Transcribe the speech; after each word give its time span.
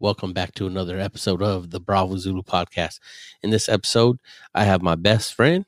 Welcome 0.00 0.32
back 0.32 0.54
to 0.54 0.66
another 0.66 0.98
episode 0.98 1.42
of 1.42 1.68
the 1.68 1.78
Bravo 1.78 2.16
Zulu 2.16 2.42
podcast. 2.42 3.00
In 3.42 3.50
this 3.50 3.68
episode, 3.68 4.18
I 4.54 4.64
have 4.64 4.80
my 4.80 4.94
best 4.94 5.34
friend, 5.34 5.66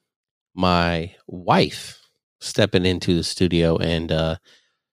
my 0.54 1.14
wife, 1.26 2.00
stepping 2.40 2.86
into 2.86 3.14
the 3.14 3.24
studio 3.24 3.76
and 3.76 4.10
uh 4.10 4.36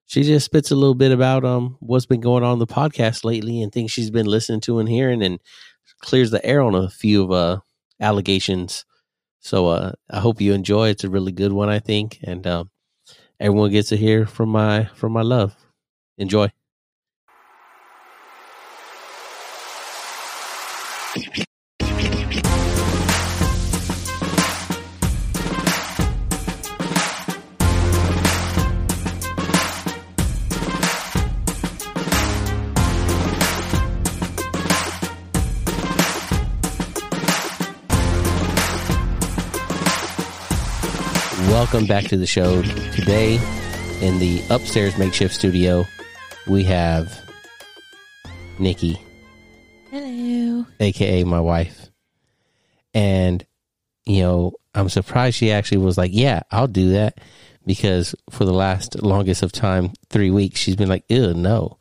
she 0.08 0.24
just 0.24 0.46
spits 0.46 0.72
a 0.72 0.76
little 0.76 0.94
bit 0.94 1.14
about 1.14 1.46
um 1.46 1.78
what's 1.80 2.06
been 2.06 2.20
going 2.20 2.44
on 2.44 2.60
the 2.60 2.68
podcast 2.68 3.24
lately 3.24 3.62
and 3.62 3.72
things 3.72 3.92
she's 3.92 4.12
been 4.12 4.26
listening 4.26 4.60
to 4.60 4.78
and 4.80 4.90
hearing 4.90 5.24
and 5.24 5.40
clears 6.02 6.32
the 6.32 6.46
air 6.46 6.62
on 6.62 6.76
a 6.76 6.90
few 6.90 7.24
of 7.24 7.32
uh 7.32 7.62
allegations. 8.02 8.84
So 9.40 9.68
uh 9.68 9.94
I 10.10 10.20
hope 10.20 10.42
you 10.42 10.54
enjoy. 10.54 10.90
It's 10.90 11.06
a 11.06 11.10
really 11.10 11.32
good 11.32 11.54
one, 11.54 11.70
I 11.70 11.80
think, 11.80 12.20
and 12.24 12.46
um 12.46 12.72
everyone 13.40 13.72
gets 13.72 13.88
to 13.90 13.96
hear 13.98 14.26
from 14.26 14.50
my 14.50 14.90
from 14.96 15.14
my 15.14 15.22
love. 15.22 15.56
Enjoy. 16.18 16.52
Welcome 41.72 41.88
back 41.88 42.06
to 42.06 42.18
the 42.18 42.26
show. 42.26 42.64
Today, 42.64 43.36
in 44.02 44.18
the 44.18 44.42
upstairs 44.50 44.98
makeshift 44.98 45.36
studio, 45.36 45.86
we 46.48 46.64
have 46.64 47.16
Nikki, 48.58 49.00
Hello. 49.92 50.66
aka 50.80 51.24
my 51.26 51.40
wife. 51.40 51.92
And, 52.96 53.46
you 54.08 54.24
know, 54.24 54.54
I'm 54.74 54.90
surprised 54.90 55.38
she 55.38 55.52
actually 55.52 55.78
was 55.78 55.96
like, 55.96 56.10
Yeah, 56.12 56.42
I'll 56.50 56.66
do 56.66 56.94
that. 56.94 57.20
Because 57.68 58.16
for 58.32 58.46
the 58.46 58.52
last 58.52 59.04
longest 59.04 59.44
of 59.44 59.52
time, 59.52 59.92
three 60.10 60.32
weeks, 60.32 60.60
she's 60.60 60.76
been 60.76 60.90
like, 60.90 61.04
Ew, 61.08 61.36
no. 61.36 61.78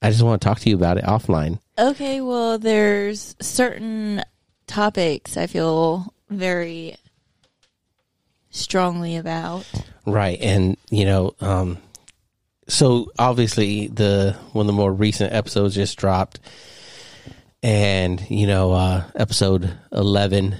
I 0.00 0.10
just 0.10 0.22
want 0.22 0.40
to 0.40 0.46
talk 0.46 0.60
to 0.60 0.70
you 0.70 0.76
about 0.76 0.98
it 0.98 1.04
offline. 1.04 1.58
Okay, 1.76 2.20
well, 2.20 2.60
there's 2.60 3.34
certain 3.40 4.22
topics 4.68 5.36
I 5.36 5.48
feel 5.48 6.14
very 6.28 6.94
strongly 8.70 9.16
about. 9.16 9.66
Right, 10.06 10.40
and 10.40 10.76
you 10.90 11.04
know, 11.04 11.34
um, 11.40 11.78
so 12.68 13.10
obviously 13.18 13.88
the 13.88 14.36
one 14.52 14.62
of 14.62 14.66
the 14.68 14.72
more 14.72 14.92
recent 14.92 15.32
episodes 15.32 15.74
just 15.74 15.98
dropped, 15.98 16.38
and 17.64 18.24
you 18.30 18.46
know, 18.46 18.70
uh, 18.70 19.04
episode 19.16 19.76
eleven, 19.90 20.54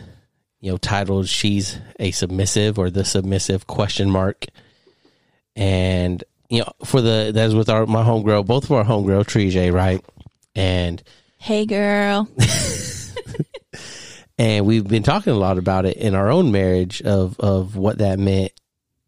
you 0.60 0.72
know, 0.72 0.76
titled 0.76 1.28
"She's 1.28 1.78
a 2.00 2.10
Submissive" 2.10 2.80
or 2.80 2.90
"The 2.90 3.04
Submissive?" 3.04 3.68
question 3.68 4.10
mark, 4.10 4.46
and 5.54 6.24
you 6.48 6.60
know, 6.60 6.72
for 6.84 7.00
the 7.00 7.30
that's 7.32 7.54
with 7.54 7.70
our 7.70 7.86
my 7.86 8.02
homegirl, 8.02 8.44
both 8.44 8.64
of 8.64 8.72
our 8.72 8.84
homegirl 8.84 9.24
Tree 9.28 9.50
J, 9.50 9.70
right, 9.70 10.04
and 10.56 11.00
Hey, 11.38 11.64
girl. 11.64 12.28
and 14.40 14.64
we've 14.64 14.88
been 14.88 15.02
talking 15.02 15.34
a 15.34 15.38
lot 15.38 15.58
about 15.58 15.84
it 15.84 15.98
in 15.98 16.14
our 16.14 16.30
own 16.30 16.50
marriage 16.50 17.02
of 17.02 17.38
of 17.38 17.76
what 17.76 17.98
that 17.98 18.18
meant 18.18 18.52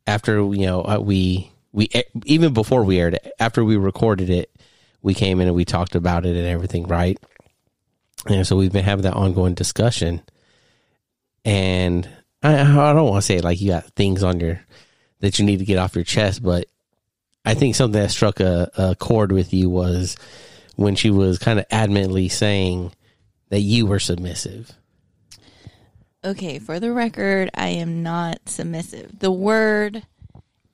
after 0.07 0.35
you 0.55 0.67
know 0.67 0.83
uh, 0.83 0.99
we 1.01 1.51
we 1.73 1.89
even 2.27 2.53
before 2.53 2.85
we 2.85 3.01
aired 3.01 3.15
it 3.15 3.33
after 3.41 3.65
we 3.65 3.77
recorded 3.77 4.29
it 4.29 4.55
we 5.01 5.15
came 5.15 5.41
in 5.41 5.47
and 5.47 5.57
we 5.57 5.65
talked 5.65 5.95
about 5.95 6.27
it 6.27 6.37
and 6.37 6.47
everything 6.47 6.87
right? 6.87 7.19
And 8.27 8.47
so 8.47 8.57
we've 8.57 8.73
been 8.73 8.85
having 8.85 9.03
that 9.03 9.15
ongoing 9.15 9.55
discussion. 9.55 10.23
And 11.45 12.09
i 12.43 12.61
i 12.61 12.93
don't 12.93 13.09
want 13.09 13.23
to 13.23 13.27
say 13.27 13.41
like 13.41 13.61
you 13.61 13.71
got 13.71 13.87
things 13.95 14.23
on 14.23 14.39
your 14.39 14.61
that 15.21 15.39
you 15.39 15.45
need 15.45 15.59
to 15.61 15.65
get 15.65 15.79
off 15.79 15.95
your 15.95 16.05
chest 16.05 16.42
but 16.42 16.67
i 17.45 17.55
think 17.55 17.75
something 17.75 18.01
that 18.01 18.11
struck 18.11 18.41
a, 18.41 18.71
a 18.77 18.95
chord 18.97 19.33
with 19.33 19.55
you 19.55 19.71
was 19.71 20.17
when 20.77 20.95
she 20.95 21.11
was 21.11 21.39
kind 21.39 21.59
of 21.59 21.69
adamantly 21.69 22.31
saying 22.31 22.92
that 23.51 23.61
you 23.61 23.87
were 23.87 24.01
submissive 24.01 24.73
Okay, 26.25 26.59
for 26.61 26.79
the 26.79 26.93
record, 26.93 27.51
I 27.55 27.69
am 27.69 28.03
not 28.03 28.49
submissive. 28.49 29.19
The 29.19 29.33
word, 29.33 30.07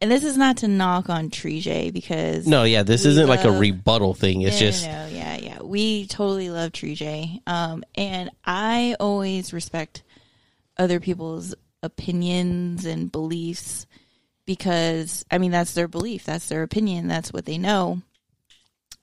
and 0.00 0.10
this 0.10 0.22
is 0.22 0.36
not 0.36 0.58
to 0.58 0.68
knock 0.68 1.08
on 1.08 1.30
Tree 1.30 1.60
J 1.60 1.90
because 1.90 2.46
No, 2.46 2.64
yeah, 2.64 2.82
this 2.82 3.06
isn't 3.06 3.28
like 3.28 3.44
a 3.44 3.52
rebuttal 3.52 4.12
thing. 4.12 4.42
It's 4.42 4.60
no, 4.60 4.66
just 4.66 4.86
no, 4.86 4.92
no, 4.92 5.14
yeah, 5.14 5.36
yeah. 5.36 5.62
We 5.62 6.06
totally 6.06 6.50
love 6.50 6.72
Tree 6.72 6.94
J. 6.94 7.40
Um, 7.46 7.82
and 7.94 8.30
I 8.44 8.96
always 9.00 9.54
respect 9.54 10.02
other 10.76 11.00
people's 11.00 11.54
opinions 11.82 12.84
and 12.84 13.10
beliefs 13.10 13.86
because 14.44 15.24
I 15.30 15.38
mean 15.38 15.50
that's 15.50 15.74
their 15.74 15.88
belief, 15.88 16.24
that's 16.24 16.48
their 16.48 16.62
opinion, 16.62 17.08
that's 17.08 17.32
what 17.32 17.46
they 17.46 17.58
know. 17.58 18.02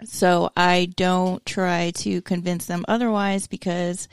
So 0.03 0.51
I 0.57 0.91
don't 0.95 1.45
try 1.45 1.91
to 1.97 2.21
convince 2.21 2.65
them 2.65 2.83
otherwise 2.87 3.47
because 3.47 4.07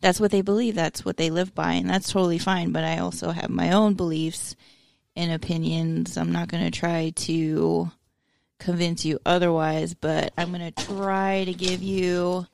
that's 0.00 0.18
what 0.18 0.30
they 0.30 0.40
believe, 0.40 0.74
that's 0.74 1.04
what 1.04 1.18
they 1.18 1.30
live 1.30 1.54
by, 1.54 1.74
and 1.74 1.88
that's 1.88 2.10
totally 2.10 2.38
fine. 2.38 2.72
But 2.72 2.84
I 2.84 2.98
also 2.98 3.30
have 3.30 3.50
my 3.50 3.72
own 3.72 3.94
beliefs 3.94 4.56
and 5.14 5.30
opinions. 5.30 6.16
I'm 6.16 6.32
not 6.32 6.48
going 6.48 6.64
to 6.64 6.70
try 6.70 7.10
to 7.10 7.90
convince 8.58 9.04
you 9.04 9.18
otherwise, 9.26 9.94
but 9.94 10.32
I'm 10.38 10.52
going 10.52 10.72
to 10.72 10.84
try 10.84 11.44
to 11.44 11.52
give 11.52 11.82
you 11.82 12.46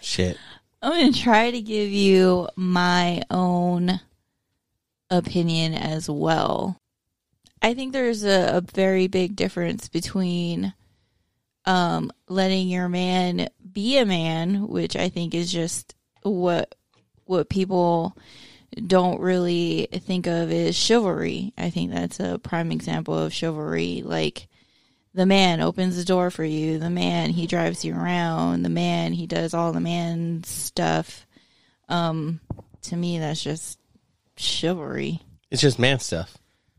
shit. 0.00 0.36
I'm 0.82 0.92
going 0.92 1.12
to 1.12 1.20
try 1.20 1.50
to 1.50 1.60
give 1.60 1.90
you 1.90 2.48
my 2.56 3.22
own 3.30 4.00
opinion 5.10 5.74
as 5.74 6.08
well. 6.08 6.78
I 7.60 7.74
think 7.74 7.92
there's 7.92 8.24
a, 8.24 8.58
a 8.58 8.60
very 8.60 9.08
big 9.08 9.36
difference 9.36 9.88
between 9.88 10.72
um, 11.64 12.12
letting 12.28 12.68
your 12.68 12.88
man 12.88 13.48
be 13.72 13.98
a 13.98 14.06
man, 14.06 14.68
which 14.68 14.96
I 14.96 15.08
think 15.08 15.34
is 15.34 15.52
just 15.52 15.94
what 16.22 16.74
what 17.24 17.50
people 17.50 18.16
don't 18.86 19.20
really 19.20 19.88
think 19.92 20.26
of 20.26 20.50
as 20.50 20.74
chivalry. 20.76 21.52
I 21.58 21.70
think 21.70 21.90
that's 21.90 22.20
a 22.20 22.38
prime 22.38 22.72
example 22.72 23.18
of 23.18 23.34
chivalry. 23.34 24.02
Like 24.04 24.48
the 25.14 25.26
man 25.26 25.60
opens 25.60 25.96
the 25.96 26.04
door 26.04 26.30
for 26.30 26.44
you, 26.44 26.78
the 26.78 26.90
man 26.90 27.30
he 27.30 27.46
drives 27.46 27.84
you 27.84 27.94
around, 27.94 28.62
the 28.62 28.68
man 28.68 29.12
he 29.12 29.26
does 29.26 29.52
all 29.52 29.72
the 29.72 29.80
man 29.80 30.44
stuff. 30.44 31.26
Um, 31.88 32.40
to 32.82 32.96
me, 32.96 33.18
that's 33.18 33.42
just 33.42 33.78
chivalry. 34.36 35.20
It's 35.50 35.62
just 35.62 35.78
man 35.78 35.98
stuff. 35.98 36.37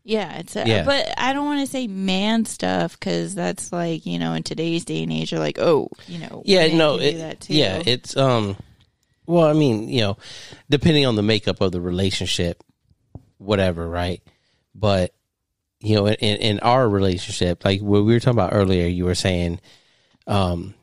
Yeah, 0.10 0.40
it's 0.40 0.56
a, 0.56 0.68
Yeah. 0.68 0.84
but 0.86 1.14
I 1.20 1.34
don't 1.34 1.46
want 1.46 1.60
to 1.60 1.68
say 1.72 1.86
man 1.86 2.46
stuff 2.46 3.00
because 3.00 3.36
that's 3.36 3.72
like 3.72 4.08
you 4.08 4.18
know 4.18 4.34
in 4.34 4.42
today's 4.44 4.84
day 4.84 5.04
and 5.04 5.12
age, 5.14 5.32
you're 5.32 5.40
like, 5.40 5.60
oh, 5.60 5.90
you 6.08 6.18
know, 6.18 6.42
Yeah, 6.46 6.76
no, 6.76 6.98
it, 7.00 7.18
that 7.20 7.42
too. 7.42 7.54
yeah, 7.54 7.82
it's 7.86 8.18
um. 8.18 8.58
Well, 9.28 9.46
I 9.46 9.54
mean, 9.54 9.88
you 9.90 10.02
know, 10.02 10.18
depending 10.72 11.06
on 11.06 11.16
the 11.16 11.22
makeup 11.22 11.62
of 11.62 11.72
the 11.72 11.80
relationship, 11.80 12.64
whatever, 13.38 13.88
right? 13.88 14.24
But 14.74 15.14
you 15.80 15.96
know, 15.96 16.08
in, 16.08 16.16
in 16.38 16.60
our 16.62 16.90
relationship, 16.90 17.64
like 17.64 17.80
what 17.80 18.04
we 18.04 18.12
were 18.14 18.20
talking 18.20 18.40
about 18.40 18.54
earlier, 18.54 18.88
you 18.88 19.06
were 19.06 19.14
saying, 19.16 19.60
um, 20.26 20.74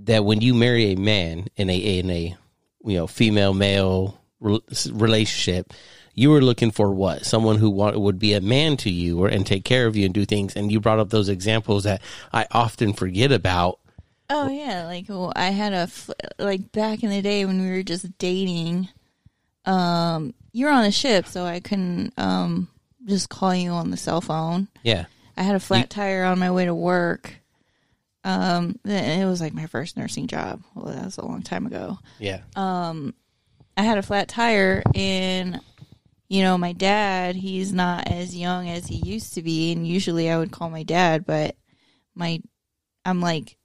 that 0.00 0.24
when 0.24 0.40
you 0.40 0.54
marry 0.54 0.86
a 0.92 0.96
man 0.96 1.46
in 1.56 1.70
a 1.70 1.76
in 1.76 2.10
a 2.10 2.36
you 2.84 2.96
know 2.96 3.06
female 3.06 3.54
male 3.54 4.19
relationship, 4.40 5.72
you 6.14 6.30
were 6.30 6.40
looking 6.40 6.70
for 6.70 6.92
what 6.92 7.24
someone 7.24 7.58
who 7.58 7.70
want, 7.70 7.98
would 7.98 8.18
be 8.18 8.34
a 8.34 8.40
man 8.40 8.76
to 8.78 8.90
you 8.90 9.22
or 9.22 9.28
and 9.28 9.46
take 9.46 9.64
care 9.64 9.86
of 9.86 9.96
you 9.96 10.04
and 10.04 10.14
do 10.14 10.24
things. 10.24 10.56
And 10.56 10.70
you 10.70 10.80
brought 10.80 10.98
up 10.98 11.10
those 11.10 11.28
examples 11.28 11.84
that 11.84 12.02
I 12.32 12.46
often 12.50 12.92
forget 12.92 13.32
about. 13.32 13.78
Oh 14.28 14.48
yeah, 14.48 14.84
like 14.86 15.06
well, 15.08 15.32
I 15.34 15.50
had 15.50 15.72
a 15.72 15.88
like 16.38 16.72
back 16.72 17.02
in 17.02 17.10
the 17.10 17.22
day 17.22 17.44
when 17.44 17.62
we 17.62 17.70
were 17.70 17.82
just 17.82 18.16
dating. 18.18 18.88
Um, 19.64 20.34
you 20.52 20.66
were 20.66 20.72
on 20.72 20.84
a 20.84 20.92
ship, 20.92 21.26
so 21.26 21.44
I 21.44 21.60
couldn't 21.60 22.12
um 22.16 22.68
just 23.06 23.28
call 23.28 23.54
you 23.54 23.70
on 23.70 23.90
the 23.90 23.96
cell 23.96 24.20
phone. 24.20 24.68
Yeah, 24.82 25.06
I 25.36 25.42
had 25.42 25.56
a 25.56 25.60
flat 25.60 25.90
tire 25.90 26.24
on 26.24 26.38
my 26.38 26.50
way 26.50 26.64
to 26.64 26.74
work. 26.74 27.34
Um, 28.22 28.78
it 28.84 29.24
was 29.26 29.40
like 29.40 29.54
my 29.54 29.66
first 29.66 29.96
nursing 29.96 30.26
job. 30.26 30.62
Well, 30.74 30.94
that 30.94 31.04
was 31.04 31.18
a 31.18 31.24
long 31.24 31.42
time 31.42 31.66
ago. 31.66 31.98
yeah, 32.18 32.42
I 33.80 33.82
had 33.82 33.96
a 33.96 34.02
flat 34.02 34.28
tire 34.28 34.82
and 34.94 35.58
you 36.28 36.42
know, 36.42 36.58
my 36.58 36.74
dad, 36.74 37.34
he's 37.34 37.72
not 37.72 38.08
as 38.08 38.36
young 38.36 38.68
as 38.68 38.86
he 38.86 38.96
used 38.96 39.32
to 39.34 39.42
be 39.42 39.72
and 39.72 39.88
usually 39.88 40.30
I 40.30 40.36
would 40.36 40.52
call 40.52 40.68
my 40.68 40.82
dad, 40.82 41.24
but 41.24 41.56
my 42.14 42.42
I'm 43.06 43.22
like 43.22 43.56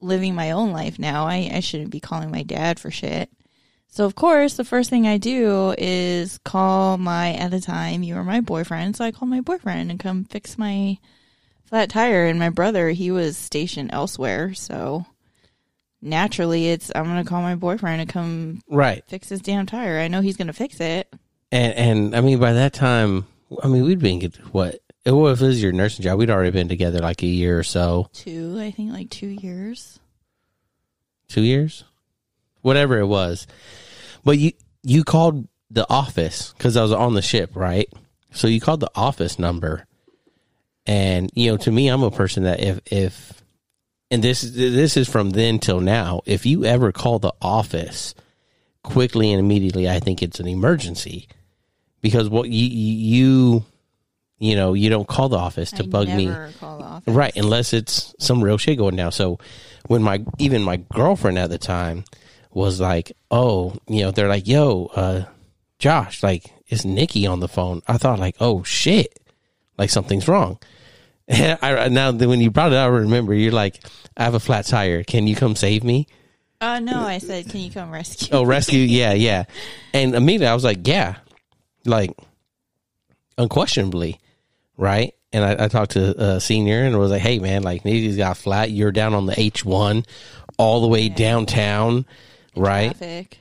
living 0.00 0.36
my 0.36 0.52
own 0.52 0.70
life 0.70 1.00
now. 1.00 1.26
I, 1.26 1.50
I 1.52 1.58
shouldn't 1.60 1.90
be 1.90 1.98
calling 1.98 2.30
my 2.30 2.44
dad 2.44 2.78
for 2.78 2.92
shit. 2.92 3.28
So 3.88 4.04
of 4.04 4.14
course, 4.14 4.54
the 4.54 4.64
first 4.64 4.88
thing 4.88 5.08
I 5.08 5.18
do 5.18 5.74
is 5.76 6.38
call 6.44 6.96
my 6.96 7.32
at 7.32 7.50
the 7.50 7.60
time 7.60 8.04
you 8.04 8.14
were 8.14 8.22
my 8.22 8.40
boyfriend, 8.40 8.94
so 8.94 9.04
I 9.04 9.10
call 9.10 9.26
my 9.26 9.40
boyfriend 9.40 9.90
and 9.90 9.98
come 9.98 10.26
fix 10.26 10.56
my 10.56 10.98
flat 11.64 11.90
tire, 11.90 12.26
and 12.26 12.38
my 12.38 12.50
brother 12.50 12.90
he 12.90 13.10
was 13.10 13.36
stationed 13.36 13.90
elsewhere, 13.92 14.54
so 14.54 15.06
naturally, 16.02 16.68
it's 16.68 16.90
I'm 16.94 17.04
gonna 17.04 17.24
call 17.24 17.42
my 17.42 17.54
boyfriend 17.54 18.06
to 18.06 18.12
come 18.12 18.60
Right. 18.68 19.02
fix 19.08 19.28
his 19.28 19.40
damn 19.40 19.66
tire. 19.66 19.98
I 19.98 20.08
know 20.08 20.20
he's 20.20 20.36
gonna 20.36 20.52
fix 20.52 20.80
it. 20.80 21.12
And 21.52 21.74
and 21.74 22.16
I 22.16 22.20
mean 22.20 22.38
by 22.38 22.52
that 22.54 22.72
time, 22.72 23.26
I 23.62 23.68
mean 23.68 23.84
we'd 23.84 23.98
been 24.00 24.20
what 24.52 24.80
it 25.04 25.12
was, 25.12 25.38
if 25.40 25.44
it 25.44 25.46
was 25.48 25.62
your 25.62 25.72
nursing 25.72 26.02
job. 26.02 26.18
We'd 26.18 26.30
already 26.30 26.50
been 26.50 26.68
together 26.68 26.98
like 26.98 27.22
a 27.22 27.26
year 27.26 27.58
or 27.58 27.62
so, 27.62 28.08
Two, 28.12 28.58
I 28.60 28.70
think, 28.72 28.92
like 28.92 29.10
two 29.10 29.28
years. 29.28 30.00
two 31.28 31.42
years, 31.42 31.84
whatever 32.62 32.98
it 32.98 33.06
was. 33.06 33.46
But 34.24 34.38
you 34.38 34.52
you 34.82 35.04
called 35.04 35.46
the 35.70 35.88
office 35.90 36.52
because 36.56 36.76
I 36.76 36.82
was 36.82 36.92
on 36.92 37.14
the 37.14 37.22
ship, 37.22 37.54
right? 37.54 37.88
So 38.32 38.48
you 38.48 38.60
called 38.60 38.80
the 38.80 38.90
office 38.94 39.38
number, 39.38 39.86
and 40.86 41.30
you 41.34 41.50
know 41.50 41.56
to 41.58 41.70
me, 41.70 41.88
I'm 41.88 42.02
a 42.02 42.10
person 42.10 42.42
that 42.44 42.60
if 42.60 42.80
if 42.90 43.42
and 44.10 44.22
this 44.22 44.40
this 44.42 44.96
is 44.96 45.08
from 45.08 45.30
then 45.30 45.58
till 45.58 45.80
now. 45.80 46.20
If 46.26 46.46
you 46.46 46.64
ever 46.64 46.92
call 46.92 47.18
the 47.18 47.32
office 47.40 48.14
quickly 48.82 49.32
and 49.32 49.40
immediately, 49.40 49.88
I 49.88 50.00
think 50.00 50.22
it's 50.22 50.40
an 50.40 50.46
emergency 50.48 51.28
because 52.00 52.28
what 52.28 52.48
you 52.48 52.66
you 52.66 53.64
you 54.38 54.54
know 54.54 54.74
you 54.74 54.90
don't 54.90 55.08
call 55.08 55.28
the 55.28 55.38
office 55.38 55.70
to 55.72 55.82
I 55.82 55.86
bug 55.86 56.08
me 56.08 56.26
Call 56.60 56.78
the 56.78 56.84
office. 56.84 57.14
right 57.14 57.34
unless 57.36 57.72
it's 57.72 58.14
some 58.18 58.44
real 58.44 58.58
shit 58.58 58.78
going 58.78 58.96
down 58.96 59.10
so 59.12 59.38
when 59.86 60.02
my 60.02 60.24
even 60.38 60.62
my 60.62 60.76
girlfriend 60.76 61.38
at 61.38 61.48
the 61.48 61.58
time 61.58 62.04
was 62.50 62.78
like 62.80 63.12
oh 63.30 63.74
you 63.88 64.02
know 64.02 64.10
they're 64.10 64.28
like 64.28 64.46
yo 64.46 64.90
uh 64.94 65.24
josh 65.78 66.22
like 66.22 66.52
is 66.68 66.84
nikki 66.84 67.26
on 67.26 67.40
the 67.40 67.48
phone 67.48 67.80
i 67.88 67.96
thought 67.96 68.18
like 68.18 68.36
oh 68.38 68.62
shit 68.62 69.18
like 69.78 69.88
something's 69.90 70.28
wrong 70.28 70.58
I, 71.30 71.88
now 71.88 72.12
when 72.12 72.40
you 72.40 72.50
brought 72.50 72.72
it 72.72 72.76
up, 72.76 72.86
I 72.86 72.96
remember 72.98 73.34
you're 73.34 73.52
like, 73.52 73.82
I 74.16 74.24
have 74.24 74.34
a 74.34 74.40
flat 74.40 74.66
tire. 74.66 75.02
Can 75.02 75.26
you 75.26 75.34
come 75.34 75.56
save 75.56 75.82
me? 75.82 76.06
Uh, 76.60 76.78
no, 76.78 77.00
I 77.00 77.18
said, 77.18 77.48
can 77.50 77.60
you 77.60 77.70
come 77.70 77.90
rescue? 77.90 78.28
Oh, 78.32 78.44
rescue. 78.44 78.80
yeah, 78.80 79.12
yeah. 79.12 79.44
And 79.92 80.14
immediately 80.14 80.46
I 80.46 80.54
was 80.54 80.64
like, 80.64 80.86
yeah, 80.86 81.16
like 81.84 82.12
unquestionably, 83.36 84.20
right? 84.76 85.14
And 85.32 85.44
I, 85.44 85.64
I 85.64 85.68
talked 85.68 85.92
to 85.92 86.22
a 86.22 86.40
senior 86.40 86.82
and 86.84 86.98
was 86.98 87.10
like, 87.10 87.20
hey, 87.20 87.40
man, 87.40 87.62
like 87.62 87.84
Nikki's 87.84 88.16
got 88.16 88.36
flat. 88.36 88.70
You're 88.70 88.92
down 88.92 89.12
on 89.12 89.26
the 89.26 89.34
H1 89.34 90.06
all 90.56 90.80
the 90.80 90.88
way 90.88 91.08
downtown, 91.08 92.06
right? 92.56 92.96
Traffic. 92.96 93.38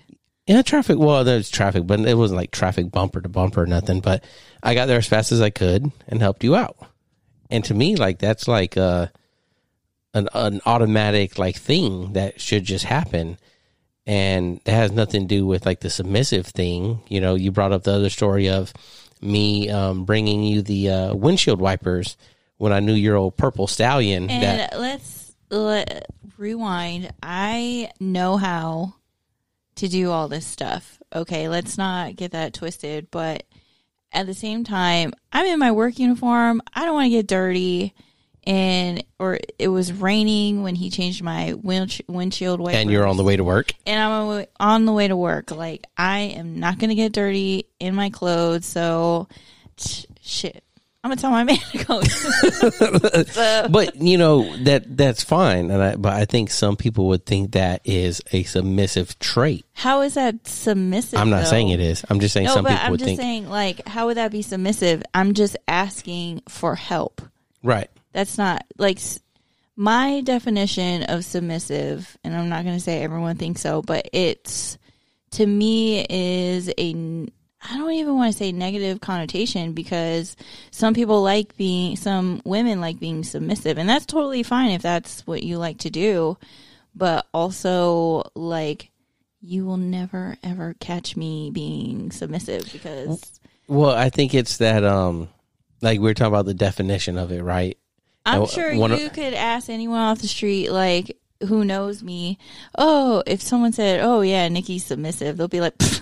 Yeah, 0.48 0.62
traffic. 0.62 0.98
Well, 0.98 1.24
there's 1.24 1.50
traffic, 1.50 1.88
but 1.88 2.02
it 2.02 2.18
wasn't 2.18 2.38
like 2.38 2.52
traffic 2.52 2.92
bumper 2.92 3.22
to 3.22 3.30
bumper 3.30 3.64
or 3.64 3.66
nothing. 3.66 4.02
But 4.02 4.24
I 4.62 4.76
got 4.76 4.88
there 4.88 4.98
as 4.98 5.08
fast 5.08 5.32
as 5.32 5.42
I 5.42 5.52
could 5.52 5.92
and 6.08 6.22
helped 6.22 6.44
you 6.44 6.56
out. 6.56 6.78
And 7.50 7.64
to 7.66 7.74
me, 7.74 7.96
like 7.96 8.20
that's 8.20 8.48
like 8.48 8.78
uh 8.78 9.08
an 10.14 10.30
an 10.34 10.62
automatic 10.66 11.38
like 11.38 11.58
thing 11.58 12.14
that 12.14 12.42
should 12.42 12.64
just 12.64 12.86
happen, 12.86 13.38
and 14.06 14.62
that 14.66 14.72
has 14.74 14.92
nothing 14.92 15.22
to 15.22 15.28
do 15.28 15.46
with 15.46 15.66
like 15.66 15.82
the 15.82 15.90
submissive 15.90 16.48
thing. 16.48 17.02
You 17.08 17.22
know, 17.22 17.36
you 17.36 17.52
brought 17.52 17.72
up 17.72 17.84
the 17.84 17.94
other 17.94 18.10
story 18.10 18.50
of 18.50 18.74
me 19.22 19.70
um, 19.70 20.06
bringing 20.06 20.44
you 20.44 20.62
the 20.62 20.90
uh, 20.90 21.14
windshield 21.16 21.60
wipers 21.60 22.18
when 22.58 22.72
I 22.72 22.80
knew 22.80 22.94
your 22.94 23.16
old 23.16 23.38
purple 23.38 23.68
stallion. 23.68 24.30
And 24.30 24.44
that 24.44 24.80
let's 24.80 25.36
let, 25.50 26.06
rewind. 26.38 27.12
I 27.22 27.92
know 28.00 28.38
how 28.38 28.96
to 29.76 29.88
do 29.88 30.12
all 30.12 30.28
this 30.28 30.46
stuff. 30.46 31.02
Okay, 31.14 31.50
let's 31.50 31.78
not 31.78 32.16
get 32.16 32.32
that 32.32 32.54
twisted. 32.54 33.10
But 33.12 33.44
at 34.16 34.26
the 34.26 34.34
same 34.34 34.64
time, 34.64 35.14
I'm 35.32 35.46
in 35.46 35.60
my 35.60 35.72
work 35.72 36.00
uniform. 36.00 36.62
I 36.74 36.86
don't 36.86 36.94
want 36.96 37.06
to 37.06 37.10
get 37.10 37.28
dirty. 37.28 37.94
And 38.48 39.04
or 39.18 39.40
it 39.58 39.70
was 39.70 39.92
raining 39.92 40.62
when 40.62 40.76
he 40.76 40.92
changed 40.92 41.24
my 41.24 41.54
wind, 41.56 42.00
windshield 42.08 42.60
wipers. 42.60 42.80
and 42.80 42.92
you're 42.92 43.08
on 43.08 43.18
the 43.18 43.24
way 43.24 43.36
to 43.36 43.44
work. 43.44 43.74
and 43.88 44.00
I'm 44.00 44.12
on 44.12 44.28
the 44.30 44.36
way- 44.36 44.48
on 44.60 44.86
the 44.86 44.94
way 44.94 45.08
to 45.08 45.18
work. 45.18 45.50
Like 45.50 45.86
I 45.98 46.20
am 46.20 46.60
not 46.60 46.78
gonna 46.78 46.94
get 46.96 47.12
dirty 47.12 47.66
in 47.80 47.96
my 47.96 48.10
clothes. 48.12 48.66
So 48.68 49.28
sh- 49.78 50.06
shit, 50.22 50.64
I'm 51.06 51.12
gonna 51.12 51.22
tell 51.22 51.30
my 51.30 51.44
man 51.52 51.58
to 51.58 51.84
go. 51.86 52.02
So- 53.26 53.68
but 53.70 53.96
you 54.02 54.18
know 54.18 54.58
that 54.64 54.98
that's 54.98 55.24
fine, 55.24 55.70
and 55.70 55.84
I, 55.84 55.96
but 55.98 56.14
I 56.14 56.26
think 56.26 56.50
some 56.50 56.76
people 56.76 57.06
would 57.10 57.28
think 57.28 57.52
that 57.52 57.82
is 57.86 58.24
a 58.32 58.42
submissive 58.44 59.20
trait. 59.20 59.66
How 59.74 60.02
is 60.02 60.16
that 60.16 60.48
submissive? 60.48 61.20
I'm 61.20 61.30
not 61.30 61.44
though? 61.44 61.50
saying 61.52 61.70
it 61.70 61.80
is. 61.80 62.04
I'm 62.10 62.20
just 62.20 62.34
saying 62.34 62.48
No, 62.48 62.56
some 62.56 62.64
but 62.64 62.72
people 62.72 62.86
I'm 62.86 62.92
would 62.92 63.00
just 63.02 63.08
think 63.10 63.20
saying, 63.22 63.50
like, 63.50 63.88
how 63.88 64.08
would 64.08 64.18
that 64.18 64.32
be 64.32 64.42
submissive? 64.42 65.04
I'm 65.14 65.36
just 65.36 65.56
asking 65.68 66.42
for 66.50 66.74
help. 66.76 67.22
right. 67.62 67.90
That's 68.12 68.38
not 68.40 68.66
like 68.80 69.00
my 69.76 70.22
definition 70.22 71.04
of 71.04 71.24
submissive, 71.24 72.18
and 72.24 72.34
I'm 72.36 72.50
not 72.50 72.64
going 72.64 72.78
to 72.78 72.82
say 72.84 73.04
everyone 73.04 73.36
thinks 73.38 73.62
so, 73.62 73.82
but 73.84 74.10
it's 74.12 74.80
to 75.32 75.46
me 75.46 76.04
is 76.10 76.70
a 76.80 77.28
I 77.68 77.78
don't 77.78 77.94
even 77.94 78.16
want 78.16 78.32
to 78.32 78.38
say 78.38 78.52
negative 78.52 79.02
connotation 79.02 79.74
because 79.74 80.36
some 80.72 80.94
people 80.94 81.22
like 81.24 81.58
being 81.58 81.96
some 81.96 82.42
women 82.46 82.80
like 82.82 83.00
being 83.00 83.24
submissive, 83.24 83.78
and 83.78 83.90
that's 83.90 84.06
totally 84.06 84.44
fine 84.44 84.72
if 84.72 84.82
that's 84.82 85.26
what 85.26 85.44
you 85.44 85.58
like 85.58 85.80
to 85.80 85.90
do. 85.90 86.38
But 86.96 87.26
also, 87.34 88.24
like, 88.36 88.90
you 89.42 89.66
will 89.66 89.78
never 89.78 90.38
ever 90.44 90.76
catch 90.80 91.16
me 91.18 91.52
being 91.52 92.12
submissive 92.12 92.72
because 92.72 93.40
Well, 93.68 93.92
I 93.92 94.10
think 94.10 94.34
it's 94.34 94.58
that 94.58 94.84
um, 94.84 95.30
like 95.82 96.00
we 96.00 96.10
are 96.10 96.14
talking 96.14 96.34
about 96.34 96.46
the 96.46 96.54
definition 96.54 97.18
of 97.18 97.32
it, 97.32 97.42
right? 97.44 97.78
I'm 98.26 98.48
sure 98.48 98.76
one 98.76 98.92
of- 98.92 99.00
you 99.00 99.10
could 99.10 99.34
ask 99.34 99.70
anyone 99.70 100.00
off 100.00 100.20
the 100.20 100.28
street, 100.28 100.70
like 100.72 101.18
who 101.48 101.66
knows 101.66 102.02
me. 102.02 102.38
Oh, 102.78 103.22
if 103.28 103.42
someone 103.42 103.74
said, 103.74 104.00
"Oh 104.02 104.22
yeah, 104.22 104.48
Nikki's 104.48 104.86
submissive," 104.86 105.38
they'll 105.38 105.48
be 105.48 105.62
like, 105.62 105.78
"Pfft, 105.78 106.02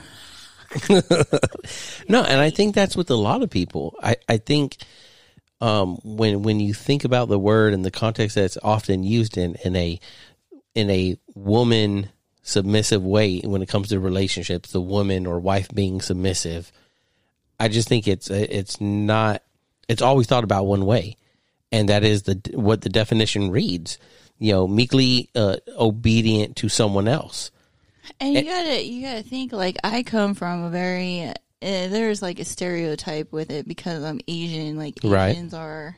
No, 2.10 2.24
and 2.24 2.42
I 2.42 2.50
think 2.50 2.76
that's 2.76 2.96
with 2.96 3.10
a 3.10 3.16
lot 3.16 3.44
of 3.44 3.50
people. 3.50 3.96
I 4.02 4.18
I 4.28 4.38
think 4.38 4.78
um, 5.62 5.98
when 6.04 6.44
when 6.44 6.60
you 6.60 6.74
think 6.74 7.06
about 7.06 7.30
the 7.30 7.40
word 7.40 7.74
and 7.74 7.86
the 7.86 7.92
context 7.92 8.36
that 8.36 8.44
it's 8.44 8.58
often 8.62 9.04
used 9.04 9.38
in 9.38 9.56
in 9.64 9.76
a 9.76 10.00
in 10.76 10.90
a 10.90 11.18
woman 11.34 12.10
submissive 12.42 13.04
way 13.04 13.40
when 13.40 13.62
it 13.62 13.70
comes 13.70 13.90
to 13.90 14.00
relationships, 14.00 14.72
the 14.72 14.82
woman 14.82 15.26
or 15.26 15.40
wife 15.40 15.70
being 15.74 16.02
submissive. 16.02 16.72
I 17.60 17.70
just 17.70 17.88
think 17.88 18.08
it's 18.08 18.30
it's 18.30 18.82
not 18.82 19.42
it's 19.88 20.02
always 20.02 20.28
thought 20.28 20.44
about 20.44 20.66
one 20.66 20.86
way, 20.86 21.18
and 21.72 21.90
that 21.90 22.04
is 22.04 22.24
the 22.24 22.42
what 22.54 22.82
the 22.82 22.90
definition 22.90 23.52
reads. 23.52 23.98
You 24.40 24.54
know, 24.54 24.68
meekly 24.68 25.30
uh, 25.36 25.58
obedient 25.78 26.58
to 26.58 26.68
someone 26.68 27.08
else. 27.08 27.52
And 28.20 28.34
you 28.36 28.44
gotta 28.44 28.84
you 28.84 29.02
gotta 29.04 29.24
think 29.24 29.52
like 29.54 29.78
I 29.84 30.04
come 30.04 30.34
from 30.34 30.64
a 30.64 30.70
very 30.70 31.24
uh, 31.28 31.34
there's 31.62 32.22
like 32.22 32.40
a 32.40 32.46
stereotype 32.46 33.32
with 33.32 33.50
it 33.50 33.68
because 33.68 34.04
I'm 34.04 34.20
Asian. 34.28 34.78
Like 34.78 34.96
Right. 35.04 35.30
Asians 35.30 35.54
are 35.54 35.98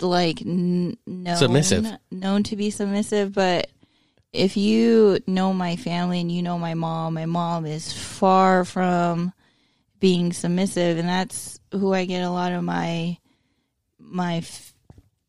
like 0.00 0.42
n- 0.42 0.96
known 1.06 1.36
Submissive. 1.36 1.86
known 2.10 2.42
to 2.44 2.56
be 2.56 2.70
submissive. 2.70 3.32
But 3.32 3.68
if 4.32 4.56
you 4.56 5.18
know 5.26 5.52
my 5.52 5.76
family 5.76 6.20
and 6.20 6.30
you 6.30 6.42
know 6.42 6.58
my 6.58 6.74
mom, 6.74 7.14
my 7.14 7.26
mom 7.26 7.66
is 7.66 7.92
far 7.92 8.64
from 8.64 9.32
being 9.98 10.32
submissive, 10.32 10.98
and 10.98 11.08
that's 11.08 11.58
who 11.72 11.92
I 11.92 12.04
get 12.04 12.22
a 12.22 12.30
lot 12.30 12.52
of 12.52 12.62
my 12.62 13.18
my 13.98 14.36
f- 14.36 14.74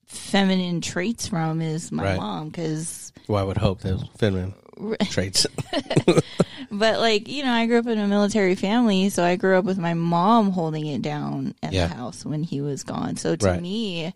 feminine 0.05 0.81
traits 0.81 1.27
from 1.27 1.61
is 1.61 1.91
my 1.91 2.03
Right. 2.03 2.17
mom 2.17 2.49
because 2.49 3.11
Well, 3.27 3.41
I 3.41 3.45
would 3.45 3.57
hope 3.57 3.81
those 3.81 4.03
feminine 4.17 4.53
traits. 5.09 5.45
But 6.69 6.99
like, 6.99 7.27
you 7.29 7.43
know, 7.43 7.51
I 7.51 7.65
grew 7.65 7.79
up 7.79 7.87
in 7.87 7.97
a 7.97 8.07
military 8.07 8.55
family, 8.55 9.09
so 9.09 9.23
I 9.23 9.35
grew 9.37 9.57
up 9.57 9.65
with 9.65 9.77
my 9.77 9.93
mom 9.93 10.51
holding 10.51 10.85
it 10.85 11.01
down 11.01 11.55
at 11.63 11.71
Yeah. 11.73 11.87
the 11.87 11.95
house 11.95 12.25
when 12.25 12.43
he 12.43 12.59
was 12.61 12.83
gone. 12.83 13.15
So 13.15 13.35
to 13.35 13.45
Right. 13.45 13.61
me, 13.61 14.13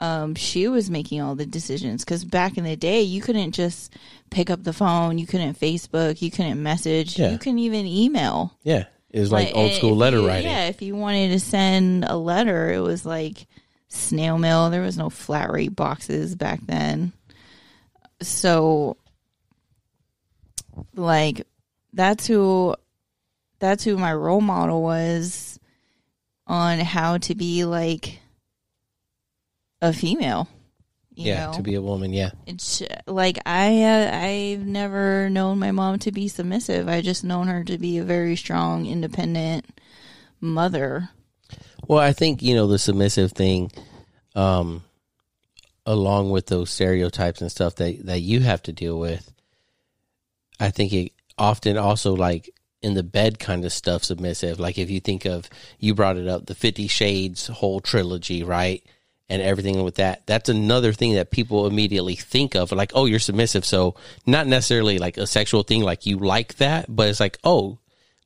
um, 0.00 0.34
she 0.34 0.66
was 0.68 0.90
making 0.90 1.20
all 1.20 1.34
the 1.34 1.44
decisions 1.46 2.04
because 2.04 2.24
back 2.24 2.56
in 2.56 2.64
the 2.64 2.76
day, 2.76 3.02
you 3.02 3.20
couldn't 3.20 3.52
just 3.52 3.92
pick 4.30 4.48
up 4.50 4.64
the 4.64 4.72
phone, 4.72 5.18
you 5.18 5.26
couldn't 5.26 5.60
Facebook, 5.60 6.22
you 6.22 6.30
couldn't 6.30 6.62
message, 6.62 7.18
Yeah. 7.18 7.30
you 7.30 7.38
couldn't 7.38 7.58
even 7.60 7.86
email. 7.86 8.52
yeah, 8.64 8.84
it 9.10 9.20
was 9.20 9.30
like, 9.30 9.52
old 9.54 9.72
school 9.72 9.94
letter 9.94 10.18
you- 10.20 10.26
writing. 10.26 10.50
Yeah, 10.50 10.64
if 10.68 10.80
you 10.82 10.96
wanted 10.96 11.28
to 11.32 11.40
send 11.40 12.04
a 12.06 12.16
letter, 12.16 12.72
it 12.72 12.80
was 12.80 13.04
like 13.04 13.46
snail 13.88 14.38
mail. 14.38 14.70
There 14.70 14.80
was 14.82 14.96
no 14.96 15.10
flat 15.10 15.52
rate 15.52 15.76
boxes 15.76 16.34
back 16.34 16.60
then. 16.66 17.12
So 18.22 18.96
like 20.94 21.46
that's 21.92 22.26
who 22.26 22.74
that's 23.58 23.84
who 23.84 23.96
my 23.96 24.12
role 24.12 24.40
model 24.40 24.82
was 24.82 25.58
on 26.46 26.78
how 26.80 27.18
to 27.18 27.34
be 27.34 27.64
like 27.64 28.20
a 29.80 29.92
female. 29.92 30.48
You 31.14 31.26
yeah, 31.26 31.46
know? 31.46 31.52
to 31.52 31.62
be 31.62 31.74
a 31.74 31.82
woman. 31.82 32.12
Yeah, 32.14 32.30
It's 32.46 32.82
like 33.06 33.38
I 33.44 33.82
uh, 33.82 34.16
I've 34.26 34.66
never 34.66 35.28
known 35.28 35.58
my 35.58 35.70
mom 35.70 35.98
to 36.00 36.12
be 36.12 36.26
submissive. 36.28 36.88
I 36.88 37.02
just 37.02 37.22
known 37.22 37.48
her 37.48 37.62
to 37.64 37.76
be 37.76 37.98
a 37.98 38.04
very 38.04 38.34
strong, 38.34 38.86
independent 38.86 39.66
mother. 40.40 41.10
Well, 41.86 41.98
I 41.98 42.12
think 42.12 42.42
you 42.42 42.54
know 42.54 42.66
the 42.66 42.78
submissive 42.78 43.32
thing. 43.32 43.70
um, 44.34 44.84
along 45.84 46.30
with 46.30 46.46
those 46.46 46.70
stereotypes 46.70 47.40
and 47.40 47.50
stuff 47.50 47.74
that 47.76 48.06
that 48.06 48.20
you 48.20 48.40
have 48.40 48.62
to 48.62 48.72
deal 48.72 48.98
with, 48.98 49.31
I 50.62 50.70
think 50.70 50.92
it 50.92 51.12
often 51.36 51.76
also 51.76 52.14
like 52.14 52.54
in 52.82 52.94
the 52.94 53.02
bed 53.02 53.40
kind 53.40 53.64
of 53.64 53.72
stuff 53.72 54.04
submissive. 54.04 54.60
Like 54.60 54.78
if 54.78 54.90
you 54.90 55.00
think 55.00 55.24
of 55.24 55.50
you 55.80 55.92
brought 55.94 56.16
it 56.16 56.28
up, 56.28 56.46
the 56.46 56.54
Fifty 56.54 56.86
Shades 56.86 57.48
whole 57.48 57.80
trilogy, 57.80 58.44
right? 58.44 58.82
And 59.28 59.42
everything 59.42 59.82
with 59.82 59.96
that. 59.96 60.26
That's 60.26 60.48
another 60.48 60.92
thing 60.92 61.14
that 61.14 61.30
people 61.30 61.66
immediately 61.66 62.14
think 62.14 62.54
of. 62.54 62.70
Like, 62.70 62.92
oh, 62.94 63.06
you're 63.06 63.18
submissive. 63.18 63.64
So 63.64 63.96
not 64.26 64.46
necessarily 64.46 64.98
like 64.98 65.16
a 65.16 65.26
sexual 65.26 65.62
thing, 65.62 65.82
like 65.82 66.06
you 66.06 66.18
like 66.18 66.56
that, 66.56 66.86
but 66.88 67.08
it's 67.08 67.20
like, 67.20 67.38
oh, 67.42 67.78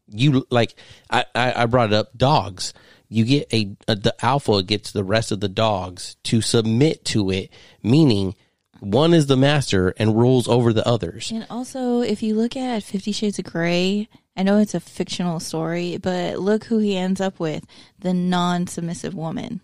you 0.09 0.47
like 0.50 0.75
I, 1.11 1.25
I, 1.35 1.66
brought 1.66 1.93
it 1.93 1.97
up 1.97 2.16
dogs. 2.16 2.75
You 3.09 3.25
get 3.25 3.52
a, 3.52 3.76
a 3.88 3.95
the 3.95 4.14
alpha 4.25 4.62
gets 4.62 4.93
the 4.93 5.05
rest 5.05 5.33
of 5.33 5.40
the 5.40 5.49
dogs 5.49 6.16
to 6.25 6.40
submit 6.40 7.05
to 7.07 7.31
it, 7.31 7.50
meaning 7.83 8.35
one 8.80 9.14
is 9.14 9.26
the 9.26 9.37
master 9.37 9.95
and 9.97 10.16
rules 10.16 10.49
over 10.49 10.73
the 10.73 10.87
others. 10.87 11.30
And 11.30 11.47
also, 11.50 12.00
if 12.00 12.23
you 12.23 12.35
look 12.35 12.56
at 12.56 12.83
Fifty 12.83 13.12
Shades 13.12 13.38
of 13.38 13.45
Grey, 13.47 14.09
I 14.37 14.42
know 14.42 14.59
it's 14.59 14.75
a 14.75 14.80
fictional 14.80 15.40
story, 15.40 15.97
but 15.99 16.38
look 16.38 16.64
who 16.64 16.78
he 16.78 16.97
ends 16.97 17.21
up 17.21 17.40
with 17.40 17.64
the 17.99 18.12
non 18.12 18.66
submissive 18.66 19.14
woman. 19.14 19.61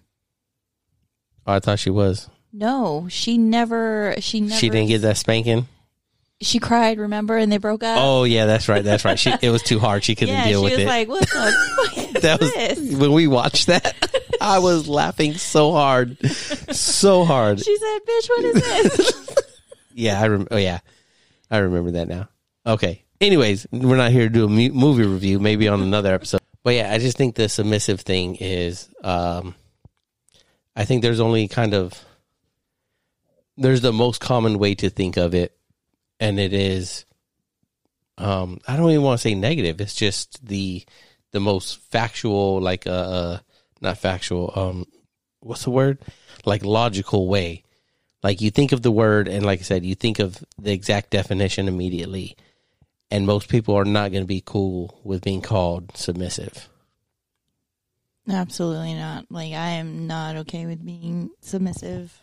Oh, 1.47 1.54
I 1.54 1.61
thought 1.61 1.78
she 1.78 1.90
was. 1.90 2.31
No, 2.52 3.07
she 3.09 3.38
never. 3.38 4.14
She 4.21 4.40
never. 4.40 4.54
She 4.54 4.69
didn't 4.69 4.88
get 4.88 5.02
that 5.02 5.16
spanking. 5.16 5.66
She 6.42 6.58
cried, 6.58 6.99
remember, 6.99 7.37
and 7.37 7.50
they 7.50 7.58
broke 7.58 7.82
up. 7.82 7.99
Oh 8.00 8.25
yeah, 8.25 8.46
that's 8.46 8.68
right. 8.68 8.82
That's 8.84 9.04
right. 9.04 9.18
She 9.18 9.32
it 9.42 9.50
was 9.50 9.62
too 9.62 9.78
hard. 9.78 10.04
She 10.04 10.14
couldn't 10.14 10.34
yeah, 10.34 10.44
deal 10.49 10.61
she 10.61 10.64
with 10.64 10.72
was 10.75 10.80
it. 10.82 10.87
like, 10.87 11.08
"What 11.08 11.28
the 11.28 12.18
that 12.22 12.40
was 12.40 12.52
this?" 12.54 12.94
when 12.99 13.12
we 13.12 13.26
watched 13.26 13.68
that. 13.68 13.94
I 14.40 14.58
was 14.58 14.88
laughing 14.88 15.34
so 15.34 15.72
hard, 15.72 16.18
so 16.26 17.25
hard. 17.25 17.61
She 17.61 17.76
said, 17.76 17.99
"Bitch, 18.06 18.28
what 18.28 18.44
is 18.44 18.54
this?" 18.54 19.37
Yeah, 19.94 20.20
I 20.20 20.26
rem- 20.28 20.49
oh 20.50 20.56
yeah, 20.56 20.78
I 21.50 21.58
remember 21.58 21.90
that 21.92 22.08
now. 22.08 22.28
Okay. 22.66 23.04
Anyways, 23.20 23.66
we're 23.70 23.96
not 23.99 24.11
here 24.11 24.22
to 24.26 24.32
do 24.32 24.46
a 24.46 24.49
mu- 24.49 24.72
movie 24.72 25.04
review. 25.04 25.38
Maybe 25.38 25.68
on 25.68 25.82
another 25.82 26.14
episode. 26.14 26.40
But 26.64 26.75
yeah, 26.75 26.90
I 26.92 26.99
just 26.99 27.18
think 27.18 27.34
the 27.34 27.49
submissive 27.49 28.00
thing 28.00 28.37
is. 28.37 28.88
um 29.04 29.54
I 30.75 30.87
think 30.87 31.02
there's 31.02 31.20
only 31.20 31.46
kind 31.49 31.75
of 31.75 31.92
there's 33.58 33.82
the 33.82 33.92
most 33.92 34.20
common 34.20 34.58
way 34.58 34.75
to 34.76 34.88
think 34.88 35.18
of 35.18 35.34
it, 35.34 35.54
and 36.23 36.38
it 36.38 36.52
is. 36.52 37.05
Um, 38.17 38.61
I 38.69 38.76
don't 38.76 38.91
even 38.91 39.02
want 39.02 39.19
to 39.19 39.23
say 39.23 39.35
negative. 39.35 39.81
It's 39.81 39.95
just 39.95 40.47
the 40.47 40.85
the 41.33 41.41
most 41.41 41.81
factual, 41.91 42.61
like 42.61 42.87
uh, 42.87 42.91
uh 42.91 43.38
not 43.81 43.99
factual. 43.99 44.52
Um, 44.55 44.87
what's 45.41 45.64
the 45.64 45.71
word? 45.71 45.99
Like 46.45 46.64
logical 46.64 47.26
way. 47.26 47.64
Like 48.23 48.41
you 48.41 48.52
think 48.52 48.71
of 48.71 48.83
the 48.83 48.93
word, 48.93 49.26
and 49.26 49.45
like 49.45 49.59
I 49.59 49.62
said, 49.62 49.85
you 49.85 49.97
think 49.97 50.21
of 50.21 50.43
the 50.57 50.73
exact 50.73 51.11
definition 51.11 51.67
immediately. 51.67 52.37
And 53.11 53.26
most 53.26 53.49
people 53.49 53.75
are 53.75 53.85
not 53.85 54.12
going 54.12 54.23
to 54.23 54.29
be 54.29 54.43
cool 54.45 55.00
with 55.05 55.23
being 55.23 55.43
called 55.43 55.95
submissive. 55.97 56.69
Absolutely 58.31 58.95
not. 58.95 59.26
Like, 59.29 59.52
I 59.52 59.71
am 59.71 60.07
not 60.07 60.37
okay 60.37 60.64
with 60.64 60.83
being 60.83 61.31
submissive. 61.43 62.19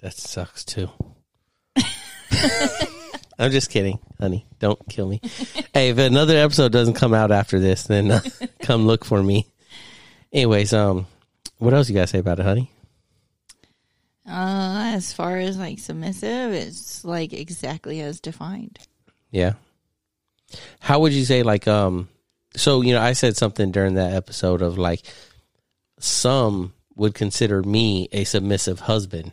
That 0.00 0.12
sucks 0.14 0.62
too. 0.64 0.90
I'm 3.38 3.50
just 3.50 3.70
kidding, 3.70 3.98
honey. 4.20 4.46
Don't 4.58 4.78
kill 4.88 5.08
me. 5.08 5.20
hey, 5.74 5.90
if 5.90 5.98
another 5.98 6.36
episode 6.36 6.72
doesn't 6.72 6.94
come 6.94 7.14
out 7.14 7.30
after 7.32 7.58
this, 7.58 7.84
then 7.84 8.10
uh, 8.10 8.20
come 8.62 8.86
look 8.86 9.04
for 9.04 9.22
me. 9.22 9.46
Anyways, 10.32 10.72
um, 10.72 11.06
what 11.58 11.74
else 11.74 11.88
you 11.88 11.94
guys 11.94 12.10
say 12.10 12.18
about 12.18 12.38
it, 12.38 12.44
honey? 12.44 12.70
Uh, 14.26 14.92
as 14.94 15.12
far 15.12 15.36
as 15.36 15.58
like 15.58 15.78
submissive, 15.78 16.52
it's 16.52 17.04
like 17.04 17.32
exactly 17.32 18.00
as 18.00 18.20
defined. 18.20 18.78
Yeah. 19.30 19.54
How 20.80 21.00
would 21.00 21.12
you 21.12 21.24
say 21.24 21.42
like 21.42 21.66
um 21.66 22.08
so 22.54 22.82
you 22.82 22.92
know 22.94 23.00
I 23.00 23.14
said 23.14 23.36
something 23.36 23.72
during 23.72 23.94
that 23.94 24.12
episode 24.12 24.62
of 24.62 24.78
like 24.78 25.02
some 25.98 26.72
would 26.94 27.14
consider 27.14 27.62
me 27.62 28.08
a 28.12 28.24
submissive 28.24 28.80
husband 28.80 29.32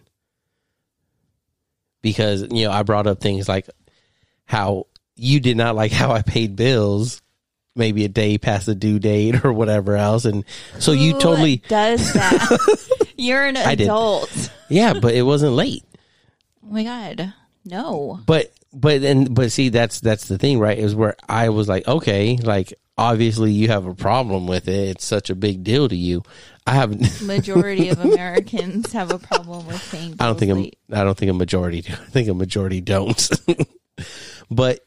because 2.01 2.41
you 2.51 2.65
know 2.65 2.71
I 2.71 2.83
brought 2.83 3.07
up 3.07 3.19
things 3.19 3.47
like 3.49 3.67
how 4.45 4.87
you 5.15 5.39
did 5.39 5.57
not 5.57 5.75
like 5.75 5.91
how 5.91 6.11
I 6.11 6.21
paid 6.21 6.55
bills 6.55 7.21
maybe 7.75 8.03
a 8.05 8.09
day 8.09 8.37
past 8.37 8.65
the 8.65 8.75
due 8.75 8.99
date 8.99 9.45
or 9.45 9.53
whatever 9.53 9.95
else 9.95 10.25
and 10.25 10.43
so 10.79 10.91
you 10.91 11.13
totally 11.19 11.57
does 11.67 12.13
that. 12.13 12.87
You're 13.17 13.45
an 13.45 13.57
adult. 13.57 14.51
yeah 14.69 14.93
but 14.99 15.13
it 15.13 15.21
wasn't 15.23 15.53
late 15.53 15.83
Oh 16.63 16.71
my 16.71 16.83
god, 16.83 17.33
no. 17.65 18.19
but 18.25 18.51
but 18.73 19.01
then 19.01 19.33
but 19.33 19.51
see 19.51 19.69
that's 19.69 19.99
that's 19.99 20.27
the 20.27 20.37
thing 20.37 20.59
right? 20.59 20.77
Is 20.77 20.95
where 20.95 21.15
i 21.27 21.49
was 21.49 21.67
like 21.67 21.87
okay 21.87 22.37
like 22.37 22.73
obviously 22.97 23.51
you 23.51 23.69
have 23.69 23.85
a 23.85 23.95
problem 23.95 24.45
with 24.45 24.67
it. 24.67 24.89
It's 24.89 25.05
such 25.05 25.29
a 25.29 25.35
big 25.35 25.63
deal 25.63 25.87
to 25.87 25.95
you. 25.95 26.21
I 26.67 26.73
have 26.73 27.21
Majority 27.21 27.87
of 27.87 27.99
Americans 28.01 28.91
have 28.91 29.11
a 29.11 29.17
problem 29.17 29.65
with 29.67 29.89
paying. 29.89 30.15
i 30.19 30.25
don't 30.25 30.37
think 30.37 30.75
i 30.91 31.03
don't 31.03 31.17
think 31.17 31.31
a 31.31 31.33
majority 31.33 31.81
do. 31.81 31.93
I 31.93 31.95
think 31.95 32.27
a 32.27 32.33
majority 32.33 32.81
don't. 32.81 33.29
But 34.51 34.85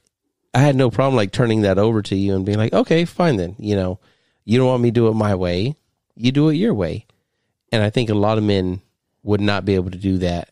i 0.54 0.58
had 0.60 0.76
no 0.76 0.90
problem 0.90 1.16
like 1.16 1.32
turning 1.32 1.62
that 1.62 1.78
over 1.78 2.02
to 2.02 2.16
you 2.16 2.34
and 2.34 2.44
being 2.44 2.58
like 2.58 2.72
okay 2.72 3.04
fine 3.04 3.36
then 3.36 3.56
you 3.58 3.76
know. 3.76 3.98
You 4.44 4.58
don't 4.58 4.66
want 4.66 4.82
me 4.82 4.88
to 4.90 4.94
do 4.94 5.06
it 5.08 5.14
my 5.14 5.36
way. 5.36 5.76
You 6.16 6.32
do 6.32 6.48
it 6.48 6.54
your 6.54 6.74
way. 6.74 7.06
And 7.72 7.82
i 7.82 7.90
think 7.90 8.10
a 8.10 8.14
lot 8.14 8.38
of 8.38 8.44
men 8.44 8.82
would 9.22 9.40
not 9.40 9.64
be 9.64 9.74
able 9.76 9.90
to 9.90 9.98
do 9.98 10.18
that 10.18 10.51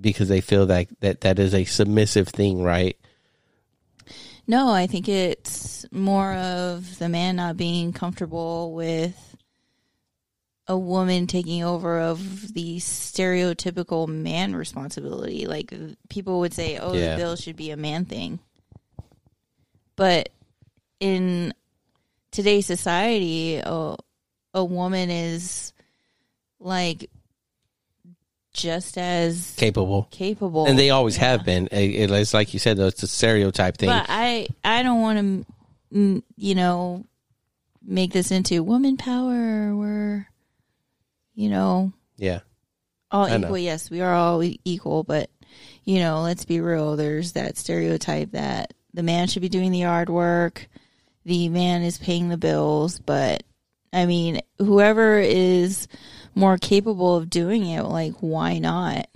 because 0.00 0.28
they 0.28 0.40
feel 0.40 0.64
like 0.66 0.88
that 1.00 1.20
that 1.22 1.38
is 1.38 1.54
a 1.54 1.64
submissive 1.64 2.28
thing 2.28 2.62
right 2.62 2.96
No, 4.46 4.70
I 4.72 4.86
think 4.86 5.08
it's 5.08 5.86
more 5.90 6.34
of 6.34 6.98
the 6.98 7.08
man 7.08 7.36
not 7.36 7.56
being 7.56 7.92
comfortable 7.94 8.74
with 8.74 9.36
a 10.66 10.76
woman 10.78 11.26
taking 11.26 11.62
over 11.62 12.00
of 12.00 12.52
the 12.54 12.78
stereotypical 12.78 14.06
man 14.08 14.54
responsibility. 14.56 15.46
Like 15.46 15.72
people 16.08 16.40
would 16.40 16.52
say, 16.54 16.78
"Oh, 16.78 16.92
Yeah. 16.94 17.12
the 17.12 17.16
bill 17.22 17.36
should 17.36 17.56
be 17.56 17.70
a 17.70 17.76
man 17.76 18.04
thing," 18.06 18.38
but 19.96 20.28
in 21.00 21.52
today's 22.30 22.66
society, 22.66 23.56
a, 23.56 23.96
a 24.54 24.64
woman 24.64 25.10
is 25.10 25.72
like 26.60 27.10
just 28.54 28.96
as 28.96 29.52
capable 29.58 30.08
capable, 30.10 30.64
and 30.66 30.78
they 30.78 30.88
always 30.90 31.16
Yeah. 31.16 31.24
have 31.32 31.44
been. 31.44 31.66
It- 31.70 32.10
It's 32.10 32.32
like 32.32 32.54
you 32.54 32.58
said, 32.60 32.76
though, 32.78 32.86
it's 32.86 33.02
a 33.02 33.06
stereotype 33.06 33.76
thing. 33.76 33.90
But 33.90 34.06
I 34.08 34.48
I 34.64 34.82
don't 34.82 35.00
want 35.02 35.44
to, 35.92 36.22
you 36.36 36.54
know, 36.54 37.04
make 37.86 38.12
this 38.12 38.30
into 38.30 38.62
woman 38.62 38.96
power. 38.96 39.76
We're, 39.76 40.26
you 41.34 41.50
know, 41.50 41.92
yeah, 42.16 42.40
all 43.10 43.26
I 43.26 43.36
know. 43.36 43.48
equal. 43.48 43.58
Yes, 43.58 43.90
we 43.90 44.00
are 44.00 44.14
all 44.14 44.42
equal. 44.64 45.02
But 45.04 45.28
you 45.84 45.98
know, 45.98 46.22
let's 46.22 46.44
be 46.44 46.60
real. 46.60 46.96
There's 46.96 47.32
that 47.32 47.58
stereotype 47.58 48.30
that 48.32 48.72
the 48.94 49.02
man 49.02 49.28
should 49.28 49.42
be 49.42 49.48
doing 49.48 49.70
the 49.72 49.78
yard 49.80 50.08
work, 50.08 50.68
the 51.24 51.48
man 51.48 51.82
is 51.82 51.98
paying 51.98 52.28
the 52.28 52.36
bills. 52.38 52.98
But 53.00 53.42
I 53.94 54.06
mean, 54.06 54.40
whoever 54.58 55.18
is 55.18 55.88
more 56.34 56.58
capable 56.58 57.16
of 57.16 57.30
doing 57.30 57.66
it, 57.66 57.82
like, 57.82 58.14
why 58.20 58.58
not? 58.58 59.08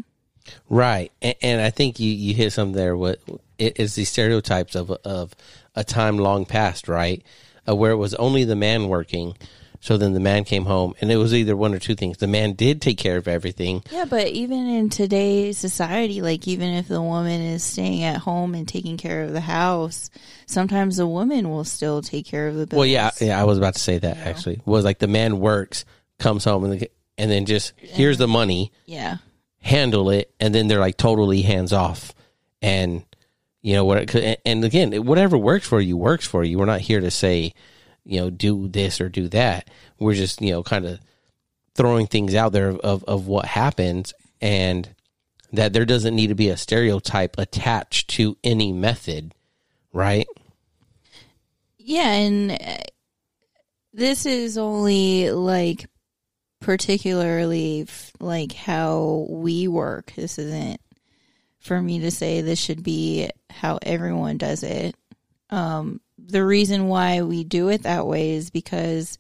right. 0.71 1.13
And, 1.21 1.35
and 1.43 1.61
I 1.61 1.71
think 1.71 2.01
you 2.01 2.11
you 2.11 2.35
hit 2.35 2.53
something 2.53 2.77
there. 2.77 2.97
What 2.97 3.21
it 3.59 3.79
is 3.79 3.95
the 3.95 4.05
stereotypes 4.05 4.75
of 4.75 4.91
of 4.91 5.35
a 5.75 5.85
time 5.85 6.19
long 6.19 6.45
past, 6.45 6.89
right? 6.89 7.23
Uh, 7.69 7.75
where 7.75 7.93
it 7.93 7.97
was 7.97 8.15
only 8.15 8.45
the 8.45 8.57
man 8.57 8.89
working. 8.89 9.35
So 9.81 9.97
then 9.97 10.13
the 10.13 10.21
man 10.21 10.45
came 10.45 10.65
home, 10.65 10.95
and 11.01 11.11
it 11.11 11.17
was 11.17 11.33
either 11.33 11.57
one 11.57 11.73
or 11.73 11.79
two 11.79 11.95
things. 11.95 12.19
The 12.19 12.27
man 12.27 12.55
did 12.55 12.83
take 12.83 12.99
care 12.99 13.17
of 13.17 13.29
everything. 13.29 13.83
Yeah, 13.93 14.07
but 14.07 14.27
even 14.29 14.67
in 14.67 14.91
today's 14.91 15.57
society, 15.57 16.21
like 16.21 16.49
even 16.49 16.75
if 16.75 16.89
the 16.89 17.01
woman 17.01 17.41
is 17.41 17.63
staying 17.63 18.03
at 18.03 18.17
home 18.19 18.55
and 18.55 18.67
taking 18.67 18.97
care 18.97 19.23
of 19.23 19.33
the 19.33 19.41
house, 19.41 20.11
sometimes 20.47 20.97
the 20.97 21.07
woman 21.07 21.49
will 21.49 21.65
still 21.65 22.03
take 22.03 22.27
care 22.27 22.49
of 22.49 22.57
the 22.57 22.67
bills. 22.67 22.79
Well, 22.79 22.87
yeah, 22.87 23.11
yeah. 23.21 23.41
I 23.41 23.45
was 23.45 23.57
about 23.59 23.75
to 23.75 23.81
say 23.81 23.99
that 23.99 24.17
actually 24.19 24.61
was 24.65 24.85
like 24.85 24.99
the 24.99 25.07
man 25.07 25.39
works, 25.39 25.85
comes 26.19 26.45
home, 26.45 26.65
and 26.65 26.81
the, 26.81 26.91
and 27.17 27.31
then 27.31 27.47
just 27.47 27.73
here's 27.77 28.19
the 28.19 28.29
money. 28.29 28.73
yeah, 28.85 29.19
handle 29.61 30.09
it 30.11 30.33
and 30.39 30.55
then 30.55 30.69
they're 30.69 30.79
like 30.79 30.97
totally 30.97 31.43
hands 31.43 31.73
off 31.73 32.15
and 32.63 33.05
you 33.61 33.75
know 33.75 33.85
what 33.85 34.15
and 34.47 34.65
again 34.65 34.93
whatever 35.05 35.37
works 35.37 35.67
for 35.67 35.81
you 35.81 35.97
works 35.97 36.25
for 36.25 36.45
you 36.45 36.57
we're 36.57 36.65
not 36.65 36.81
here 36.81 37.01
to 37.01 37.11
say 37.11 37.53
you 38.05 38.21
know 38.21 38.31
do 38.31 38.69
this 38.69 39.01
or 39.01 39.09
do 39.09 39.29
that 39.29 39.69
we're 39.99 40.15
just 40.15 40.41
you 40.41 40.53
know 40.53 40.63
kind 40.63 40.87
of 40.87 40.99
throwing 41.75 42.07
things 42.07 42.35
out 42.35 42.53
there 42.53 42.71
of 42.71 43.05
of 43.05 43.27
what 43.27 43.45
happens 43.45 44.15
and 44.41 44.95
that 45.53 45.73
there 45.73 45.87
doesn't 45.87 46.15
need 46.15 46.29
to 46.29 46.35
be 46.35 46.49
a 46.49 46.57
stereotype 46.57 47.37
attached 47.39 48.09
to 48.09 48.37
any 48.45 48.73
method 48.73 49.35
right 49.93 50.27
yeah, 51.89 52.13
and 52.13 52.53
uh, 52.53 52.85
this 53.95 54.27
is 54.27 54.59
only 54.59 55.31
like 55.31 55.87
particularly 56.61 57.87
like 58.21 58.53
how 58.53 59.27
we 59.31 59.69
work. 59.69 60.13
This 60.15 60.39
isn't 60.39 60.83
for 61.61 61.81
me 61.81 62.01
to 62.01 62.11
say 62.11 62.43
this 62.43 62.59
should 62.59 62.83
be 62.83 63.31
how 63.49 63.79
everyone 63.81 64.37
does 64.37 64.65
it. 64.65 64.97
Um, 65.49 66.03
the 66.29 66.45
reason 66.45 66.89
why 66.89 67.23
we 67.23 67.43
do 67.45 67.69
it 67.69 67.83
that 67.85 68.07
way 68.07 68.33
is 68.33 68.51
because, 68.51 69.19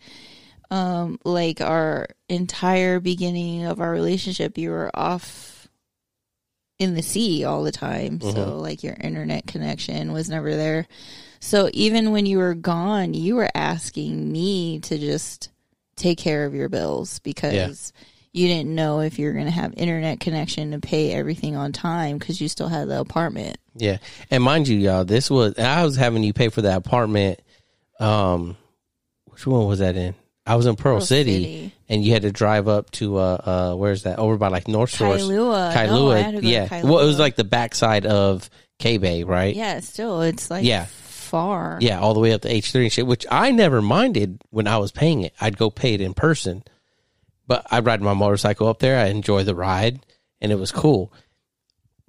um, 0.71 1.19
like 1.25 1.61
our 1.61 2.09
entire 2.29 3.01
beginning 3.01 3.65
of 3.65 3.81
our 3.81 3.91
relationship, 3.91 4.59
you 4.59 4.71
were 4.71 4.91
off 4.95 5.69
in 6.79 6.95
the 6.95 7.03
sea 7.03 7.45
all 7.45 7.65
the 7.65 7.73
time. 7.73 8.21
So, 8.21 8.59
like, 8.59 8.85
your 8.85 8.95
internet 9.01 9.47
connection 9.47 10.13
was 10.13 10.29
never 10.31 10.55
there. 10.55 10.87
So, 11.41 11.71
even 11.73 12.13
when 12.13 12.27
you 12.27 12.39
were 12.39 12.55
gone, 12.55 13.15
you 13.15 13.37
were 13.37 13.51
asking 13.55 14.31
me 14.31 14.81
to 14.81 14.99
just 14.99 15.51
take 15.97 16.19
care 16.19 16.45
of 16.45 16.55
your 16.55 16.69
bills 16.69 17.19
because 17.21 17.93
you 18.39 18.49
didn't 18.49 18.75
know 18.75 19.01
if 19.01 19.19
you 19.19 19.27
were 19.27 19.33
going 19.33 19.45
to 19.47 19.51
have 19.51 19.75
internet 19.77 20.21
connection 20.21 20.71
to 20.73 20.79
pay 20.79 21.13
everything 21.13 21.57
on 21.57 21.73
time 21.73 22.19
because 22.19 22.41
you 22.41 22.49
still 22.49 22.69
had 22.69 22.89
the 22.89 23.01
apartment. 23.01 23.59
Yeah, 23.75 23.99
and 24.31 24.43
mind 24.43 24.69
you, 24.69 24.79
y'all, 24.79 25.05
this 25.05 25.31
was 25.31 25.59
I 25.59 25.85
was 25.85 25.97
having 25.97 26.23
you 26.23 26.33
pay 26.33 26.49
for 26.49 26.63
that 26.63 26.77
apartment. 26.79 27.41
Um, 28.01 28.57
which 29.27 29.47
one 29.47 29.67
was 29.67 29.81
that 29.81 29.97
in? 29.97 30.15
I 30.47 30.55
was 30.57 30.67
in 30.67 30.77
Pearl, 30.77 30.95
Pearl 30.97 31.01
City, 31.03 31.33
City. 31.43 31.75
and 31.91 32.03
you 32.03 32.13
had 32.13 32.23
to 32.23 32.33
drive 32.33 32.69
up 32.69 32.91
to 32.93 33.19
uh 33.19 33.21
uh 33.21 33.75
where's 33.77 34.05
that 34.05 34.19
over 34.19 34.37
by 34.39 34.49
like 34.49 34.67
North 34.67 34.91
Shore, 34.91 35.15
Kailua. 35.17 35.75
Kailua. 35.75 35.87
No, 35.89 36.11
I 36.13 36.19
had 36.21 36.31
to 36.31 36.37
go 36.37 36.41
to 36.41 36.47
yeah, 36.49 36.67
Kailua. 36.69 36.85
well, 36.85 37.01
it 37.01 37.07
was 37.07 37.19
like 37.19 37.37
the 37.37 37.45
backside 37.45 38.07
of 38.07 38.49
K 38.79 38.97
Bay, 38.99 39.25
right? 39.25 39.55
Yeah, 39.55 39.81
still, 39.81 40.23
it's 40.23 40.51
like 40.51 40.65
Yeah. 40.65 40.87
far. 40.87 41.79
Yeah, 41.83 42.01
all 42.01 42.15
the 42.15 42.21
way 42.21 42.33
up 42.33 42.41
to 42.43 42.49
H 42.53 42.73
three 42.73 42.85
and 42.85 42.93
shit, 42.93 43.07
which 43.07 43.27
I 43.31 43.51
never 43.51 43.83
minded 43.83 44.41
when 44.51 44.67
I 44.67 44.79
was 44.79 44.91
paying 44.91 45.23
it. 45.23 45.35
I'd 45.41 45.59
go 45.59 45.69
pay 45.71 45.93
it 45.95 46.01
in 46.01 46.15
person, 46.15 46.63
but 47.49 47.67
I 47.71 47.81
ride 47.81 48.01
my 48.03 48.15
motorcycle 48.15 48.69
up 48.69 48.79
there. 48.79 49.01
I 49.01 49.07
enjoy 49.07 49.43
the 49.43 49.57
ride, 49.57 50.07
and 50.41 50.53
it 50.53 50.57
was 50.57 50.71
cool. 50.71 51.13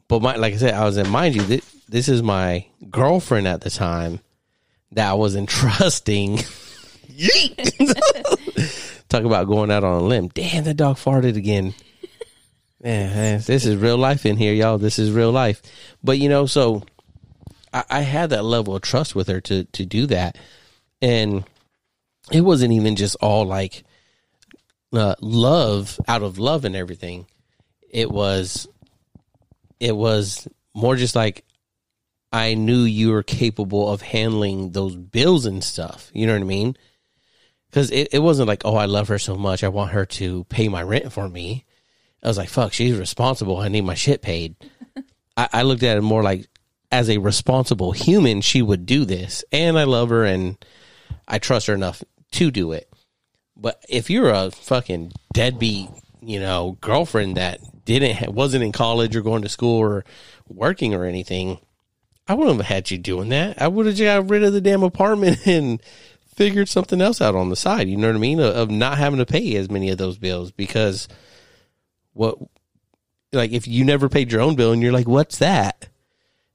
But 0.08 0.22
my, 0.22 0.36
like 0.36 0.54
I 0.54 0.58
said, 0.58 0.74
I 0.76 0.84
was 0.84 0.98
in 0.98 1.10
mind 1.10 1.36
you. 1.36 1.42
This, 1.44 1.66
this 1.88 2.10
is 2.10 2.22
my 2.22 2.66
girlfriend 2.92 3.48
at 3.48 3.62
the 3.62 3.70
time 3.70 4.20
that 4.92 5.10
I 5.10 5.14
was 5.14 5.36
entrusting. 5.36 6.38
Talk 9.10 9.24
about 9.24 9.48
going 9.48 9.72
out 9.72 9.84
on 9.84 10.02
a 10.02 10.06
limb. 10.06 10.28
Damn, 10.28 10.66
that 10.66 10.76
dog 10.76 10.98
farted 10.98 11.38
again. 11.38 11.74
Man, 12.82 13.10
man, 13.10 13.42
this 13.46 13.66
is 13.66 13.76
real 13.76 13.98
life 13.98 14.26
in 14.26 14.38
here, 14.38 14.54
y'all. 14.54 14.78
This 14.78 15.00
is 15.00 15.12
real 15.12 15.32
life. 15.32 15.62
But 16.04 16.20
you 16.20 16.30
know, 16.30 16.46
so 16.46 16.84
I, 17.74 17.84
I 17.90 18.02
had 18.02 18.30
that 18.32 18.46
level 18.46 18.76
of 18.76 18.82
trust 18.82 19.16
with 19.16 19.28
her 19.28 19.42
to 19.42 19.64
to 19.64 19.86
do 19.86 20.06
that, 20.08 20.38
and 21.02 21.44
it 22.32 22.42
wasn't 22.42 22.74
even 22.74 22.96
just 22.96 23.16
all 23.22 23.46
like 23.46 23.84
uh, 24.94 25.16
love 25.22 26.00
out 26.08 26.24
of 26.24 26.40
love 26.40 26.66
and 26.66 26.76
everything. 26.76 27.28
It 27.90 28.10
was, 28.12 28.68
it 29.80 29.96
was 29.96 30.48
more 30.74 30.96
just 30.96 31.16
like 31.16 31.46
I 32.32 32.54
knew 32.54 32.82
you 32.82 33.12
were 33.12 33.24
capable 33.24 33.92
of 33.92 34.02
handling 34.02 34.72
those 34.72 34.96
bills 34.96 35.46
and 35.46 35.64
stuff. 35.64 36.12
You 36.14 36.28
know 36.28 36.34
what 36.34 36.42
I 36.42 36.46
mean? 36.46 36.78
Because 37.70 37.92
it, 37.92 38.10
it 38.12 38.20
wasn't 38.20 38.48
like, 38.48 38.64
oh, 38.66 38.76
I 38.76 38.86
love 38.86 39.08
her 39.08 39.20
so 39.20 39.36
much, 39.36 39.64
I 39.64 39.70
want 39.70 39.92
her 39.92 40.06
to 40.06 40.44
pay 40.46 40.68
my 40.68 40.84
rent 40.84 41.12
for 41.12 41.28
me. 41.30 41.66
I 42.22 42.28
was 42.28 42.38
like, 42.38 42.50
fuck, 42.50 42.74
she's 42.74 42.98
responsible. 42.98 43.58
I 43.58 43.70
need 43.70 43.86
my 43.86 43.94
shit 43.94 44.22
paid. 44.22 44.56
I, 45.38 45.50
I 45.54 45.62
looked 45.62 45.84
at 45.84 45.98
it 45.98 46.02
more 46.02 46.24
like 46.24 46.48
as 46.92 47.10
a 47.10 47.20
responsible 47.20 47.92
human, 47.92 48.42
she 48.42 48.62
would 48.62 48.86
do 48.86 49.06
this, 49.06 49.44
and 49.52 49.78
I 49.78 49.84
love 49.84 50.10
her 50.10 50.26
and 50.26 50.58
I 51.28 51.38
trust 51.38 51.68
her 51.68 51.74
enough 51.74 52.04
to 52.32 52.52
do 52.52 52.72
it. 52.72 52.89
But 53.60 53.84
if 53.90 54.10
you're 54.10 54.30
a 54.30 54.52
fucking 54.52 55.12
deadbeat, 55.34 55.90
you 56.22 56.40
know, 56.40 56.78
girlfriend 56.82 57.38
that 57.38 57.60
didn't 57.86 58.34
wasn't 58.34 58.64
in 58.64 58.72
college 58.72 59.16
or 59.16 59.22
going 59.22 59.42
to 59.42 59.50
school 59.50 59.80
or 59.80 60.06
working 60.48 60.94
or 60.94 61.06
anything, 61.06 61.60
I 62.28 62.36
wouldn't 62.36 62.58
have 62.58 62.66
had 62.68 62.92
you 62.92 62.98
doing 62.98 63.30
that. 63.30 63.62
I 63.62 63.68
would 63.68 63.86
have 63.86 63.96
just 63.96 64.06
got 64.06 64.30
rid 64.30 64.44
of 64.44 64.54
the 64.54 64.62
damn 64.62 64.84
apartment 64.84 65.40
and 65.48 65.82
figured 66.36 66.70
something 66.70 67.02
else 67.02 67.22
out 67.22 67.36
on 67.36 67.50
the 67.50 67.56
side. 67.56 67.90
You 67.90 67.98
know 67.98 68.08
what 68.08 68.16
I 68.16 68.20
mean? 68.20 68.40
Of, 68.40 68.56
of 68.56 68.72
not 68.72 68.98
having 68.98 69.20
to 69.20 69.26
pay 69.26 69.56
as 69.56 69.70
many 69.70 69.90
of 69.90 69.98
those 69.98 70.18
bills 70.18 70.52
because 70.52 71.08
what, 72.14 72.38
like, 73.34 73.52
if 73.52 73.68
you 73.68 73.84
never 73.84 74.08
paid 74.08 74.32
your 74.32 74.42
own 74.42 74.56
bill 74.56 74.72
and 74.72 74.82
you're 74.82 74.94
like, 74.94 75.08
what's 75.08 75.40
that? 75.40 75.90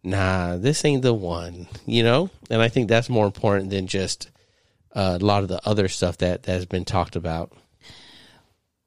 Nah, 0.02 0.57
this 0.57 0.85
ain't 0.85 1.02
the 1.02 1.14
one, 1.14 1.66
you 1.87 2.02
know? 2.02 2.31
And 2.50 2.62
I 2.62 2.68
think 2.68 2.88
that's 2.88 3.09
more 3.09 3.26
important 3.26 3.70
than 3.70 3.87
just 3.87 4.31
uh, 4.94 5.18
a 5.20 5.24
lot 5.24 5.42
of 5.42 5.48
the 5.48 5.61
other 5.66 5.88
stuff 5.88 6.18
that, 6.18 6.44
that 6.44 6.52
has 6.52 6.66
been 6.66 6.85
talked 6.85 7.16
about. 7.16 7.52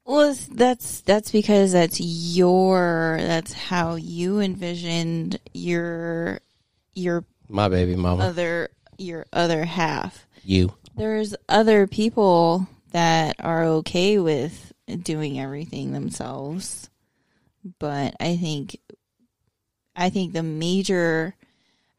Well, 0.06 0.34
that's 0.52 1.02
that's 1.02 1.32
because 1.32 1.74
that's 1.74 2.00
your 2.00 3.17
that's 3.20 3.52
how 3.52 3.96
you 3.96 4.39
envisioned 4.39 5.38
your 5.54 6.39
your 6.93 7.26
My 7.50 7.67
baby 7.67 7.98
mama, 7.98 8.24
other 8.24 8.70
your 8.98 9.26
other 9.34 9.65
half. 9.65 10.26
you. 10.43 10.74
There's 10.96 11.36
other 11.50 11.88
people 11.88 12.67
that 12.91 13.36
are 13.39 13.65
okay 13.65 14.17
with 14.17 14.72
doing 15.04 15.39
everything 15.41 15.91
themselves, 15.91 16.89
but 17.78 18.15
I 18.22 18.38
think 18.38 18.80
I 19.93 20.10
think 20.10 20.32
the 20.32 20.43
major 20.43 21.36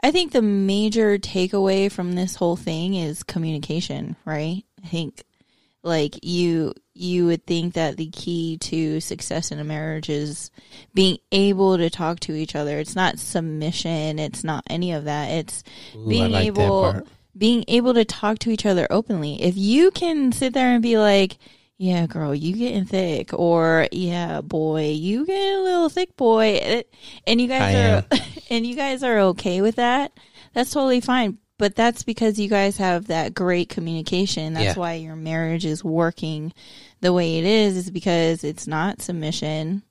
I 0.02 0.10
think 0.10 0.32
the 0.32 0.42
major 0.42 1.18
takeaway 1.18 1.90
from 1.90 2.14
this 2.14 2.36
whole 2.36 2.56
thing 2.56 2.94
is 2.94 3.22
communication, 3.22 4.16
right? 4.24 4.62
I 4.84 4.86
think 4.86 5.24
like 5.82 6.24
you 6.24 6.74
you 6.94 7.26
would 7.26 7.46
think 7.46 7.74
that 7.74 7.96
the 7.96 8.10
key 8.10 8.58
to 8.58 9.00
success 9.00 9.50
in 9.50 9.58
a 9.58 9.64
marriage 9.64 10.08
is 10.08 10.50
being 10.94 11.18
able 11.32 11.78
to 11.78 11.90
talk 11.90 12.20
to 12.20 12.32
each 12.32 12.54
other. 12.54 12.78
It's 12.78 12.96
not 12.96 13.18
submission, 13.18 14.18
it's 14.18 14.44
not 14.44 14.64
any 14.68 14.92
of 14.92 15.04
that. 15.04 15.30
It's 15.30 15.64
Ooh, 15.96 16.08
being 16.08 16.32
like 16.32 16.46
able 16.46 17.02
being 17.36 17.64
able 17.68 17.94
to 17.94 18.04
talk 18.04 18.38
to 18.40 18.50
each 18.50 18.66
other 18.66 18.86
openly. 18.90 19.40
If 19.42 19.56
you 19.56 19.90
can 19.90 20.32
sit 20.32 20.54
there 20.54 20.72
and 20.72 20.82
be 20.82 20.98
like, 20.98 21.38
"Yeah, 21.78 22.06
girl, 22.06 22.34
you 22.34 22.54
getting 22.56 22.84
thick," 22.84 23.32
or 23.32 23.86
"Yeah, 23.92 24.40
boy, 24.40 24.90
you 24.90 25.24
getting 25.24 25.60
a 25.60 25.62
little 25.62 25.88
thick, 25.88 26.16
boy," 26.16 26.82
and 27.26 27.40
you 27.40 27.46
I 27.46 27.58
guys 27.58 27.74
are 27.74 28.04
and 28.50 28.66
you 28.66 28.74
guys 28.76 29.02
are 29.02 29.18
okay 29.20 29.60
with 29.62 29.76
that, 29.76 30.12
that's 30.52 30.70
totally 30.72 31.00
fine. 31.00 31.38
But 31.56 31.74
that's 31.74 32.04
because 32.04 32.38
you 32.38 32.48
guys 32.48 32.76
have 32.76 33.08
that 33.08 33.34
great 33.34 33.68
communication. 33.68 34.54
That's 34.54 34.76
Yeah. 34.76 34.80
why 34.80 34.94
your 34.94 35.16
marriage 35.16 35.64
is 35.64 35.82
working 35.82 36.52
the 37.00 37.12
way 37.12 37.38
it 37.38 37.44
is. 37.44 37.76
Is 37.76 37.90
because 37.90 38.44
it's 38.44 38.66
not 38.68 39.02
submission. 39.02 39.82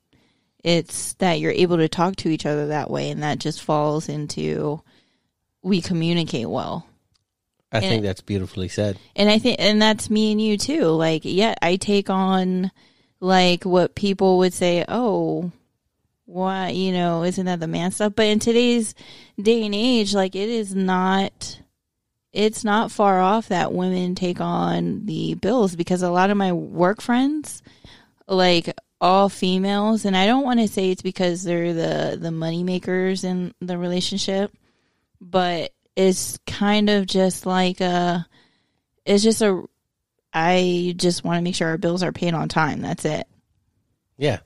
It's 0.63 1.13
that 1.15 1.39
you're 1.39 1.51
able 1.51 1.77
to 1.77 1.87
talk 1.89 2.15
to 2.17 2.29
each 2.29 2.45
other 2.45 2.67
that 2.67 2.89
way, 2.89 3.09
and 3.09 3.21
that 3.23 3.39
just 3.39 3.61
falls 3.61 4.07
into 4.09 4.81
we 5.61 5.81
communicate 5.81 6.49
well. 6.49 6.85
I 7.85 7.89
think 7.89 8.03
that's 8.03 8.21
beautifully 8.21 8.67
said. 8.67 8.97
And 9.15 9.29
I 9.29 9.39
think, 9.39 9.59
and 9.59 9.81
that's 9.81 10.09
me 10.09 10.31
and 10.31 10.41
you 10.41 10.57
too. 10.57 10.85
Like, 10.85 11.21
yeah, 11.23 11.55
I 11.61 11.75
take 11.75 12.09
on 12.09 12.71
like 13.19 13.63
what 13.63 13.95
people 13.95 14.39
would 14.39 14.53
say, 14.53 14.85
oh, 14.87 15.51
why, 16.25 16.69
you 16.69 16.91
know, 16.91 17.23
isn't 17.23 17.45
that 17.45 17.59
the 17.59 17.67
man 17.67 17.91
stuff? 17.91 18.13
But 18.15 18.25
in 18.25 18.39
today's 18.39 18.93
day 19.41 19.65
and 19.65 19.73
age, 19.73 20.13
like, 20.13 20.35
it 20.35 20.49
is 20.49 20.75
not, 20.75 21.59
it's 22.33 22.63
not 22.63 22.91
far 22.91 23.21
off 23.21 23.47
that 23.47 23.73
women 23.73 24.13
take 24.13 24.41
on 24.41 25.05
the 25.05 25.35
bills 25.35 25.75
because 25.75 26.01
a 26.01 26.11
lot 26.11 26.29
of 26.29 26.37
my 26.37 26.51
work 26.51 27.01
friends, 27.01 27.63
like, 28.27 28.75
all 28.99 29.29
females, 29.29 30.05
and 30.05 30.17
I 30.17 30.25
don't 30.25 30.43
want 30.43 30.59
to 30.59 30.67
say 30.67 30.89
it's 30.89 31.03
because 31.03 31.43
they're 31.43 31.71
the 31.71 32.17
the 32.19 32.31
money 32.31 32.63
makers 32.63 33.23
in 33.23 33.53
the 33.61 33.77
relationship, 33.77 34.51
but 35.21 35.71
it's 35.97 36.37
kind 36.45 36.89
of 36.89 37.07
just 37.07 37.47
like 37.47 37.81
a 37.81 38.25
it's 39.03 39.23
just 39.23 39.41
a 39.41 39.63
I 40.31 40.93
just 40.95 41.23
want 41.23 41.39
to 41.39 41.41
make 41.41 41.55
sure 41.55 41.69
our 41.69 41.77
bills 41.79 42.03
are 42.03 42.11
paid 42.11 42.35
on 42.35 42.47
time. 42.47 42.81
That's 42.81 43.03
it. 43.03 43.27
Yeah. 44.15 44.39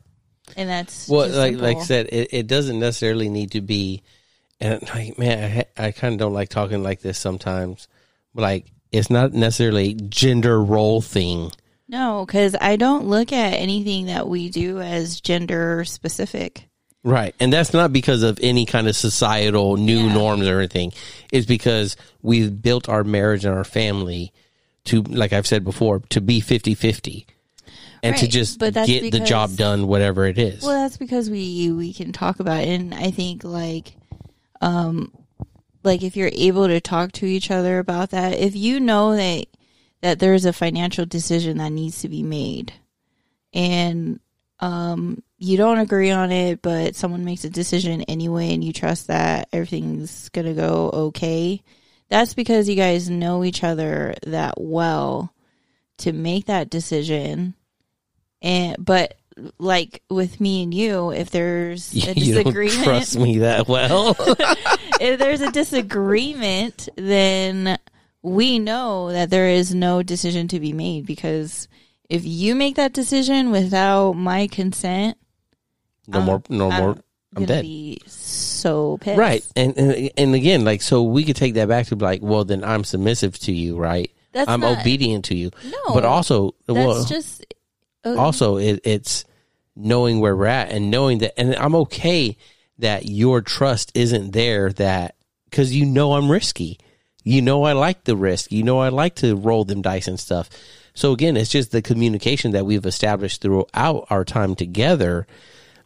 And 0.55 0.69
that's 0.69 1.09
Well, 1.09 1.27
just 1.27 1.37
like 1.37 1.57
like 1.57 1.77
I 1.77 1.83
said, 1.83 2.07
it, 2.11 2.29
it 2.31 2.47
doesn't 2.47 2.79
necessarily 2.79 3.27
need 3.29 3.51
to 3.51 3.61
be. 3.61 4.01
And 4.61 4.81
like, 4.93 5.19
man, 5.19 5.65
I, 5.77 5.87
I 5.87 5.91
kind 5.91 6.13
of 6.13 6.19
don't 6.19 6.33
like 6.33 6.49
talking 6.49 6.83
like 6.83 7.01
this 7.01 7.17
sometimes. 7.17 7.89
But 8.33 8.43
like, 8.43 8.71
it's 8.93 9.09
not 9.09 9.33
necessarily 9.33 9.95
gender 9.95 10.63
role 10.63 11.01
thing. 11.01 11.51
No, 11.89 12.25
cuz 12.25 12.55
I 12.61 12.77
don't 12.77 13.07
look 13.07 13.33
at 13.33 13.53
anything 13.53 14.05
that 14.05 14.29
we 14.29 14.49
do 14.49 14.79
as 14.79 15.19
gender 15.19 15.83
specific. 15.83 16.69
Right. 17.03 17.33
And 17.39 17.51
that's 17.51 17.73
not 17.73 17.91
because 17.91 18.21
of 18.21 18.39
any 18.43 18.65
kind 18.65 18.87
of 18.87 18.95
societal 18.95 19.77
new 19.77 20.05
Yeah. 20.07 20.13
norms 20.13 20.47
or 20.47 20.59
anything. 20.59 20.93
It's 21.31 21.47
because 21.47 21.95
we've 22.21 22.61
built 22.61 22.87
our 22.89 23.03
marriage 23.03 23.43
and 23.43 23.55
our 23.55 23.63
family 23.63 24.31
to, 24.85 25.01
like 25.03 25.33
I've 25.33 25.47
said 25.47 25.63
before, 25.63 26.01
to 26.09 26.21
be 26.21 26.39
50 26.41 26.75
50 26.75 27.25
and 28.03 28.15
to 28.17 28.27
just 28.27 28.59
get 28.59 29.11
the 29.11 29.19
job 29.19 29.55
done, 29.55 29.87
whatever 29.87 30.25
it 30.25 30.37
is. 30.37 30.63
Well, 30.63 30.83
that's 30.83 30.97
because 30.97 31.29
we 31.29 31.71
we 31.71 31.93
can 31.93 32.11
talk 32.11 32.39
about 32.39 32.61
it 32.63 32.69
and 32.69 32.93
I 32.93 33.11
think 33.11 33.43
like 33.43 33.93
um 34.59 35.11
like 35.83 36.03
if 36.03 36.15
you're 36.15 36.31
able 36.33 36.67
to 36.67 36.79
talk 36.79 37.11
to 37.13 37.25
each 37.25 37.49
other 37.49 37.79
about 37.79 38.11
that, 38.11 38.33
if 38.37 38.55
you 38.55 38.79
know 38.79 39.15
that 39.15 39.45
that 40.01 40.19
there's 40.19 40.45
a 40.45 40.53
financial 40.53 41.05
decision 41.05 41.57
that 41.57 41.71
needs 41.71 42.01
to 42.01 42.09
be 42.09 42.21
made 42.23 42.73
and 43.53 44.19
um 44.61 45.21
you 45.37 45.57
don't 45.57 45.79
agree 45.79 46.11
on 46.11 46.31
it, 46.31 46.61
but 46.61 46.95
someone 46.95 47.25
makes 47.25 47.43
a 47.43 47.49
decision 47.49 48.03
anyway 48.03 48.53
and 48.53 48.63
you 48.63 48.71
trust 48.71 49.07
that 49.07 49.49
everything's 49.51 50.29
going 50.29 50.45
to 50.45 50.53
go 50.53 50.91
okay. 50.93 51.63
That's 52.09 52.35
because 52.35 52.69
you 52.69 52.75
guys 52.75 53.09
know 53.09 53.43
each 53.43 53.63
other 53.63 54.13
that 54.27 54.61
well 54.61 55.33
to 55.99 56.11
make 56.11 56.45
that 56.45 56.69
decision. 56.69 57.55
And 58.41 58.75
but 58.83 59.15
like 59.57 60.03
with 60.09 60.39
me 60.39 60.63
and 60.63 60.73
you, 60.73 61.11
if 61.11 61.31
there's 61.31 61.91
a 62.07 62.13
disagreement, 62.13 62.83
trust 62.83 63.17
me 63.17 63.39
that 63.39 63.67
well. 63.67 64.15
if 64.99 65.17
there's 65.17 65.41
a 65.41 65.51
disagreement, 65.51 66.87
then 66.97 67.79
we 68.21 68.59
know 68.59 69.11
that 69.11 69.29
there 69.29 69.47
is 69.47 69.73
no 69.73 70.03
decision 70.03 70.47
to 70.49 70.59
be 70.59 70.73
made 70.73 71.05
because 71.05 71.67
if 72.11 72.25
you 72.25 72.55
make 72.55 72.75
that 72.75 72.93
decision 72.93 73.51
without 73.51 74.13
my 74.13 74.47
consent, 74.47 75.17
no 76.07 76.17
I'm- 76.19 76.25
more, 76.25 76.43
no 76.49 76.71
more. 76.71 76.97
I'm 77.33 77.45
dead. 77.45 77.61
be 77.61 78.01
so 78.07 78.97
pissed. 78.99 79.17
Right, 79.17 79.41
and, 79.55 79.77
and 79.77 80.11
and 80.17 80.35
again, 80.35 80.65
like 80.65 80.81
so, 80.81 81.01
we 81.03 81.23
could 81.23 81.37
take 81.37 81.53
that 81.53 81.69
back 81.69 81.87
to 81.87 81.95
like, 81.95 82.21
well, 82.21 82.43
then 82.43 82.61
I'm 82.61 82.83
submissive 82.83 83.39
to 83.39 83.53
you, 83.53 83.77
right? 83.77 84.11
That's 84.33 84.49
I'm 84.49 84.59
not- 84.59 84.81
obedient 84.81 85.25
to 85.25 85.35
you, 85.35 85.51
No, 85.63 85.93
but 85.93 86.03
also, 86.03 86.55
that's 86.67 86.75
well, 86.77 87.05
just 87.05 87.45
uh, 88.03 88.15
also 88.17 88.57
it, 88.57 88.81
it's 88.83 89.23
knowing 89.77 90.19
where 90.19 90.35
we're 90.35 90.47
at 90.47 90.71
and 90.71 90.91
knowing 90.91 91.19
that, 91.19 91.39
and 91.39 91.55
I'm 91.55 91.75
okay 91.75 92.35
that 92.79 93.05
your 93.05 93.39
trust 93.41 93.93
isn't 93.95 94.31
there. 94.31 94.73
That 94.73 95.15
because 95.45 95.73
you 95.73 95.85
know 95.85 96.13
I'm 96.15 96.29
risky, 96.29 96.79
you 97.23 97.41
know 97.41 97.63
I 97.63 97.71
like 97.71 98.03
the 98.03 98.17
risk, 98.17 98.51
you 98.51 98.63
know 98.63 98.79
I 98.79 98.89
like 98.89 99.15
to 99.17 99.37
roll 99.37 99.63
them 99.63 99.81
dice 99.81 100.09
and 100.09 100.19
stuff. 100.19 100.49
So 100.93 101.11
again, 101.11 101.37
it's 101.37 101.49
just 101.49 101.71
the 101.71 101.81
communication 101.81 102.51
that 102.51 102.65
we've 102.65 102.85
established 102.85 103.41
throughout 103.41 104.07
our 104.09 104.25
time 104.25 104.55
together 104.55 105.25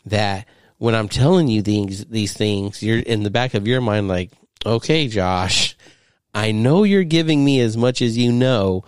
that 0.05 0.47
when 0.77 0.95
I'm 0.95 1.09
telling 1.09 1.47
you 1.47 1.61
these 1.61 2.05
these 2.05 2.33
things, 2.33 2.83
you're 2.83 2.99
in 2.99 3.23
the 3.23 3.29
back 3.29 3.53
of 3.53 3.67
your 3.67 3.81
mind 3.81 4.07
like, 4.07 4.31
okay, 4.65 5.07
Josh, 5.07 5.77
I 6.33 6.51
know 6.51 6.83
you're 6.83 7.03
giving 7.03 7.45
me 7.45 7.61
as 7.61 7.77
much 7.77 8.01
as 8.01 8.17
you 8.17 8.31
know, 8.31 8.83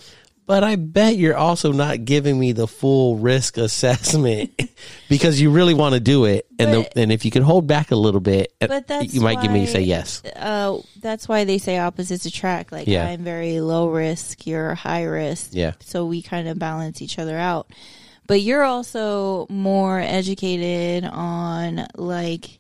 but 0.48 0.64
I 0.64 0.78
bet 0.78 1.18
you're 1.18 1.36
also 1.36 1.74
not 1.74 2.06
giving 2.06 2.40
me 2.40 2.54
the 2.54 2.68
full 2.68 3.18
risk 3.18 3.58
assessment 3.58 4.60
because 5.10 5.40
you 5.42 5.52
really 5.52 5.74
want 5.74 5.94
to 5.94 6.00
do 6.00 6.24
it. 6.24 6.48
And 6.58 6.74
the, 6.74 6.98
and 6.98 7.12
if 7.12 7.26
you 7.26 7.32
could 7.32 7.44
hold 7.44 7.68
back 7.68 7.92
a 7.92 7.98
little 7.98 8.22
bit, 8.22 8.54
uh, 8.62 8.68
But 8.68 8.88
that's 8.88 9.14
you 9.14 9.20
might 9.20 9.42
give 9.42 9.52
me 9.52 9.66
to 9.66 9.72
say 9.72 9.82
yes. 9.82 10.24
uh, 10.26 10.80
that's 11.02 11.28
why 11.28 11.44
they 11.44 11.58
say 11.58 11.78
opposites 11.78 12.26
attract. 12.26 12.72
Like 12.72 12.88
Yeah. 12.88 13.06
I'm 13.08 13.26
very 13.26 13.60
low 13.60 13.90
risk, 13.90 14.48
you're 14.48 14.74
high 14.74 15.04
risk. 15.04 15.50
Yeah. 15.52 15.74
So 15.82 16.06
we 16.06 16.22
kind 16.22 16.48
of 16.48 16.58
balance 16.58 17.02
each 17.02 17.20
other 17.20 17.38
out. 17.38 17.68
But 18.26 18.42
you're 18.42 18.64
also 18.64 19.48
more 19.50 20.00
educated 20.00 21.04
on 21.04 21.88
like 21.96 22.60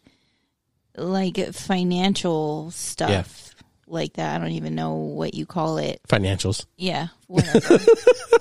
like 0.97 1.53
financial 1.53 2.71
stuff 2.71 3.46
like 3.87 4.13
that. 4.13 4.35
I 4.35 4.37
don't 4.43 4.51
even 4.53 4.75
know 4.75 4.95
what 4.95 5.33
you 5.33 5.45
call 5.45 5.77
it. 5.77 6.01
Financials. 6.07 6.65
Yeah, 6.77 7.07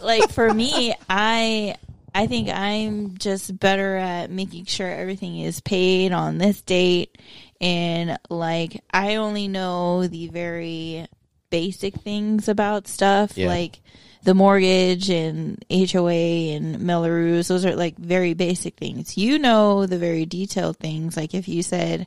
like 0.02 0.30
for 0.30 0.52
me, 0.52 0.94
I 1.09 1.76
I 2.14 2.26
think 2.26 2.48
I'm 2.48 3.16
just 3.18 3.59
better 3.59 3.96
at 3.96 4.30
making 4.30 4.64
sure 4.66 4.90
everything 4.90 5.40
is 5.40 5.61
paid 5.61 6.12
on 6.12 6.38
this 6.38 6.62
date 6.62 7.18
and 7.61 8.18
like 8.30 8.82
I 8.90 9.16
only 9.16 9.48
know 9.48 10.06
the 10.06 10.28
very 10.28 11.06
basic 11.50 11.94
things 11.96 12.48
about 12.48 12.88
stuff 12.88 13.37
Yeah. 13.37 13.48
like 13.48 13.80
the 14.26 14.34
mortgage 14.34 15.08
and 15.08 15.64
HOA 15.70 16.54
and 16.54 16.80
Melrose 16.80 17.48
those 17.48 17.64
are 17.64 17.74
like 17.74 17.96
very 17.96 18.34
basic 18.34 18.76
things. 18.76 19.16
You 19.16 19.38
know 19.38 19.86
the 19.86 19.98
very 19.98 20.26
detailed 20.26 20.76
things 20.76 21.16
like 21.16 21.32
if 21.34 21.48
you 21.48 21.62
said 21.62 22.06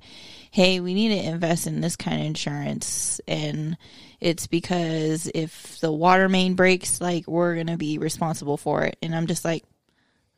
hey, 0.51 0.79
we 0.79 0.93
need 0.95 1.09
to 1.09 1.29
invest 1.29 1.67
in 1.67 1.79
this 1.79 1.95
kind 1.95 2.19
of 2.19 2.25
insurance. 2.25 3.21
And 3.27 3.77
it's 4.19 4.47
because 4.47 5.29
if 5.35 5.79
the 5.79 5.91
water 5.91 6.27
main 6.27 6.55
breaks, 6.55 6.99
like, 6.99 7.27
we're 7.27 7.53
going 7.53 7.67
to 7.67 7.77
be 7.77 7.99
responsible 7.99 8.57
for 8.57 8.83
it. 8.85 8.97
And 9.03 9.13
I'm 9.13 9.27
just 9.27 9.45
like, 9.45 9.63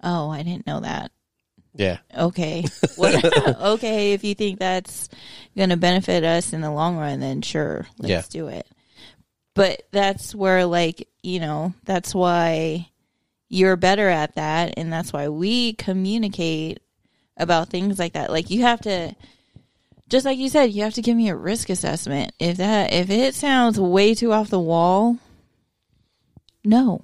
oh, 0.03 0.29
I 0.29 0.43
didn't 0.43 0.67
know 0.67 0.81
that. 0.81 1.11
Yeah. 1.75 1.99
Okay. 2.13 2.65
Okay. 2.99 4.11
If 4.11 4.25
you 4.25 4.35
think 4.35 4.59
that's 4.59 5.07
going 5.55 5.69
to 5.69 5.77
benefit 5.77 6.25
us 6.25 6.51
in 6.51 6.59
the 6.59 6.71
long 6.71 6.97
run, 6.97 7.21
then 7.21 7.41
sure, 7.41 7.87
let's 7.97 8.09
Yeah. 8.09 8.23
do 8.29 8.47
it. 8.47 8.67
But 9.53 9.83
that's 9.91 10.33
where, 10.33 10.65
like, 10.65 11.07
you 11.23 11.39
know, 11.39 11.73
that's 11.83 12.15
why 12.15 12.89
you're 13.49 13.75
better 13.75 14.07
at 14.07 14.35
that. 14.35 14.75
And 14.77 14.91
that's 14.93 15.11
why 15.11 15.27
we 15.29 15.73
communicate 15.73 16.79
about 17.37 17.69
things 17.69 17.99
like 17.99 18.13
that. 18.13 18.29
Like, 18.31 18.49
you 18.49 18.61
have 18.61 18.81
to, 18.81 19.13
just 20.09 20.25
like 20.25 20.37
you 20.37 20.47
said, 20.49 20.71
you 20.71 20.83
have 20.83 20.93
to 20.93 21.01
give 21.01 21.17
me 21.17 21.29
a 21.29 21.35
risk 21.35 21.69
assessment. 21.69 22.31
If 22.39 22.57
that, 22.57 22.93
if 22.93 23.09
it 23.09 23.35
sounds 23.35 23.79
way 23.79 24.13
too 24.15 24.31
off 24.31 24.49
the 24.49 24.59
wall, 24.59 25.17
no, 26.63 27.01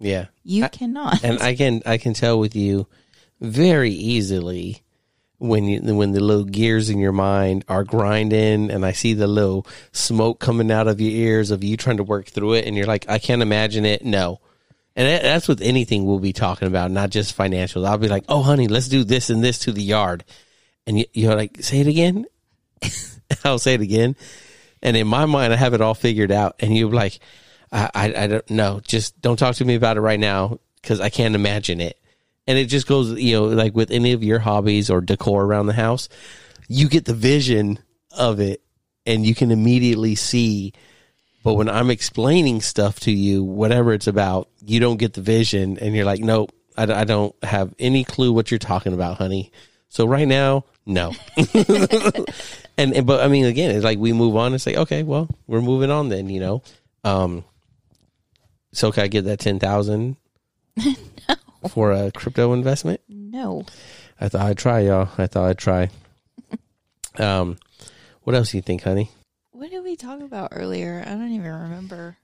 Yeah. 0.00 0.26
you 0.42 0.64
I- 0.64 0.68
cannot. 0.68 1.22
and 1.24 1.40
I 1.42 1.54
can 1.54 1.82
I 1.86 1.98
can 1.98 2.14
tell 2.14 2.38
with 2.38 2.56
you 2.56 2.86
very 3.40 3.90
easily 3.90 4.82
when 5.44 5.64
you 5.64 5.94
when 5.94 6.12
the 6.12 6.20
little 6.20 6.44
gears 6.44 6.88
in 6.88 6.98
your 6.98 7.12
mind 7.12 7.64
are 7.68 7.84
grinding 7.84 8.70
and 8.70 8.84
I 8.84 8.92
see 8.92 9.12
the 9.12 9.26
little 9.26 9.66
smoke 9.92 10.40
coming 10.40 10.70
out 10.70 10.88
of 10.88 11.00
your 11.00 11.10
ears 11.10 11.50
of 11.50 11.62
you 11.62 11.76
trying 11.76 11.98
to 11.98 12.02
work 12.02 12.26
through 12.26 12.54
it 12.54 12.66
and 12.66 12.76
you're 12.76 12.86
like 12.86 13.08
I 13.08 13.18
can't 13.18 13.42
imagine 13.42 13.84
it 13.84 14.04
no. 14.04 14.40
And 14.96 15.24
that's 15.24 15.48
with 15.48 15.60
anything 15.60 16.04
we'll 16.04 16.20
be 16.20 16.32
talking 16.32 16.68
about 16.68 16.90
not 16.90 17.10
just 17.10 17.36
financials. 17.36 17.86
I'll 17.86 17.98
be 17.98 18.08
like 18.08 18.24
oh 18.28 18.42
honey 18.42 18.68
let's 18.68 18.88
do 18.88 19.04
this 19.04 19.30
and 19.30 19.44
this 19.44 19.60
to 19.60 19.72
the 19.72 19.82
yard. 19.82 20.24
And 20.86 20.98
you, 20.98 21.04
you're 21.12 21.36
like 21.36 21.62
say 21.62 21.80
it 21.80 21.86
again? 21.86 22.26
I'll 23.44 23.58
say 23.58 23.74
it 23.74 23.80
again. 23.80 24.16
And 24.82 24.96
in 24.96 25.06
my 25.06 25.26
mind 25.26 25.52
I 25.52 25.56
have 25.56 25.74
it 25.74 25.80
all 25.80 25.94
figured 25.94 26.32
out. 26.32 26.56
And 26.60 26.76
you're 26.76 26.90
like 26.90 27.18
I, 27.70 27.90
I, 27.94 28.14
I 28.16 28.26
don't 28.28 28.50
know. 28.50 28.80
Just 28.86 29.20
don't 29.20 29.38
talk 29.38 29.56
to 29.56 29.64
me 29.64 29.74
about 29.74 29.96
it 29.96 30.00
right 30.00 30.20
now 30.20 30.58
because 30.80 31.00
I 31.00 31.10
can't 31.10 31.34
imagine 31.34 31.80
it. 31.80 31.98
And 32.46 32.58
it 32.58 32.66
just 32.66 32.86
goes, 32.86 33.12
you 33.12 33.34
know, 33.34 33.44
like 33.44 33.74
with 33.74 33.90
any 33.90 34.12
of 34.12 34.22
your 34.22 34.38
hobbies 34.38 34.90
or 34.90 35.00
decor 35.00 35.44
around 35.44 35.66
the 35.66 35.72
house, 35.72 36.08
you 36.68 36.88
get 36.88 37.04
the 37.04 37.14
vision 37.14 37.78
of 38.16 38.40
it 38.40 38.62
and 39.06 39.24
you 39.26 39.34
can 39.34 39.50
immediately 39.50 40.14
see. 40.14 40.72
But 41.42 41.54
when 41.54 41.68
I'm 41.68 41.90
explaining 41.90 42.60
stuff 42.60 43.00
to 43.00 43.12
you, 43.12 43.42
whatever 43.44 43.92
it's 43.92 44.06
about, 44.06 44.48
you 44.64 44.80
don't 44.80 44.96
get 44.96 45.14
the 45.14 45.20
vision 45.20 45.78
and 45.78 45.94
you're 45.94 46.04
like, 46.04 46.20
nope, 46.20 46.52
I, 46.76 46.84
I 46.84 47.04
don't 47.04 47.34
have 47.42 47.74
any 47.78 48.04
clue 48.04 48.32
what 48.32 48.50
you're 48.50 48.58
talking 48.58 48.92
about, 48.92 49.18
honey. 49.18 49.52
So 49.88 50.06
right 50.06 50.26
now, 50.26 50.64
no. 50.86 51.12
and, 52.76 52.94
and 52.94 53.06
but 53.06 53.20
I 53.20 53.28
mean, 53.28 53.44
again, 53.44 53.70
it's 53.70 53.84
like 53.84 53.98
we 53.98 54.12
move 54.12 54.36
on 54.36 54.52
and 54.52 54.60
say, 54.60 54.74
okay, 54.74 55.02
well, 55.02 55.28
we're 55.46 55.60
moving 55.60 55.90
on 55.90 56.08
then, 56.08 56.28
you 56.28 56.40
know. 56.40 56.62
Um, 57.04 57.44
so 58.72 58.90
can 58.90 59.04
I 59.04 59.08
get 59.08 59.24
that 59.26 59.38
ten 59.38 59.58
thousand 59.58 60.16
for 61.70 61.92
a 61.92 62.10
crypto 62.12 62.52
investment? 62.52 63.00
no. 63.08 63.64
I 64.20 64.28
thought 64.28 64.46
I'd 64.46 64.58
try, 64.58 64.80
y'all. 64.80 65.08
I 65.18 65.26
thought 65.26 65.48
I'd 65.48 65.58
try. 65.58 65.90
um, 67.18 67.56
what 68.22 68.36
else 68.36 68.52
do 68.52 68.58
you 68.58 68.62
think, 68.62 68.82
honey? 68.82 69.10
What 69.50 69.70
did 69.70 69.82
we 69.82 69.96
talk 69.96 70.20
about 70.20 70.52
earlier? 70.52 71.02
I 71.04 71.10
don't 71.10 71.32
even 71.32 71.50
remember. 71.50 72.16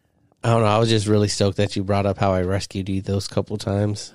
I 0.43 0.51
don't 0.51 0.63
know. 0.63 0.69
I 0.69 0.79
was 0.79 0.89
just 0.89 1.07
really 1.07 1.29
stoked 1.29 1.59
that 1.59 1.77
you 1.77 1.85
brought 1.85 2.07
up 2.07 2.19
how 2.19 2.33
I 2.33 2.43
rescued 2.43 2.89
you 2.89 3.03
those 3.03 3.29
couple 3.29 3.59
times. 3.59 4.15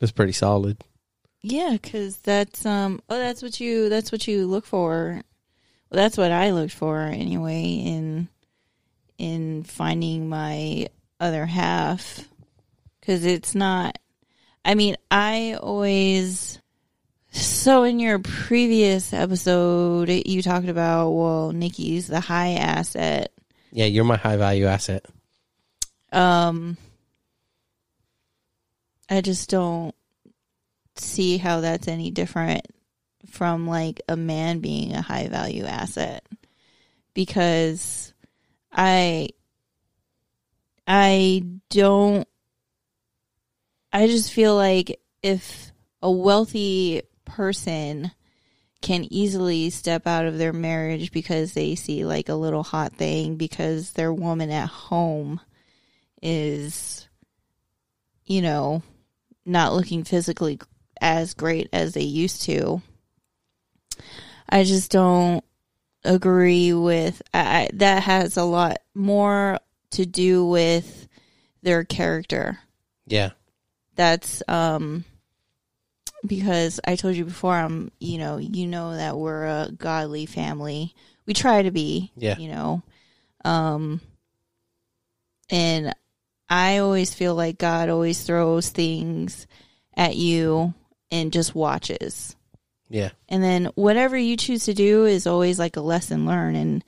It's 0.00 0.12
pretty 0.12 0.32
solid. 0.32 0.82
Yeah, 1.40 1.70
because 1.72 2.18
that's 2.18 2.66
um. 2.66 3.00
Oh, 3.08 3.16
that's 3.16 3.42
what 3.42 3.60
you. 3.60 3.88
That's 3.88 4.12
what 4.12 4.26
you 4.28 4.46
look 4.46 4.66
for. 4.66 5.22
Well, 5.90 5.96
that's 5.96 6.18
what 6.18 6.32
I 6.32 6.50
looked 6.50 6.74
for 6.74 7.00
anyway 7.00 7.62
in 7.62 8.28
in 9.16 9.64
finding 9.64 10.28
my 10.28 10.88
other 11.18 11.46
half. 11.46 12.27
Because 13.08 13.24
it's 13.24 13.54
not. 13.54 13.98
I 14.66 14.74
mean, 14.74 14.96
I 15.10 15.56
always. 15.58 16.60
So 17.30 17.84
in 17.84 18.00
your 18.00 18.18
previous 18.18 19.14
episode, 19.14 20.10
you 20.10 20.42
talked 20.42 20.68
about 20.68 21.12
well, 21.12 21.52
Nikki's 21.52 22.06
the 22.06 22.20
high 22.20 22.52
asset. 22.52 23.32
Yeah, 23.72 23.86
you're 23.86 24.04
my 24.04 24.18
high 24.18 24.36
value 24.36 24.66
asset. 24.66 25.06
Um, 26.12 26.76
I 29.08 29.22
just 29.22 29.48
don't 29.48 29.94
see 30.96 31.38
how 31.38 31.62
that's 31.62 31.88
any 31.88 32.10
different 32.10 32.66
from 33.30 33.66
like 33.66 34.02
a 34.06 34.18
man 34.18 34.58
being 34.58 34.92
a 34.92 35.00
high 35.00 35.28
value 35.28 35.64
asset 35.64 36.26
because 37.14 38.12
I 38.70 39.30
I 40.86 41.44
don't 41.70 42.28
I 43.92 44.06
just 44.06 44.32
feel 44.32 44.54
like 44.54 45.00
if 45.22 45.72
a 46.02 46.10
wealthy 46.10 47.02
person 47.24 48.12
can 48.80 49.04
easily 49.12 49.70
step 49.70 50.06
out 50.06 50.26
of 50.26 50.38
their 50.38 50.52
marriage 50.52 51.10
because 51.10 51.52
they 51.52 51.74
see 51.74 52.04
like 52.04 52.28
a 52.28 52.34
little 52.34 52.62
hot 52.62 52.92
thing 52.92 53.36
because 53.36 53.92
their 53.92 54.12
woman 54.12 54.50
at 54.50 54.68
home 54.68 55.40
is 56.22 57.08
you 58.24 58.42
know 58.42 58.82
not 59.44 59.72
looking 59.72 60.04
physically 60.04 60.60
as 61.00 61.34
great 61.34 61.68
as 61.72 61.94
they 61.94 62.02
used 62.02 62.42
to. 62.42 62.82
I 64.48 64.64
just 64.64 64.90
don't 64.90 65.44
agree 66.04 66.72
with 66.72 67.20
I, 67.34 67.68
that 67.74 68.04
has 68.04 68.36
a 68.36 68.44
lot 68.44 68.78
more 68.94 69.58
to 69.92 70.06
do 70.06 70.46
with 70.46 71.08
their 71.62 71.84
character. 71.84 72.58
Yeah. 73.06 73.30
That's 73.98 74.44
um 74.46 75.04
because 76.24 76.78
I 76.86 76.94
told 76.96 77.16
you 77.16 77.24
before 77.24 77.54
I'm, 77.54 77.90
you 77.98 78.18
know, 78.18 78.38
you 78.38 78.66
know 78.66 78.96
that 78.96 79.16
we're 79.18 79.44
a 79.44 79.70
godly 79.76 80.24
family. 80.24 80.94
We 81.26 81.34
try 81.34 81.62
to 81.62 81.70
be, 81.70 82.12
Yeah. 82.16 82.38
you 82.38 82.48
know. 82.48 82.82
Um 83.44 84.00
and 85.50 85.94
I 86.48 86.78
always 86.78 87.12
feel 87.12 87.34
like 87.34 87.58
God 87.58 87.88
always 87.88 88.22
throws 88.22 88.70
things 88.70 89.46
at 89.96 90.14
you 90.16 90.74
and 91.10 91.32
just 91.32 91.54
watches. 91.54 92.36
Yeah. 92.88 93.10
And 93.28 93.42
then 93.42 93.66
whatever 93.74 94.16
you 94.16 94.36
choose 94.36 94.64
to 94.66 94.74
do 94.74 95.06
is 95.06 95.26
always 95.26 95.58
like 95.58 95.76
a 95.76 95.80
lesson 95.82 96.24
learned. 96.24 96.56
And 96.56 96.84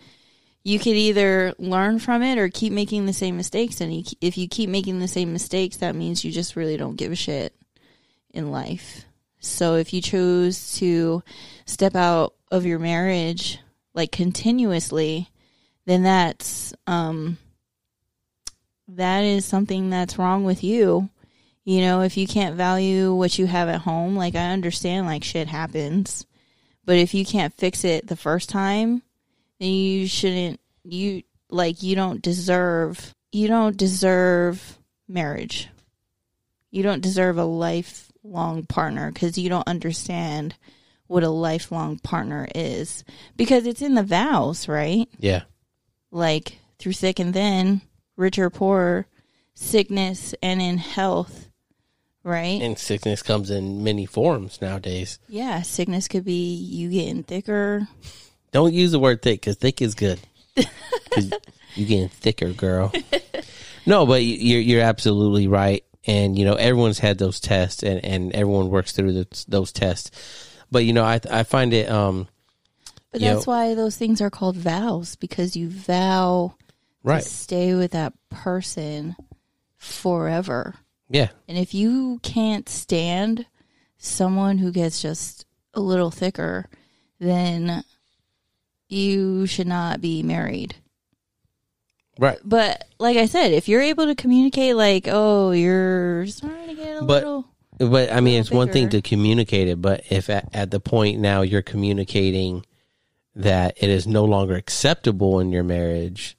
you 0.62 0.78
could 0.78 0.96
either 0.96 1.54
learn 1.58 1.98
from 1.98 2.22
it 2.22 2.38
or 2.38 2.48
keep 2.48 2.72
making 2.72 3.06
the 3.06 3.12
same 3.12 3.36
mistakes. 3.36 3.80
And 3.80 4.06
if 4.20 4.36
you 4.36 4.48
keep 4.48 4.68
making 4.68 5.00
the 5.00 5.08
same 5.08 5.32
mistakes, 5.32 5.78
that 5.78 5.94
means 5.94 6.24
you 6.24 6.30
just 6.30 6.56
really 6.56 6.76
don't 6.76 6.96
give 6.96 7.12
a 7.12 7.16
shit 7.16 7.54
in 8.32 8.50
life. 8.50 9.04
So 9.40 9.76
if 9.76 9.92
you 9.94 10.02
choose 10.02 10.76
to 10.78 11.22
step 11.64 11.94
out 11.94 12.34
of 12.50 12.66
your 12.66 12.78
marriage 12.78 13.58
like 13.94 14.12
continuously, 14.12 15.30
then 15.86 16.02
that's, 16.02 16.74
um, 16.86 17.38
that 18.86 19.20
is 19.20 19.46
something 19.46 19.88
that's 19.88 20.18
wrong 20.18 20.44
with 20.44 20.62
you. 20.62 21.08
You 21.64 21.80
know, 21.80 22.02
if 22.02 22.16
you 22.16 22.26
can't 22.26 22.56
value 22.56 23.14
what 23.14 23.38
you 23.38 23.46
have 23.46 23.68
at 23.68 23.80
home, 23.80 24.16
like 24.16 24.34
I 24.34 24.50
understand 24.50 25.06
like 25.06 25.24
shit 25.24 25.48
happens. 25.48 26.26
But 26.84 26.96
if 26.96 27.14
you 27.14 27.24
can't 27.24 27.54
fix 27.54 27.84
it 27.84 28.06
the 28.06 28.16
first 28.16 28.48
time, 28.48 29.02
then 29.60 29.68
you 29.70 30.08
shouldn't 30.08 30.58
you 30.84 31.22
like 31.50 31.82
you 31.82 31.94
don't 31.94 32.20
deserve 32.22 33.14
you 33.30 33.46
don't 33.46 33.76
deserve 33.76 34.78
marriage. 35.06 35.68
You 36.72 36.82
don't 36.82 37.00
deserve 37.02 37.38
a 37.38 37.44
lifelong 37.44 38.64
partner 38.66 39.12
cuz 39.12 39.38
you 39.38 39.48
don't 39.48 39.68
understand 39.68 40.54
what 41.06 41.22
a 41.24 41.28
lifelong 41.30 41.98
partner 41.98 42.48
is 42.54 43.04
because 43.36 43.66
it's 43.66 43.82
in 43.82 43.94
the 43.94 44.02
vows, 44.02 44.68
right? 44.68 45.08
Yeah. 45.18 45.42
like 46.12 46.58
through 46.78 46.92
thick 46.94 47.18
and 47.18 47.34
thin, 47.34 47.82
rich 48.16 48.38
or 48.38 48.48
poor, 48.50 49.06
sickness 49.54 50.34
and 50.42 50.62
in 50.62 50.78
health, 50.78 51.48
right? 52.24 52.62
And 52.62 52.78
sickness 52.78 53.22
comes 53.22 53.50
in 53.50 53.82
many 53.84 54.06
forms 54.06 54.60
nowadays. 54.62 55.18
yeah, 55.28 55.62
sickness 55.62 56.08
could 56.08 56.24
be 56.24 56.54
you 56.54 56.90
getting 56.90 57.22
thicker. 57.24 57.86
Don't 58.52 58.72
use 58.74 58.92
the 58.92 58.98
word 58.98 59.22
thick 59.22 59.40
because 59.40 59.56
thick 59.56 59.80
is 59.82 59.94
good. 59.94 60.20
you 60.56 61.86
getting 61.86 62.08
thicker, 62.08 62.52
girl. 62.52 62.92
No, 63.86 64.06
but 64.06 64.22
you- 64.22 64.36
you're 64.36 64.60
you're 64.60 64.82
absolutely 64.82 65.46
right, 65.46 65.84
and 66.06 66.38
you 66.38 66.44
know 66.44 66.54
everyone's 66.54 66.98
had 66.98 67.18
those 67.18 67.40
tests, 67.40 67.82
and, 67.82 68.04
and 68.04 68.32
everyone 68.34 68.68
works 68.68 68.92
through 68.92 69.12
the, 69.12 69.44
those 69.48 69.72
tests. 69.72 70.10
But 70.70 70.84
you 70.84 70.92
know, 70.92 71.04
I 71.04 71.20
I 71.30 71.42
find 71.44 71.72
it 71.72 71.88
um 71.90 72.28
But 73.12 73.20
that's 73.20 73.46
why 73.46 73.74
those 73.74 73.96
things 73.96 74.20
are 74.20 74.30
called 74.30 74.56
vows 74.56 75.16
because 75.16 75.56
you 75.56 75.68
vow 75.70 76.54
right, 77.02 77.22
to 77.22 77.28
stay 77.28 77.74
with 77.74 77.92
that 77.92 78.12
person 78.28 79.16
forever. 79.76 80.74
yeah, 81.08 81.28
And 81.48 81.56
if 81.58 81.72
you 81.74 82.20
can't 82.22 82.68
stand 82.68 83.46
someone 83.98 84.58
who 84.58 84.70
gets 84.72 85.00
just 85.02 85.46
a 85.74 85.80
little 85.80 86.10
thicker, 86.10 86.68
then 87.18 87.82
you 88.90 89.46
should 89.46 89.66
not 89.66 90.00
be 90.00 90.22
married. 90.22 90.74
right. 92.18 92.38
But 92.44 92.84
like 92.98 93.16
I 93.16 93.26
said, 93.26 93.52
if 93.52 93.68
you're 93.68 93.80
able 93.80 94.06
to 94.06 94.14
communicate, 94.14 94.76
like, 94.76 95.06
oh, 95.08 95.52
you're 95.52 96.26
starting 96.26 96.68
to 96.68 96.74
get 96.74 96.98
a 97.02 97.04
But- 97.04 97.22
little. 97.24 97.44
But 97.78 98.12
I 98.12 98.20
mean, 98.20 98.38
it's 98.38 98.50
one 98.50 98.70
thing 98.70 98.90
to 98.90 99.00
communicate 99.00 99.66
it, 99.68 99.80
but 99.80 100.02
if 100.10 100.28
at, 100.28 100.50
at 100.52 100.70
the 100.70 100.80
point 100.80 101.18
now 101.18 101.40
you're 101.40 101.62
communicating 101.62 102.66
that 103.36 103.78
it 103.80 103.88
is 103.88 104.06
no 104.06 104.26
longer 104.26 104.54
acceptable 104.54 105.40
in 105.40 105.50
your 105.50 105.62
marriage, 105.62 106.36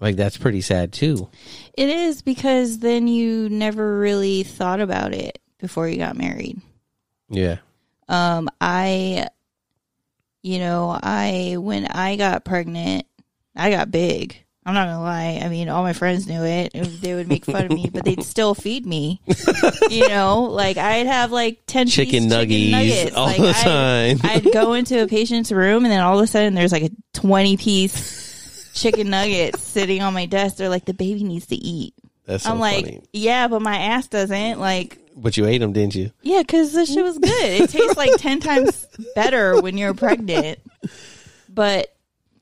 like 0.00 0.16
that's 0.16 0.36
pretty 0.36 0.62
sad 0.62 0.92
too. 0.92 1.28
It 1.74 1.88
is 1.88 2.22
because 2.22 2.80
then 2.80 3.06
you 3.06 3.48
never 3.50 4.00
really 4.00 4.42
thought 4.42 4.80
about 4.80 5.14
it 5.14 5.38
before 5.60 5.88
you 5.88 5.98
got 5.98 6.16
married. 6.16 6.60
Yeah, 7.28 7.58
Um, 8.08 8.48
I, 8.60 9.28
you 10.42 10.58
know, 10.58 10.98
I 11.02 11.56
when 11.58 11.86
I 11.86 12.16
got 12.16 12.44
pregnant, 12.44 13.06
I 13.56 13.70
got 13.70 13.90
big. 13.90 14.36
I'm 14.66 14.74
not 14.74 14.86
gonna 14.86 15.00
lie. 15.00 15.40
I 15.42 15.48
mean, 15.48 15.68
all 15.70 15.82
my 15.82 15.94
friends 15.94 16.26
knew 16.26 16.44
it. 16.44 16.72
It- 16.74 17.00
They 17.00 17.14
would 17.14 17.28
make 17.28 17.44
fun 17.46 17.64
of 17.64 17.72
me, 17.72 17.88
but 17.92 18.04
they'd 18.04 18.22
still 18.22 18.54
feed 18.54 18.84
me. 18.86 19.20
You 19.90 20.08
know, 20.08 20.42
like 20.42 20.76
I'd 20.76 21.06
have 21.06 21.32
like 21.32 21.60
ten 21.66 21.86
piece 21.86 21.94
chicken 21.96 22.28
nuggets 22.28 23.16
all 23.16 23.26
Like, 23.26 23.38
the 23.38 23.48
I'd- 23.48 24.18
time. 24.18 24.20
I'd 24.22 24.52
go 24.52 24.74
into 24.74 25.02
a 25.02 25.08
patient's 25.08 25.50
room, 25.50 25.84
and 25.84 25.90
then 25.90 26.00
all 26.00 26.18
of 26.18 26.22
a 26.22 26.26
sudden, 26.28 26.54
there's 26.54 26.70
like 26.72 26.84
a 26.84 26.90
twenty 27.12 27.56
piece 27.56 28.70
chicken 28.74 29.10
nugget 29.10 29.56
sitting 29.60 30.00
on 30.02 30.14
my 30.14 30.26
desk. 30.26 30.56
They're 30.56 30.68
like, 30.68 30.84
the 30.84 30.94
baby 30.94 31.24
needs 31.24 31.46
to 31.46 31.56
eat. 31.56 31.94
that's 32.26 32.44
so 32.44 32.50
I'm 32.52 32.60
like, 32.60 32.84
funny. 32.84 33.02
yeah, 33.12 33.48
but 33.48 33.62
my 33.62 33.76
ass 33.76 34.06
doesn't. 34.06 34.60
Like, 34.60 34.98
But 35.16 35.36
you 35.36 35.46
ate 35.46 35.58
them, 35.58 35.72
didn't 35.72 35.94
you? 35.94 36.10
yeah, 36.22 36.40
because 36.42 36.72
this 36.72 36.92
shit 36.92 37.02
was 37.04 37.18
good. 37.18 37.30
It 37.62 37.70
tastes 37.70 37.96
like 37.96 38.10
10 38.16 38.40
times 38.50 38.86
better 39.14 39.60
when 39.60 39.76
you're 39.76 39.94
pregnant. 39.94 40.58
But, 41.48 41.94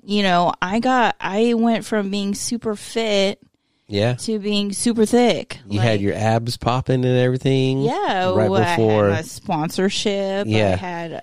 you 0.04 0.22
know, 0.22 0.52
I 0.60 0.80
got, 0.80 1.16
I 1.20 1.54
went 1.54 1.84
from 1.84 2.10
being 2.10 2.34
super 2.34 2.76
fit 2.76 3.40
Yeah. 3.86 4.14
to 4.14 4.38
being 4.38 4.72
super 4.72 5.06
thick. 5.06 5.58
You 5.68 5.80
had 5.80 6.00
your 6.00 6.14
abs 6.14 6.56
popping 6.56 7.04
and 7.04 7.18
everything. 7.18 7.80
yeah, 7.80 8.30
right 8.32 8.50
well, 8.50 8.76
before- 8.76 9.10
I 9.10 9.14
had 9.16 9.24
a 9.24 9.28
sponsorship. 9.28 10.46
Yeah. 10.46 10.72
I 10.72 10.76
had, 10.76 11.22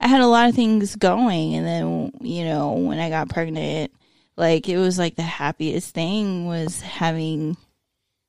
I 0.00 0.08
had 0.08 0.20
a 0.20 0.26
lot 0.26 0.48
of 0.48 0.54
things 0.56 0.96
going. 0.96 1.54
And 1.54 1.64
then, 1.66 2.12
you 2.20 2.44
know, 2.44 2.72
when 2.72 2.98
I 2.98 3.08
got 3.08 3.28
pregnant, 3.28 3.92
like 4.36 4.68
it 4.68 4.78
was 4.78 4.98
like 4.98 5.14
the 5.14 5.22
happiest 5.22 5.94
thing 5.94 6.46
was 6.46 6.80
having 6.80 7.56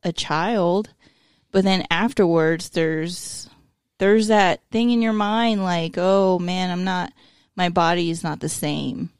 a 0.03 0.11
child. 0.13 0.93
But 1.53 1.63
then 1.63 1.85
afterwards, 1.91 2.69
there's 2.69 3.47
there's 3.99 4.27
that 4.27 4.59
thing 4.71 4.89
in 4.89 5.01
your 5.01 5.13
mind 5.13 5.63
like, 5.63 5.93
oh 5.97 6.39
man, 6.39 6.71
I'm 6.71 6.83
not, 6.83 7.13
my 7.55 7.69
body 7.69 8.09
is 8.09 8.23
not 8.23 8.41
the 8.41 8.49
same. 8.49 9.11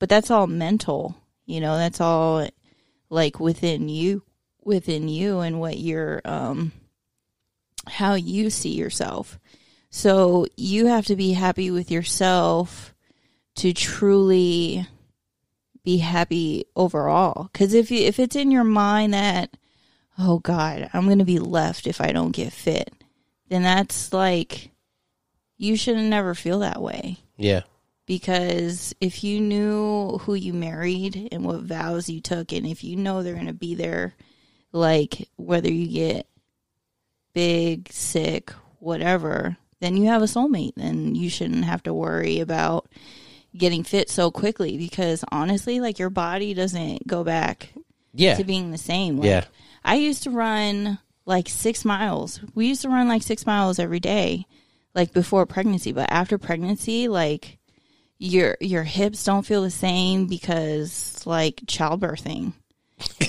But 0.00 0.08
that's 0.08 0.30
all 0.30 0.48
mental, 0.48 1.14
you 1.44 1.60
know. 1.60 1.76
That's 1.76 2.00
all 2.00 2.48
like 3.08 3.38
within 3.38 3.88
you, 3.88 4.24
within 4.64 5.06
you, 5.06 5.40
and 5.40 5.60
what 5.60 5.78
you're, 5.78 6.22
um, 6.24 6.72
how 7.86 8.14
you 8.14 8.50
see 8.50 8.70
yourself. 8.70 9.38
So 9.90 10.46
you 10.56 10.86
have 10.86 11.06
to 11.06 11.14
be 11.14 11.34
happy 11.34 11.70
with 11.70 11.90
yourself 11.90 12.94
to 13.56 13.72
truly 13.72 14.88
be 15.84 15.98
happy 15.98 16.64
overall. 16.74 17.48
Because 17.52 17.74
if 17.74 17.90
you, 17.90 18.00
if 18.00 18.18
it's 18.18 18.34
in 18.34 18.50
your 18.50 18.64
mind 18.64 19.14
that 19.14 19.56
oh 20.18 20.38
God, 20.38 20.88
I'm 20.92 21.06
going 21.06 21.18
to 21.18 21.24
be 21.24 21.38
left 21.38 21.86
if 21.86 22.00
I 22.00 22.12
don't 22.12 22.32
get 22.34 22.52
fit, 22.52 22.92
then 23.48 23.62
that's 23.62 24.12
like, 24.12 24.70
you 25.58 25.76
should 25.76 25.96
never 25.96 26.34
feel 26.34 26.60
that 26.60 26.80
way. 26.82 27.18
Yeah. 27.36 27.62
Because 28.06 28.94
if 29.00 29.24
you 29.24 29.40
knew 29.40 30.18
who 30.22 30.34
you 30.34 30.52
married 30.52 31.28
and 31.32 31.44
what 31.44 31.60
vows 31.62 32.08
you 32.08 32.20
took, 32.20 32.52
and 32.52 32.66
if 32.66 32.84
you 32.84 32.96
know 32.96 33.22
they're 33.22 33.34
going 33.34 33.46
to 33.46 33.52
be 33.52 33.74
there, 33.74 34.14
like 34.72 35.28
whether 35.36 35.70
you 35.72 35.88
get 35.88 36.26
big, 37.32 37.90
sick, 37.92 38.52
whatever, 38.78 39.56
then 39.80 39.96
you 39.96 40.04
have 40.06 40.22
a 40.22 40.26
soulmate. 40.26 40.74
Then 40.76 41.14
you 41.14 41.28
shouldn't 41.28 41.64
have 41.64 41.82
to 41.84 41.94
worry 41.94 42.40
about 42.40 42.88
getting 43.56 43.82
fit 43.84 44.08
so 44.10 44.30
quickly 44.30 44.76
because 44.78 45.24
honestly, 45.32 45.80
like 45.80 45.98
your 45.98 46.10
body 46.10 46.54
doesn't 46.54 47.06
go 47.06 47.24
back 47.24 47.72
Yeah. 48.14 48.36
to 48.36 48.44
being 48.44 48.70
the 48.70 48.78
same. 48.78 49.16
Like, 49.16 49.26
Yeah. 49.26 49.44
I 49.86 49.94
used 49.94 50.24
to 50.24 50.30
run 50.30 50.98
like 51.24 51.48
six 51.48 51.84
miles. 51.84 52.40
We 52.54 52.66
used 52.66 52.82
to 52.82 52.88
run 52.88 53.08
like 53.08 53.22
six 53.22 53.46
miles 53.46 53.78
every 53.78 54.00
day, 54.00 54.44
like 54.94 55.12
before 55.14 55.46
pregnancy. 55.46 55.92
But 55.92 56.10
after 56.10 56.36
pregnancy, 56.38 57.08
like 57.08 57.58
your 58.18 58.56
your 58.60 58.82
hips 58.82 59.24
don't 59.24 59.46
feel 59.46 59.62
the 59.62 59.70
same 59.70 60.26
because 60.26 61.22
like 61.24 61.56
childbirthing. 61.66 62.52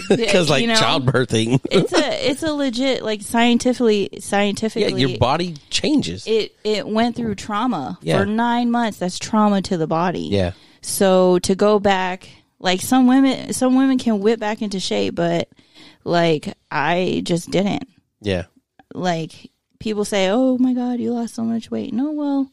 Because 0.10 0.50
like 0.50 0.62
You 0.62 0.68
know? 0.68 0.76
childbirthing. 0.76 1.60
It's 1.70 1.92
a 1.92 2.30
it's 2.30 2.42
a 2.44 2.54
legit 2.54 3.04
like 3.04 3.22
scientifically 3.22 4.10
scientifically. 4.20 5.02
yeah, 5.02 5.08
your 5.08 5.18
body 5.20 5.56
changes. 5.70 6.26
it 6.26 6.56
it 6.64 6.88
went 6.88 7.18
through 7.18 7.36
trauma 7.36 7.98
Yeah. 8.02 8.20
for 8.20 8.26
nine 8.26 8.72
months. 8.72 8.98
That's 9.00 9.20
trauma 9.20 9.62
to 9.64 9.76
the 9.78 9.88
body. 9.88 10.30
yeah. 10.32 10.54
So 10.82 11.40
to 11.40 11.54
go 11.56 11.80
back, 11.80 12.30
like 12.60 12.80
some 12.82 13.08
women, 13.08 13.52
some 13.52 13.76
women 13.76 13.98
can 13.98 14.22
whip 14.22 14.40
back 14.40 14.62
into 14.62 14.80
shape, 14.80 15.16
but 15.16 15.50
like 16.08 16.54
I 16.72 17.22
just 17.24 17.52
didn't. 17.52 17.88
Yeah. 18.22 18.46
like 18.94 19.52
people 19.80 20.06
say, 20.06 20.30
"Oh 20.30 20.58
my 20.58 20.74
god, 20.74 21.00
you 21.00 21.14
lost 21.14 21.36
so 21.36 21.44
much 21.44 21.70
weight." 21.70 21.94
No, 21.94 22.12
well, 22.12 22.52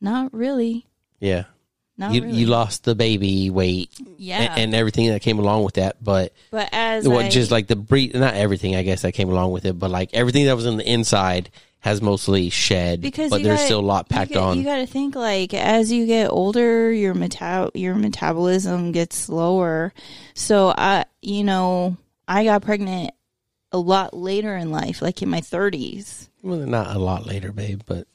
not 0.00 0.32
really. 0.32 0.86
Yeah. 1.18 1.44
Not 1.98 2.14
You 2.14 2.22
really. 2.22 2.38
you 2.38 2.46
lost 2.46 2.84
the 2.84 2.94
baby 2.94 3.50
weight 3.50 3.90
yeah. 4.16 4.38
and, 4.40 4.60
and 4.60 4.74
everything 4.74 5.08
that 5.10 5.20
came 5.20 5.38
along 5.38 5.64
with 5.64 5.74
that, 5.74 6.02
but 6.02 6.32
but 6.50 6.68
as 6.72 7.06
what 7.06 7.26
I, 7.26 7.28
just 7.28 7.50
like 7.50 7.66
the 7.66 7.76
breed 7.76 8.14
not 8.14 8.32
everything 8.34 8.74
I 8.74 8.82
guess 8.82 9.02
that 9.02 9.12
came 9.12 9.28
along 9.28 9.52
with 9.52 9.66
it, 9.66 9.78
but 9.78 9.90
like 9.90 10.08
everything 10.14 10.46
that 10.46 10.56
was 10.56 10.64
in 10.64 10.78
the 10.78 10.90
inside 10.90 11.50
has 11.80 12.00
mostly 12.00 12.48
shed. 12.48 13.02
because 13.02 13.28
but 13.28 13.42
there's 13.42 13.56
gotta- 13.58 13.66
still 13.66 13.80
a 13.80 13.82
lot 13.82 14.06
you 14.08 14.16
packed 14.16 14.36
on. 14.36 14.56
You 14.56 14.64
got 14.64 14.76
to 14.76 14.86
think 14.86 15.14
like 15.14 15.52
as 15.52 15.92
you 15.92 16.06
get 16.06 16.30
older, 16.30 16.90
your 16.90 17.12
meta- 17.12 17.70
your 17.74 17.94
metabolism 17.94 18.92
gets 18.92 19.16
slower. 19.16 19.92
So 20.34 20.72
I, 20.76 21.04
you 21.20 21.44
know, 21.44 21.98
I 22.30 22.44
got 22.44 22.62
pregnant 22.62 23.10
a 23.72 23.78
lot 23.78 24.14
later 24.14 24.56
in 24.56 24.70
life, 24.70 25.02
like 25.02 25.20
in 25.20 25.28
my 25.28 25.40
30s. 25.40 26.28
well, 26.42 26.58
not 26.58 26.94
a 26.94 26.98
lot 26.98 27.26
later, 27.26 27.50
babe, 27.52 27.82
but 27.86 28.06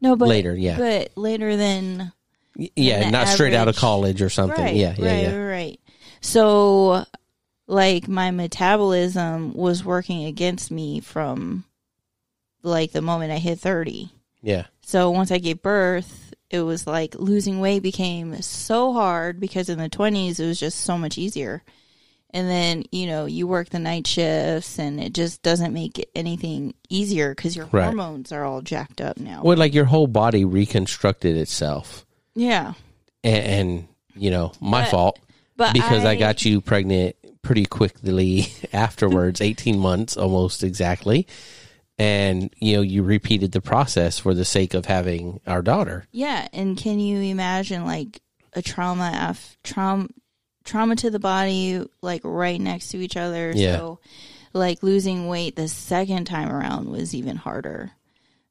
No, 0.00 0.14
but 0.16 0.28
Later, 0.28 0.54
yeah. 0.54 0.78
but 0.78 1.10
later 1.16 1.56
than 1.56 2.12
y- 2.56 2.70
yeah, 2.76 3.04
the 3.04 3.10
not 3.10 3.26
straight 3.28 3.52
out 3.52 3.66
of 3.68 3.76
college 3.76 4.22
or 4.22 4.30
something. 4.30 4.64
Right, 4.64 4.76
yeah, 4.76 4.94
yeah, 4.96 5.06
right, 5.06 5.22
yeah. 5.22 5.36
right, 5.36 5.50
right. 5.50 5.80
So, 6.20 7.04
like, 7.66 8.06
my 8.08 8.30
metabolism 8.30 9.54
was 9.54 9.84
working 9.84 10.24
against 10.24 10.70
me 10.70 11.00
from 11.00 11.64
like 12.62 12.92
the 12.92 13.02
moment 13.02 13.32
I 13.32 13.38
hit 13.38 13.58
30. 13.58 14.10
Yeah. 14.42 14.66
So, 14.82 15.10
once 15.10 15.30
I 15.32 15.38
gave 15.38 15.62
birth, 15.62 16.32
it 16.50 16.60
was 16.60 16.86
like 16.86 17.14
losing 17.16 17.58
weight 17.60 17.82
became 17.82 18.40
so 18.40 18.92
hard 18.92 19.40
because 19.40 19.68
in 19.68 19.78
the 19.78 19.88
20s, 19.90 20.38
it 20.38 20.46
was 20.46 20.60
just 20.60 20.80
so 20.80 20.96
much 20.96 21.18
easier. 21.18 21.62
And 22.34 22.50
then, 22.50 22.82
you 22.90 23.06
know, 23.06 23.26
you 23.26 23.46
work 23.46 23.68
the 23.70 23.78
night 23.78 24.06
shifts 24.08 24.78
and 24.80 25.00
it 25.00 25.14
just 25.14 25.40
doesn't 25.42 25.72
make 25.72 26.04
anything 26.16 26.74
easier 26.90 27.32
because 27.32 27.54
your 27.54 27.66
Right. 27.70 27.84
hormones 27.84 28.32
are 28.32 28.44
all 28.44 28.60
jacked 28.60 29.00
up 29.00 29.18
now. 29.18 29.40
Well, 29.44 29.56
like 29.56 29.72
your 29.72 29.84
whole 29.84 30.08
body 30.08 30.44
reconstructed 30.44 31.36
itself, 31.36 32.04
Yeah. 32.34 32.74
and, 33.22 33.44
and 33.46 33.88
you 34.16 34.30
know, 34.32 34.50
my 34.60 34.82
But- 34.82 34.90
fault 34.90 35.18
But 35.56 35.72
because 35.74 36.04
I, 36.04 36.16
got 36.16 36.44
you 36.44 36.60
pregnant 36.60 37.14
pretty 37.42 37.66
quickly 37.66 38.48
afterwards, 38.72 39.40
eighteen 39.40 39.78
months 39.78 40.16
almost 40.16 40.64
exactly, 40.64 41.28
and 41.98 42.52
you 42.58 42.74
know, 42.76 42.82
you 42.82 43.04
repeated 43.04 43.52
the 43.52 43.60
process 43.60 44.18
for 44.18 44.34
the 44.34 44.44
sake 44.44 44.74
of 44.74 44.86
having 44.86 45.40
our 45.46 45.62
daughter. 45.62 46.06
Yeah, 46.10 46.48
and 46.52 46.76
can 46.76 46.98
you 46.98 47.20
imagine 47.20 47.84
like 47.86 48.20
a 48.54 48.62
trauma 48.62 49.12
af 49.30 49.56
trauma 49.62 50.08
trauma 50.64 50.96
to 50.96 51.10
the 51.10 51.18
body 51.18 51.84
like 52.02 52.22
right 52.24 52.60
next 52.60 52.88
to 52.88 52.98
each 52.98 53.16
other? 53.16 53.52
Yeah. 53.54 53.76
So 53.76 53.98
like 54.52 54.82
losing 54.82 55.28
weight 55.28 55.56
the 55.56 55.68
second 55.68 56.24
time 56.24 56.50
around 56.50 56.90
was 56.90 57.14
even 57.14 57.36
harder. 57.36 57.90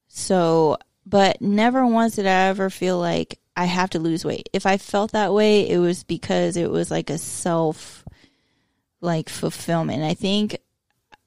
So, 0.08 0.78
but 1.06 1.42
never 1.42 1.86
once 1.86 2.16
did 2.16 2.28
I 2.28 2.48
ever 2.48 2.70
feel 2.70 3.00
like 3.00 3.40
I 3.56 3.66
have 3.66 3.92
to 3.92 4.00
lose 4.00 4.26
weight. 4.26 4.50
If 4.54 4.66
I 4.66 4.78
felt 4.78 5.12
that 5.12 5.34
way, 5.34 5.70
it 5.70 5.78
was 5.78 6.04
because 6.04 6.58
it 6.58 6.70
was 6.70 6.92
like 6.92 7.10
a 7.10 7.18
self 7.18 8.04
like 9.02 9.30
fulfillment. 9.30 10.04
I 10.04 10.14
think 10.14 10.58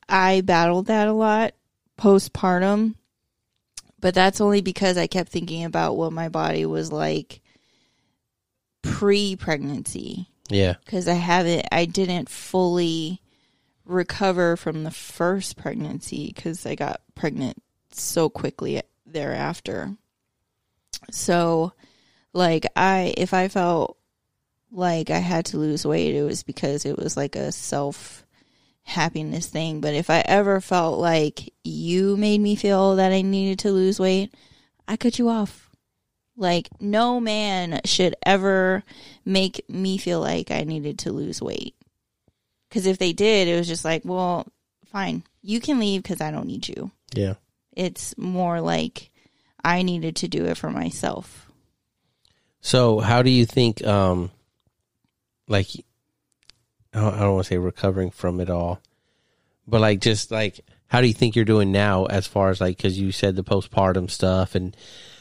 I 0.09 0.41
battled 0.41 0.87
that 0.87 1.09
a 1.09 1.13
lot 1.13 1.53
postpartum 1.99 2.95
but 4.07 4.15
that's 4.15 4.41
only 4.41 4.61
because 4.61 4.99
I 4.99 5.07
kept 5.07 5.31
thinking 5.31 5.65
about 5.65 5.97
what 5.97 6.13
my 6.13 6.29
body 6.29 6.67
was 6.67 6.93
like 6.93 7.41
pre 8.83 9.37
pregnancy 9.37 10.29
Yeah, 10.49 10.75
because 10.85 11.09
I 11.09 11.15
haven't, 11.15 11.67
I 11.73 11.85
didn't 11.85 12.29
fully 12.29 13.21
recover 13.85 14.57
from 14.57 14.85
the 14.85 14.91
first 14.91 15.57
pregnancy 15.57 16.33
because 16.35 16.67
I 16.67 16.75
got 16.75 17.01
pregnant 17.15 17.63
so 17.93 18.29
quickly 18.29 18.83
thereafter. 19.07 19.97
So, 21.11 21.73
like, 22.33 22.67
I, 22.75 23.15
if 23.17 23.33
I 23.33 23.49
felt 23.49 23.97
like 24.71 25.11
I 25.11 25.19
had 25.19 25.47
to 25.47 25.59
lose 25.59 25.87
weight, 25.87 26.15
it 26.15 26.23
was 26.23 26.43
because 26.43 26.85
it 26.85 26.99
was 26.99 27.17
like 27.17 27.37
a 27.37 27.53
self 27.53 28.25
happiness 28.83 29.47
thing. 29.47 29.81
But 29.81 29.95
if 29.95 30.11
I 30.11 30.21
ever 30.21 30.61
felt 30.61 30.99
like 30.99 31.53
you 31.65 32.17
made 32.17 32.41
me 32.41 32.57
feel 32.57 32.97
that 32.97 33.13
I 33.13 33.23
needed 33.23 33.61
to 33.61 33.73
lose 33.73 33.99
weight, 33.99 34.35
I 34.87 34.97
cut 34.97 35.19
you 35.19 35.29
off. 35.29 35.66
Like, 36.37 36.69
no 36.81 37.19
man 37.19 37.81
should 37.85 38.15
ever 38.25 38.85
make 39.25 39.65
me 39.69 39.97
feel 39.97 40.21
like 40.21 40.51
I 40.51 40.65
needed 40.65 40.99
to 41.01 41.13
lose 41.13 41.41
weight. 41.41 41.75
Because 42.69 42.87
if 42.87 42.99
they 42.99 43.13
did, 43.13 43.49
it 43.49 43.57
was 43.57 43.69
just 43.69 43.85
like, 43.85 44.03
well, 44.05 44.47
fine, 44.87 45.23
you 45.43 45.61
can 45.61 45.79
leave 45.79 46.03
because 46.03 46.21
I 46.21 46.31
don't 46.31 46.47
need 46.47 46.69
you. 46.69 46.91
yeah. 47.15 47.35
It's 47.73 48.17
more 48.17 48.61
like 48.61 49.11
I 49.63 49.83
needed 49.83 50.17
to 50.17 50.29
do 50.29 50.47
it 50.47 50.57
for 50.57 50.71
myself. 50.71 51.51
So, 52.61 53.01
how 53.01 53.23
do 53.23 53.31
you 53.31 53.45
think, 53.45 53.87
um, 53.87 54.31
like, 55.47 55.69
I 56.95 57.01
don't, 57.01 57.15
I 57.15 57.21
don't 57.21 57.35
want 57.35 57.47
to 57.47 57.49
say 57.51 57.59
recovering 57.59 58.11
from 58.11 58.41
it 58.41 58.49
all, 58.51 58.81
but 59.67 59.81
like, 59.81 60.01
just 60.01 60.31
like, 60.31 60.61
how 60.87 61.01
do 61.01 61.07
you 61.07 61.13
think 61.13 61.37
you're 61.37 61.45
doing 61.45 61.71
now 61.71 62.07
as 62.07 62.27
far 62.27 62.49
as 62.49 62.61
like, 62.61 62.77
because 62.77 62.99
you 62.99 63.13
said 63.13 63.37
the 63.37 63.45
postpartum 63.45 64.11
stuff, 64.11 64.55
and 64.55 64.77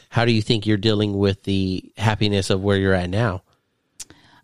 how 0.08 0.24
do 0.24 0.32
you 0.32 0.42
think 0.42 0.66
you're 0.66 0.76
dealing 0.76 1.16
with 1.18 1.42
the 1.42 1.92
happiness 1.96 2.50
of 2.50 2.62
where 2.62 2.76
you're 2.78 2.94
at 2.94 3.10
now? 3.10 3.42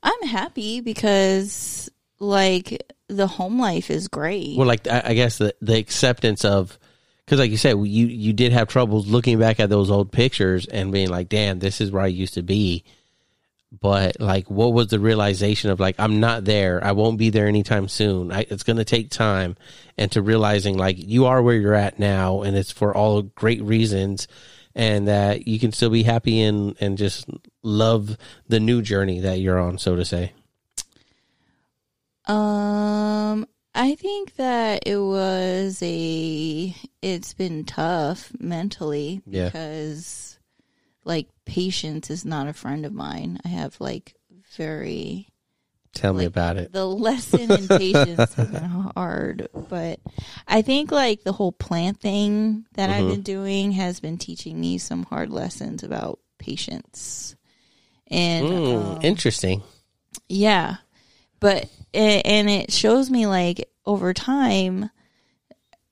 I'm 0.03 0.29
happy 0.29 0.81
because, 0.81 1.91
like, 2.19 2.83
the 3.09 3.27
home 3.27 3.59
life 3.61 3.91
is 3.91 4.09
great. 4.09 4.57
Well, 4.57 4.67
like, 4.67 4.87
I, 4.89 5.03
I 5.07 5.15
guess 5.15 5.39
the, 5.39 5.55
the 5.61 5.77
acceptance 5.79 6.45
of, 6.45 6.79
because 7.25 7.39
like 7.39 7.51
you 7.51 7.57
said, 7.57 7.73
you, 7.79 8.07
you 8.07 8.33
did 8.33 8.53
have 8.53 8.69
troubles 8.69 9.07
looking 9.07 9.39
back 9.39 9.61
at 9.61 9.71
those 9.71 9.91
old 9.91 10.11
pictures 10.11 10.67
and 10.67 10.93
being 10.93 11.09
like, 11.09 11.29
damn, 11.29 11.61
this 11.61 11.81
is 11.81 11.91
where 11.93 12.03
I 12.03 12.09
used 12.09 12.35
to 12.35 12.43
be. 12.43 12.85
but 13.81 14.21
like 14.21 14.51
what 14.51 14.75
was 14.75 14.89
the 14.89 15.01
realization 15.01 15.71
of 15.71 15.81
like 15.81 15.97
i'm 15.99 16.21
not 16.21 16.45
there 16.45 16.85
i 16.85 16.93
won't 16.93 17.17
be 17.17 17.31
there 17.31 17.47
anytime 17.47 17.89
soon 17.89 18.31
I, 18.31 18.45
it's 18.51 18.65
going 18.65 18.77
to 18.77 18.85
take 18.85 19.09
time 19.09 19.57
and 19.97 20.13
to 20.13 20.21
realizing 20.21 20.77
like 20.77 20.97
you 20.99 21.25
are 21.25 21.41
where 21.41 21.55
you're 21.57 21.75
at 21.75 21.99
now 21.99 22.43
and 22.43 22.55
it's 22.55 22.71
for 22.71 22.95
all 22.95 23.23
great 23.23 23.63
reasons 23.63 24.29
and 24.75 25.07
that 25.09 25.47
you 25.47 25.59
can 25.59 25.73
still 25.73 25.91
be 25.91 26.03
happy 26.03 26.41
and 26.41 26.77
and 26.81 26.97
just 26.99 27.27
love 27.63 28.17
the 28.49 28.61
new 28.61 28.83
journey 28.83 29.21
that 29.21 29.39
you're 29.41 29.59
on 29.59 29.79
so 29.79 29.97
to 29.97 30.05
say 30.05 30.33
Um, 32.27 33.47
I 33.75 33.95
think 33.97 34.37
that 34.37 34.83
it 34.87 34.99
was 34.99 35.81
a. 35.83 36.75
It's 37.01 37.35
been 37.35 37.65
tough 37.65 38.31
mentally 38.39 39.23
Yeah. 39.27 39.47
because, 39.47 40.39
like, 41.05 41.29
patience 41.47 42.11
is 42.11 42.25
not 42.25 42.47
a 42.47 42.53
friend 42.53 42.87
of 42.87 42.93
mine. 42.93 43.41
I 43.45 43.49
have 43.49 43.81
like 43.81 44.15
very 44.57 45.27
tell 45.95 46.15
me 46.15 46.25
about 46.25 46.57
it 46.57 46.73
the 46.73 46.87
lesson 47.09 47.51
in 47.51 47.69
patience 47.69 48.35
has 48.35 48.49
been 48.49 48.65
hard, 48.95 49.49
but 49.69 50.01
I 50.49 50.63
think 50.63 50.91
like 50.91 51.23
the 51.23 51.33
whole 51.33 51.53
plant 51.53 52.01
thing 52.01 52.67
that 52.75 52.91
I've 52.91 53.05
Mhm. 53.05 53.09
been 53.09 53.23
doing 53.23 53.73
has 53.73 54.01
been 54.01 54.19
teaching 54.19 54.61
me 54.61 54.79
some 54.79 55.05
hard 55.05 55.31
lessons 55.31 55.83
about 55.83 56.19
patience. 56.39 57.37
And 58.09 58.47
Mm, 58.49 58.93
um, 58.93 58.99
interesting 59.03 59.63
yeah. 60.29 60.77
But 61.41 61.69
and 61.95 62.49
it 62.49 62.73
shows 62.73 63.11
me 63.11 63.27
like 63.27 63.69
over 63.85 64.15
time 64.15 64.91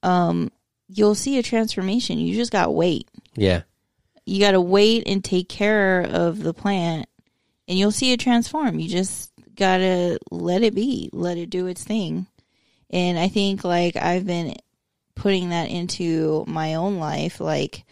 um 0.03 0.51
you'll 0.89 1.15
see 1.15 1.39
a 1.39 1.43
transformation. 1.43 2.19
You 2.19 2.35
just 2.35 2.53
got 2.53 2.65
to 2.67 2.71
wait. 2.71 3.09
yeah 3.37 3.63
You 4.27 4.41
got 4.41 4.53
to 4.53 4.61
wait 4.61 5.05
and 5.07 5.23
take 5.23 5.49
care 5.49 6.01
of 6.03 6.43
the 6.43 6.55
plant 6.55 7.09
and 7.69 7.79
you'll 7.79 7.93
see 7.93 8.13
it 8.13 8.21
transform. 8.21 8.79
You 8.81 8.89
just 8.89 9.31
got 9.61 9.79
to 9.79 10.19
let 10.33 10.63
it 10.63 10.75
be, 10.75 11.11
let 11.13 11.39
it 11.39 11.51
do 11.51 11.69
its 11.69 11.85
thing. 11.85 12.27
And 12.91 13.17
I 13.19 13.29
think 13.29 13.63
like 13.63 13.95
I've 13.95 14.27
been 14.27 14.57
putting 15.15 15.51
that 15.51 15.69
into 15.71 16.45
my 16.49 16.75
own 16.75 16.99
life 16.99 17.41
like 17.41 17.85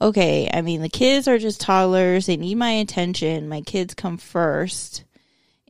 okay, 0.00 0.50
I 0.52 0.60
mean 0.60 0.82
the 0.82 0.88
kids 0.88 1.26
are 1.26 1.38
just 1.38 1.60
toddlers, 1.60 2.26
they 2.26 2.36
need 2.36 2.56
my 2.56 2.70
attention. 2.70 3.48
My 3.48 3.62
kids 3.62 3.94
come 3.94 4.18
first. 4.18 5.04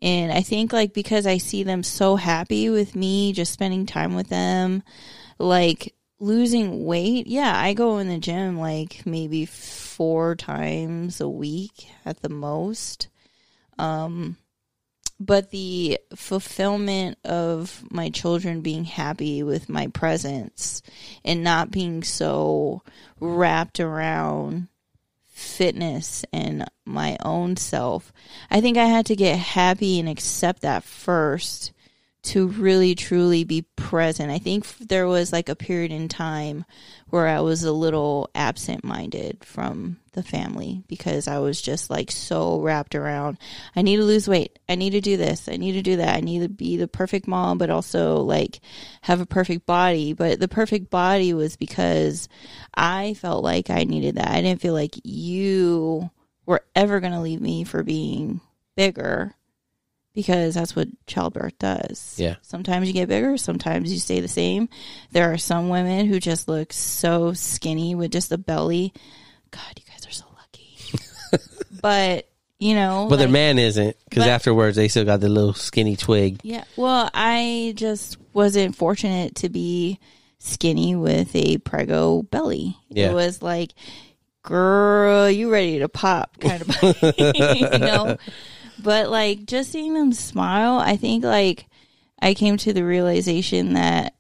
And 0.03 0.31
I 0.31 0.43
think 0.43 0.73
like 0.73 0.93
because 0.93 1.27
I 1.27 1.39
see 1.39 1.63
them 1.63 1.83
so 1.83 2.17
happy 2.17 2.69
with 2.69 2.95
me 2.95 3.33
just 3.33 3.53
spending 3.53 3.87
time 3.87 4.15
with 4.15 4.29
them, 4.29 4.83
like 5.39 5.95
losing 6.19 6.85
weight, 6.85 7.29
yeah, 7.29 7.57
I 7.57 7.73
go 7.73 7.99
in 7.99 8.09
the 8.09 8.19
gym 8.19 8.59
like 8.59 9.07
maybe 9.07 9.47
four 9.47 10.35
times 10.35 11.21
a 11.21 11.29
week 11.29 11.89
at 12.05 12.21
the 12.21 12.29
most. 12.29 13.09
Um 13.79 14.37
but 15.19 15.51
the 15.51 15.99
fulfillment 16.15 17.19
of 17.25 17.85
my 17.91 18.11
children 18.11 18.61
being 18.61 18.85
happy 18.85 19.43
with 19.43 19.69
my 19.69 19.87
presence 19.89 20.83
and 21.25 21.43
not 21.43 21.71
being 21.71 22.03
so 22.03 22.83
wrapped 23.19 23.81
around 23.81 24.69
fitness 25.25 26.25
and 26.33 26.65
my 26.85 27.17
own 27.23 27.57
self. 27.57 28.13
I 28.51 28.61
think 28.61 28.79
I 28.79 28.87
had 28.87 29.07
to 29.07 29.17
get 29.17 29.39
happy 29.39 29.99
and 30.01 30.09
accept 30.09 30.63
that 30.63 30.85
first 30.85 31.73
to 32.27 32.49
really 32.49 32.97
truly 32.97 33.45
be 33.45 33.63
present. 33.77 34.33
I 34.33 34.39
think 34.39 34.67
there 34.79 35.07
was 35.07 35.33
like 35.33 35.49
a 35.49 35.55
period 35.55 35.93
in 35.93 36.09
time 36.09 36.65
where 37.09 37.29
I 37.29 37.41
was 37.41 37.63
a 37.63 37.73
little 37.73 38.31
absent 38.35 38.83
minded 38.83 39.45
from 39.45 39.99
the 40.13 40.25
family 40.25 40.83
because 40.89 41.29
I 41.29 41.39
was 41.39 41.63
just 41.63 41.89
like 41.89 42.11
so 42.11 42.61
wrapped 42.61 42.97
around 42.97 43.39
I 43.77 43.83
need 43.83 43.99
to 43.99 44.05
lose 44.05 44.27
weight. 44.27 44.59
I 44.69 44.75
need 44.75 44.91
to 44.91 45.01
do 45.01 45.17
this. 45.17 45.49
I 45.49 45.57
need 45.57 45.73
to 45.73 45.83
do 45.83 45.97
that. 45.99 46.17
I 46.17 46.21
need 46.21 46.41
to 46.41 46.49
be 46.49 46.77
the 46.77 46.89
perfect 46.89 47.29
mom 47.29 47.59
but 47.59 47.71
also 47.71 48.23
like 48.23 48.59
have 49.03 49.21
a 49.21 49.27
perfect 49.27 49.65
body. 49.65 50.13
But 50.13 50.41
the 50.41 50.49
perfect 50.49 50.91
body 50.91 51.33
was 51.33 51.57
because 51.57 52.29
I 52.75 53.15
felt 53.15 53.45
like 53.45 53.71
I 53.71 53.85
needed 53.85 54.17
that. 54.17 54.29
I 54.29 54.41
didn't 54.41 54.63
feel 54.63 54.75
like 54.75 54.95
you 55.05 56.11
were 56.45 56.65
ever 56.75 56.99
going 56.99 57.13
to 57.13 57.21
leave 57.21 57.41
me 57.41 57.63
for 57.63 57.85
being 57.85 58.41
bigger 58.77 59.33
because 60.17 60.55
that's 60.55 60.75
what 60.75 60.89
childbirth 61.07 61.59
does. 61.59 62.15
Yeah. 62.17 62.37
Sometimes 62.41 62.89
you 62.89 62.95
get 62.95 63.07
bigger, 63.09 63.37
sometimes 63.37 63.93
you 63.93 63.99
stay 63.99 64.21
the 64.21 64.29
same. 64.29 64.71
There 65.13 65.31
are 65.31 65.37
some 65.37 65.69
women 65.69 66.07
who 66.07 66.19
just 66.19 66.49
look 66.49 66.73
so 66.73 67.35
skinny 67.35 67.95
with 67.95 68.13
just 68.13 68.33
a 68.33 68.39
belly. 68.39 68.95
God, 69.51 69.79
you 69.79 69.85
guys 69.93 70.07
are 70.07 70.11
so 70.11 70.25
lucky. 70.35 71.43
but, 71.83 72.29
you 72.59 72.75
know, 72.75 73.09
But 73.11 73.17
their 73.17 73.29
man 73.29 73.59
isn't 73.59 73.95
because 74.09 74.27
afterwards 74.27 74.77
they 74.77 74.89
still 74.89 75.05
got 75.05 75.21
the 75.21 75.29
little 75.29 75.53
skinny 75.53 75.97
twig. 75.97 76.41
Yeah. 76.43 76.65
Well, 76.77 77.11
I 77.13 77.75
just 77.77 78.17
wasn't 78.33 78.75
fortunate 78.75 79.35
to 79.37 79.51
be 79.51 80.01
skinny 80.39 80.97
with 80.97 81.37
a 81.37 81.59
prego 81.59 82.23
belly. 82.23 82.75
Yeah. 82.89 83.11
It 83.11 83.15
was 83.15 83.43
like, 83.43 83.73
girl, 84.43 85.31
you 85.31 85.53
ready 85.53 85.81
to 85.81 85.91
pop 85.91 86.41
kind 86.41 86.63
of 86.63 86.69
you 87.19 87.79
know? 87.79 88.17
But 88.83 89.09
like 89.11 89.47
just 89.47 89.73
seeing 89.73 89.95
them 89.95 90.13
smile, 90.13 90.79
I 90.79 90.97
think 90.97 91.25
like 91.25 91.67
I 92.21 92.35
came 92.35 92.57
to 92.59 92.73
the 92.73 92.85
realization 92.85 93.75
that 93.75 94.15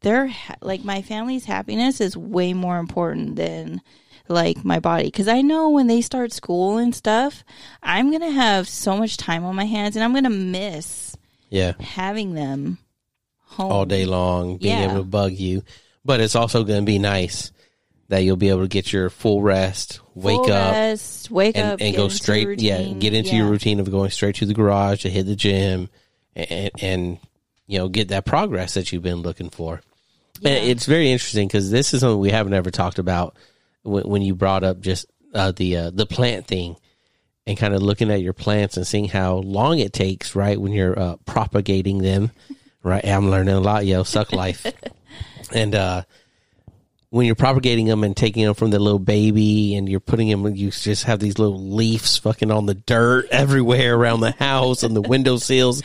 their 0.00 0.26
ha- 0.28 0.56
like 0.60 0.84
my 0.84 1.02
family's 1.02 1.44
happiness 1.46 2.00
is 2.00 2.16
way 2.16 2.52
more 2.52 2.78
important 2.78 3.36
than 3.36 3.80
like 4.28 4.64
my 4.64 4.80
body 4.80 5.04
because 5.06 5.28
I 5.28 5.42
know 5.42 5.70
when 5.70 5.86
they 5.86 6.00
start 6.00 6.32
school 6.32 6.78
and 6.78 6.94
stuff, 6.94 7.44
I'm 7.82 8.10
gonna 8.10 8.30
have 8.30 8.68
so 8.68 8.96
much 8.96 9.16
time 9.16 9.44
on 9.44 9.54
my 9.56 9.64
hands 9.66 9.96
and 9.96 10.04
I'm 10.04 10.14
gonna 10.14 10.30
miss 10.30 11.16
Yeah. 11.50 11.72
having 11.80 12.34
them 12.34 12.78
home 13.40 13.70
All 13.70 13.84
day 13.86 14.04
long, 14.06 14.56
being 14.56 14.78
Yeah. 14.78 14.84
able 14.86 15.02
to 15.02 15.04
bug 15.04 15.32
you. 15.32 15.62
But 16.04 16.20
it's 16.20 16.34
also 16.34 16.64
to 16.64 16.82
be 16.82 16.98
nice 16.98 17.52
that 18.08 18.18
you'll 18.20 18.36
be 18.36 18.50
able 18.50 18.62
to 18.62 18.68
get 18.68 18.92
your 18.92 19.08
full 19.10 19.42
rest, 19.42 20.00
wake 20.14 20.36
Full 20.36 20.52
up, 20.52 20.72
rest, 20.72 21.30
wake 21.30 21.56
and, 21.56 21.72
up, 21.72 21.80
and 21.80 21.96
go 21.96 22.08
straight. 22.08 22.60
Yeah, 22.60 22.82
get 22.82 23.14
into 23.14 23.30
Yeah. 23.30 23.36
your 23.38 23.48
routine 23.48 23.80
of 23.80 23.90
going 23.90 24.10
straight 24.10 24.36
to 24.36 24.46
the 24.46 24.54
garage 24.54 25.02
to 25.02 25.10
hit 25.10 25.24
the 25.26 25.36
gym, 25.36 25.88
and, 26.36 26.70
and 26.80 27.18
you 27.66 27.78
know 27.78 27.88
get 27.88 28.08
that 28.08 28.24
progress 28.26 28.74
that 28.74 28.92
you've 28.92 29.02
been 29.02 29.22
looking 29.22 29.50
for. 29.50 29.80
Yeah. 30.40 30.50
And 30.50 30.68
it's 30.70 30.86
very 30.86 31.10
interesting 31.10 31.48
because 31.48 31.70
this 31.70 31.94
is 31.94 32.00
something 32.00 32.18
we 32.18 32.30
haven't 32.30 32.54
ever 32.54 32.70
talked 32.70 32.98
about 32.98 33.36
when, 33.82 34.02
when 34.04 34.22
you 34.22 34.34
brought 34.34 34.64
up 34.64 34.80
just 34.80 35.06
uh, 35.34 35.52
the 35.52 35.76
uh, 35.76 35.90
the 35.90 36.06
plant 36.06 36.46
thing 36.46 36.76
and 37.46 37.56
kind 37.58 37.74
of 37.74 37.82
looking 37.82 38.10
at 38.10 38.22
your 38.22 38.32
plants 38.32 38.76
and 38.76 38.86
seeing 38.86 39.06
how 39.06 39.34
long 39.36 39.78
it 39.78 39.92
takes, 39.92 40.34
right, 40.34 40.60
when 40.60 40.72
you're 40.72 40.98
uh, 40.98 41.16
propagating 41.26 41.98
them. 41.98 42.30
Right, 42.82 43.04
I'm 43.06 43.30
learning 43.30 43.54
a 43.54 43.60
lot, 43.60 43.86
yo. 43.86 44.02
Suck 44.02 44.32
life, 44.32 44.66
and 45.54 45.74
uh, 45.74 46.02
when 47.14 47.26
you're 47.26 47.36
propagating 47.36 47.86
them 47.86 48.02
and 48.02 48.16
taking 48.16 48.44
them 48.44 48.54
from 48.54 48.70
the 48.70 48.78
little 48.80 48.98
baby 48.98 49.76
and 49.76 49.88
you're 49.88 50.00
putting 50.00 50.28
them, 50.28 50.52
you 50.56 50.72
just 50.72 51.04
have 51.04 51.20
these 51.20 51.38
little 51.38 51.70
leaves 51.70 52.18
fucking 52.18 52.50
on 52.50 52.66
the 52.66 52.74
dirt 52.74 53.28
everywhere 53.30 53.94
around 53.94 54.18
the 54.18 54.32
house 54.32 54.82
and 54.82 54.96
the 54.96 55.00
windowsills, 55.00 55.80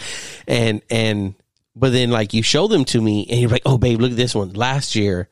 and 0.48 0.82
and 0.90 1.36
but 1.76 1.92
then 1.92 2.10
like 2.10 2.34
you 2.34 2.42
show 2.42 2.68
them 2.68 2.84
to 2.86 3.00
me 3.00 3.28
and 3.30 3.40
you're 3.40 3.50
like, 3.52 3.62
oh 3.64 3.78
babe, 3.78 4.02
look 4.02 4.10
at 4.10 4.18
this 4.18 4.34
one. 4.34 4.54
Last 4.54 4.96
year, 4.96 5.30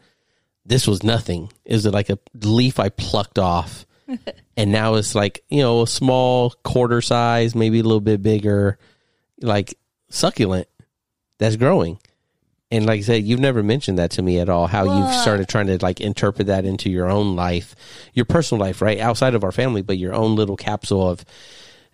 this 0.68 0.86
was 0.86 1.02
nothing. 1.02 1.52
Is 1.66 1.88
It 1.88 1.96
like 1.96 2.12
a 2.12 2.20
leaf 2.44 2.80
I 2.80 2.90
plucked 2.90 3.40
off, 3.40 3.88
and 4.56 4.72
now 4.72 4.96
it's 4.96 5.16
like 5.16 5.44
you 5.50 5.64
know 5.64 5.82
a 5.82 5.88
small 5.88 6.52
quarter 6.64 7.02
size, 7.02 7.56
maybe 7.56 7.80
a 7.80 7.84
little 7.84 8.02
bit 8.02 8.22
bigger, 8.22 8.78
like 9.42 9.80
succulent 10.12 10.68
that's 11.40 11.56
growing. 11.56 11.98
And 12.70 12.86
like 12.86 13.00
I 13.00 13.04
said, 13.04 13.24
you've 13.24 13.40
never 13.40 13.64
mentioned 13.64 13.98
that 13.98 14.12
to 14.12 14.22
me 14.22 14.40
at 14.40 14.50
all. 14.50 14.68
How 14.68 14.84
you've 14.84 15.14
started 15.16 15.48
trying 15.48 15.68
to 15.68 15.78
like 15.82 16.02
interpret 16.02 16.48
that 16.48 16.66
into 16.66 16.90
your 16.90 17.10
own 17.10 17.36
life, 17.36 17.76
your 18.14 18.26
personal 18.26 18.60
life, 18.60 18.82
right 18.82 19.00
outside 19.00 19.36
of 19.36 19.44
our 19.46 19.54
family, 19.54 19.82
but 19.82 19.98
your 19.98 20.14
own 20.14 20.36
little 20.36 20.58
capsule 20.58 21.10
of 21.10 21.24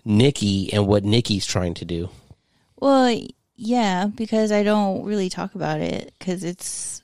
Nikki 0.04 0.74
and 0.74 0.88
what 0.88 1.04
Nikki's 1.04 1.46
trying 1.46 1.76
to 1.76 1.86
do. 1.86 2.10
Well, 2.80 3.16
yeah, 3.56 4.08
because 4.08 4.52
I 4.52 4.64
don't 4.64 5.06
really 5.06 5.30
talk 5.30 5.54
about 5.54 5.80
it 5.80 6.14
because 6.18 6.44
it's 6.44 7.04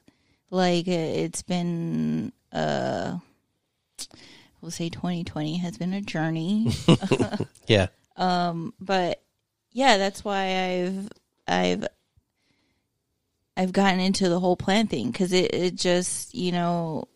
like 0.49 0.87
it's 0.87 1.43
been 1.43 2.33
uh 2.51 3.19
we'll 4.61 4.71
say 4.71 4.89
2020 4.89 5.57
has 5.57 5.77
been 5.77 5.93
a 5.93 6.01
journey. 6.01 6.71
Yeah, 7.67 7.87
um 8.17 8.73
but 8.79 9.21
yeah, 9.71 9.97
that's 9.97 10.25
why 10.25 10.87
I've 10.87 11.09
I've 11.47 11.87
I've 13.59 13.73
gotten 13.73 13.99
into 13.99 14.29
the 14.29 14.39
whole 14.39 14.55
plant 14.55 14.89
thing 14.89 15.11
cuz 15.11 15.33
it 15.33 15.53
it 15.53 15.75
just, 15.75 16.33
you 16.33 16.51
know, 16.51 17.07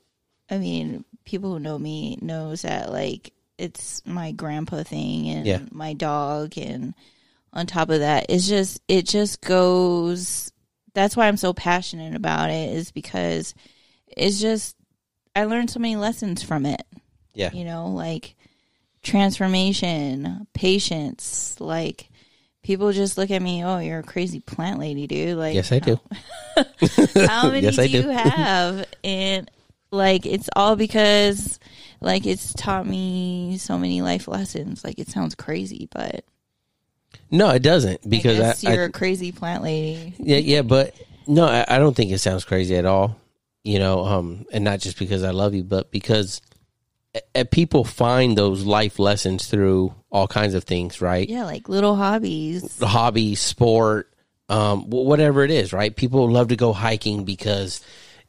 I 0.49 0.57
mean, 0.57 1.05
people 1.25 1.51
who 1.53 1.59
know 1.59 1.79
me 1.79 2.17
knows 2.21 2.63
that 2.63 2.91
like 2.91 3.31
it's 3.57 4.01
my 4.05 4.31
grandpa 4.33 4.83
thing 4.83 5.29
and 5.29 5.45
Yeah. 5.47 5.59
my 5.71 5.93
dog 5.93 6.57
and 6.57 6.93
on 7.53 7.65
top 7.67 7.89
of 7.89 7.99
that 7.99 8.25
it's 8.29 8.47
just 8.47 8.81
it 8.87 9.07
just 9.07 9.39
goes 9.41 10.51
that's 10.93 11.15
why 11.15 11.27
I'm 11.27 11.37
so 11.37 11.53
passionate 11.53 12.15
about 12.15 12.49
it 12.49 12.73
is 12.73 12.91
because 12.91 13.53
it's 14.07 14.39
just 14.41 14.75
I 15.35 15.45
learned 15.45 15.69
so 15.71 15.79
many 15.79 15.95
lessons 15.95 16.43
from 16.43 16.65
it. 16.65 16.83
yeah, 17.33 17.51
You 17.53 17.63
know, 17.65 17.87
like 17.87 18.35
transformation, 19.01 20.45
patience, 20.53 21.55
like 21.59 22.09
people 22.63 22.91
just 22.91 23.17
look 23.17 23.29
at 23.29 23.41
me, 23.41 23.63
"Oh, 23.63 23.77
you're 23.79 23.99
a 23.99 24.03
crazy 24.03 24.39
plant 24.39 24.79
lady, 24.79 25.05
dude." 25.05 25.37
Like 25.37 25.53
yes, 25.53 25.71
I 25.71 25.79
do. 25.79 25.99
how 27.27 27.49
many 27.49 27.61
Yes, 27.61 27.77
I 27.77 27.87
do 27.87 28.01
you 28.01 28.09
have? 28.09 28.85
And 29.03 29.51
like 29.91 30.25
it's 30.25 30.49
all 30.55 30.75
because 30.75 31.59
like 32.01 32.25
it's 32.25 32.53
taught 32.53 32.87
me 32.87 33.57
so 33.59 33.77
many 33.77 34.01
life 34.01 34.27
lessons. 34.27 34.83
Like 34.83 34.97
it 34.97 35.09
sounds 35.09 35.35
crazy, 35.35 35.87
but 35.91 36.25
No, 37.29 37.49
it 37.49 37.61
doesn't 37.61 38.09
because 38.09 38.39
I 38.39 38.69
I, 38.69 38.71
I, 38.71 38.75
you're 38.75 38.85
a 38.85 38.91
crazy 38.91 39.31
plant 39.31 39.63
lady. 39.63 40.15
Yeah, 40.17 40.37
yeah, 40.37 40.61
but 40.63 40.95
no, 41.27 41.45
I, 41.45 41.65
I 41.67 41.77
don't 41.77 41.95
think 41.95 42.11
it 42.11 42.19
sounds 42.19 42.45
crazy 42.45 42.75
at 42.75 42.85
all. 42.85 43.19
You 43.63 43.79
know, 43.79 44.03
um, 44.03 44.45
and 44.51 44.63
not 44.65 44.81
just 44.81 44.99
because 44.99 45.23
I 45.23 45.31
love 45.31 45.53
you, 45.53 45.63
but 45.63 45.89
because 45.89 46.41
uh, 47.35 47.43
people 47.51 47.83
find 47.83 48.37
those 48.37 48.63
life 48.65 48.99
lessons 48.99 49.47
through 49.47 49.93
all 50.11 50.27
kinds 50.27 50.53
of 50.53 50.63
things, 50.63 51.01
right? 51.01 51.27
Yeah, 51.29 51.45
like 51.45 51.69
little 51.69 51.95
hobbies. 51.95 52.79
Hobby, 52.81 53.35
sport, 53.35 54.11
um, 54.49 54.89
whatever 54.89 55.43
it 55.43 55.51
is, 55.51 55.73
right? 55.73 55.95
People 55.95 56.29
love 56.29 56.49
to 56.49 56.55
go 56.55 56.73
hiking 56.73 57.23
because 57.23 57.81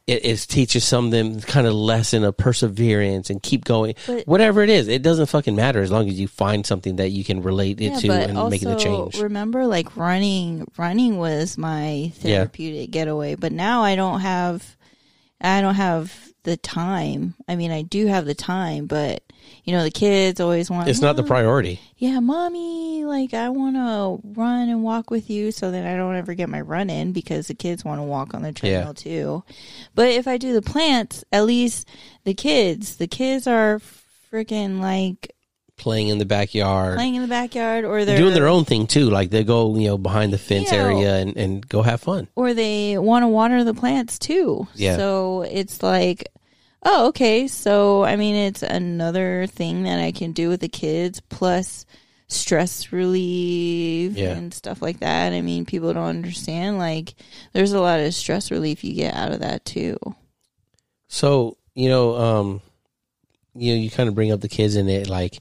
it, 0.06 0.24
it 0.24 0.36
teaches 0.40 0.84
some 0.84 1.06
of 1.06 1.10
them 1.12 1.40
kind 1.40 1.66
of 1.66 1.72
lesson 1.72 2.24
of 2.24 2.36
perseverance 2.36 3.30
and 3.30 3.42
keep 3.42 3.64
going. 3.64 3.94
But- 4.06 4.26
whatever 4.26 4.62
it 4.62 4.68
is, 4.68 4.86
it 4.88 5.00
doesn't 5.02 5.26
fucking 5.26 5.56
matter 5.56 5.80
as 5.80 5.90
long 5.90 6.08
as 6.08 6.20
you 6.20 6.28
find 6.28 6.66
something 6.66 6.96
that 6.96 7.08
you 7.10 7.24
can 7.24 7.42
relate 7.42 7.80
it 7.80 7.98
to 8.00 8.12
and 8.12 8.50
make 8.50 8.60
the 8.60 8.76
change. 8.76 9.18
remember 9.18 9.66
like 9.66 9.96
running 9.96 10.66
running 10.76 11.16
was 11.16 11.56
my 11.56 12.12
therapeutic 12.16 12.90
getaway 12.90 13.34
but 13.34 13.50
now 13.52 13.82
i 13.82 13.96
don't 13.96 14.20
have 14.20 14.76
i 15.40 15.60
don't 15.62 15.74
have 15.76 16.12
the 16.44 16.56
time 16.56 17.34
i 17.48 17.56
mean 17.56 17.70
i 17.70 17.82
do 17.82 18.06
have 18.06 18.24
the 18.26 18.34
time 18.34 18.86
but 18.86 19.22
you 19.64 19.72
know 19.74 19.82
the 19.82 19.90
kids 19.90 20.40
always 20.40 20.70
want 20.70 20.88
It's 20.88 21.00
not 21.00 21.16
the 21.16 21.22
priority. 21.22 21.80
yeah 21.98 22.20
mommy 22.20 23.04
like 23.04 23.34
i 23.34 23.48
want 23.48 23.76
to 23.76 24.26
run 24.40 24.68
and 24.68 24.82
walk 24.82 25.10
with 25.10 25.28
you 25.28 25.50
so 25.52 25.70
that 25.70 25.84
i 25.86 25.96
don't 25.96 26.14
ever 26.16 26.34
get 26.34 26.48
my 26.48 26.60
run 26.60 26.88
in 26.90 27.12
because 27.12 27.48
the 27.48 27.54
kids 27.54 27.84
want 27.84 27.98
to 27.98 28.02
walk 28.04 28.32
on 28.34 28.42
the 28.42 28.52
treadmill 28.52 28.94
too 28.94 29.42
but 29.94 30.08
if 30.08 30.26
i 30.28 30.36
do 30.38 30.52
the 30.54 30.62
plants 30.62 31.24
at 31.32 31.44
least 31.44 31.88
the 32.24 32.34
kids 32.34 32.96
the 32.96 33.06
kids 33.08 33.46
are 33.46 33.80
freaking 34.32 34.80
like 34.80 35.30
Playing 35.76 36.06
in 36.06 36.18
the 36.18 36.24
backyard. 36.24 36.94
playing 36.94 37.16
in 37.16 37.22
the 37.22 37.26
backyard 37.28 37.84
or 37.84 38.04
they're 38.04 38.16
doing 38.16 38.32
their 38.34 38.46
own 38.46 38.64
thing 38.64 38.86
too. 38.86 39.10
Like 39.10 39.30
they 39.30 39.42
go, 39.42 39.74
you 39.76 39.88
know, 39.88 39.98
behind 39.98 40.32
the 40.32 40.38
fence 40.38 40.70
You 40.70 40.78
know- 40.78 40.84
area 40.84 41.16
and, 41.16 41.36
and 41.36 41.68
go 41.68 41.82
have 41.82 42.00
fun. 42.00 42.28
or 42.36 42.54
they 42.54 42.96
want 42.96 43.24
to 43.24 43.26
water 43.26 43.64
the 43.64 43.74
plants 43.74 44.20
too. 44.20 44.68
Yeah. 44.76 44.94
So 44.96 45.42
it's 45.42 45.82
like, 45.82 46.28
oh, 46.84 47.08
okay. 47.08 47.46
So 47.48 48.04
I 48.04 48.16
mean, 48.16 48.34
it's 48.34 48.62
another 48.62 49.46
thing 49.46 49.84
that 49.84 49.98
I 50.00 50.12
can 50.12 50.32
do 50.32 50.48
with 50.48 50.60
the 50.60 50.68
kids 50.68 51.20
plus 51.20 51.86
stress 52.28 52.92
relief 52.92 54.16
Yeah. 54.16 54.30
and 54.30 54.52
stuff 54.52 54.80
like 54.82 55.00
that. 55.00 55.32
I 55.32 55.40
mean, 55.40 55.64
people 55.66 55.92
don't 55.92 56.04
understand. 56.08 56.78
Like, 56.78 57.14
there's 57.52 57.72
a 57.72 57.80
lot 57.80 58.00
of 58.00 58.14
stress 58.14 58.50
relief 58.50 58.82
you 58.82 58.94
get 58.94 59.14
out 59.14 59.32
of 59.32 59.40
that 59.40 59.64
too. 59.64 59.98
So, 61.08 61.56
you 61.74 61.88
know, 61.88 62.16
um, 62.16 62.60
you 63.54 63.74
know, 63.74 63.80
you 63.80 63.90
kind 63.90 64.08
of 64.08 64.14
bring 64.14 64.32
up 64.32 64.40
the 64.40 64.48
kids 64.48 64.74
in 64.74 64.88
it, 64.88 65.08
like 65.08 65.38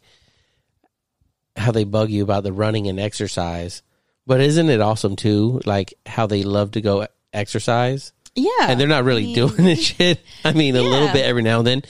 how 1.55 1.71
they 1.71 1.83
bug 1.83 2.09
you 2.09 2.23
about 2.23 2.43
the 2.43 2.53
running 2.53 2.87
and 2.87 2.99
exercise. 2.99 3.81
But 4.27 4.39
isn't 4.41 4.69
it 4.69 4.81
awesome 4.81 5.15
too? 5.15 5.61
Like 5.65 5.93
how 6.05 6.27
they 6.27 6.43
love 6.43 6.71
to 6.71 6.81
go 6.81 7.07
exercise, 7.33 8.13
Yeah. 8.35 8.49
and 8.61 8.79
they're 8.79 8.87
not 8.87 9.03
really 9.03 9.23
I 9.23 9.25
mean, 9.25 9.35
doing 9.35 9.63
this 9.63 9.79
shit. 9.83 10.19
I 10.43 10.53
mean, 10.53 10.75
a 10.75 10.81
little 10.81 11.09
bit 11.09 11.25
every 11.25 11.43
now 11.43 11.59
and 11.59 11.67
then. 11.67 11.81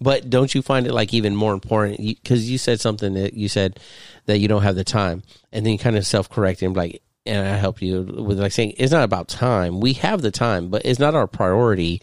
But 0.00 0.30
don't 0.30 0.54
you 0.54 0.62
find 0.62 0.86
it 0.86 0.92
like 0.92 1.12
even 1.12 1.36
more 1.36 1.52
important? 1.52 1.98
Because 1.98 2.50
you, 2.50 2.58
said 2.58 2.80
something 2.80 3.14
that 3.14 3.34
you 3.34 3.48
said 3.48 3.78
that 4.26 4.38
you 4.38 4.48
don't 4.48 4.62
have 4.62 4.76
the 4.76 4.84
time, 4.84 5.22
and 5.52 5.64
then 5.64 5.72
you 5.72 5.78
kind 5.78 5.96
of 5.96 6.06
self 6.06 6.30
correct 6.30 6.62
and 6.62 6.74
like, 6.74 7.02
and 7.26 7.46
I 7.46 7.56
help 7.56 7.82
you 7.82 8.02
with 8.02 8.40
like 8.40 8.52
saying 8.52 8.74
it's 8.78 8.92
not 8.92 9.04
about 9.04 9.28
time. 9.28 9.80
We 9.80 9.92
have 9.94 10.22
the 10.22 10.30
time, 10.30 10.70
but 10.70 10.82
it's 10.84 10.98
not 10.98 11.14
our 11.14 11.26
priority 11.26 12.00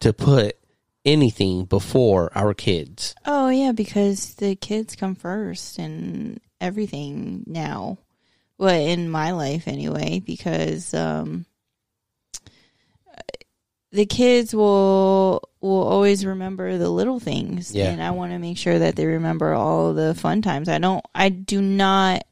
to 0.00 0.12
put 0.12 0.56
anything 1.04 1.64
before 1.64 2.30
our 2.34 2.52
kids. 2.52 3.14
Oh 3.24 3.48
yeah, 3.48 3.72
because 3.72 4.34
the 4.34 4.56
kids 4.56 4.94
come 4.94 5.14
first 5.14 5.78
and 5.78 6.40
everything 6.60 7.44
now. 7.46 7.98
Well, 8.58 8.74
in 8.74 9.08
my 9.08 9.30
life 9.30 9.68
anyway, 9.68 10.20
because 10.20 10.92
um 10.92 11.46
the 13.92 14.06
kids 14.06 14.54
will 14.54 15.48
will 15.60 15.82
always 15.82 16.24
remember 16.24 16.78
the 16.78 16.90
little 16.90 17.18
things 17.20 17.74
Yeah. 17.74 17.90
and 17.90 18.02
I 18.02 18.10
want 18.12 18.32
to 18.32 18.38
make 18.38 18.58
sure 18.58 18.78
that 18.78 18.96
they 18.96 19.06
remember 19.06 19.54
all 19.54 19.94
the 19.94 20.14
fun 20.14 20.42
times. 20.42 20.68
I 20.68 20.78
don't 20.78 21.04
I 21.14 21.28
do 21.30 21.60
not 21.62 22.24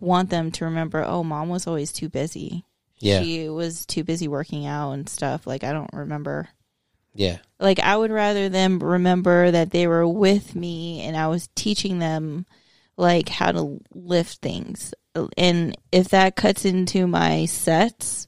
want 0.00 0.28
them 0.30 0.50
to 0.52 0.64
remember, 0.66 1.02
oh, 1.04 1.24
mom 1.24 1.48
was 1.48 1.66
always 1.66 1.92
too 1.92 2.08
busy. 2.08 2.64
Yeah. 2.98 3.22
She 3.22 3.48
was 3.48 3.86
too 3.86 4.04
busy 4.04 4.26
working 4.28 4.66
out 4.66 4.92
and 4.92 5.08
stuff. 5.08 5.46
Like 5.46 5.64
I 5.64 5.72
don't 5.72 5.92
remember 5.92 6.48
Yeah, 7.14 7.38
like 7.60 7.78
I 7.78 7.96
would 7.96 8.10
rather 8.10 8.48
them 8.48 8.78
remember 8.78 9.50
that 9.50 9.70
they 9.70 9.86
were 9.86 10.06
with 10.06 10.54
me 10.54 11.02
and 11.02 11.16
I 11.16 11.28
was 11.28 11.48
teaching 11.54 11.98
them 11.98 12.46
like 12.96 13.28
how 13.28 13.52
to 13.52 13.80
lift 13.94 14.40
things. 14.42 14.92
And 15.38 15.76
if 15.92 16.08
that 16.08 16.36
cuts 16.36 16.64
into 16.66 17.06
my 17.06 17.44
sets, 17.46 18.26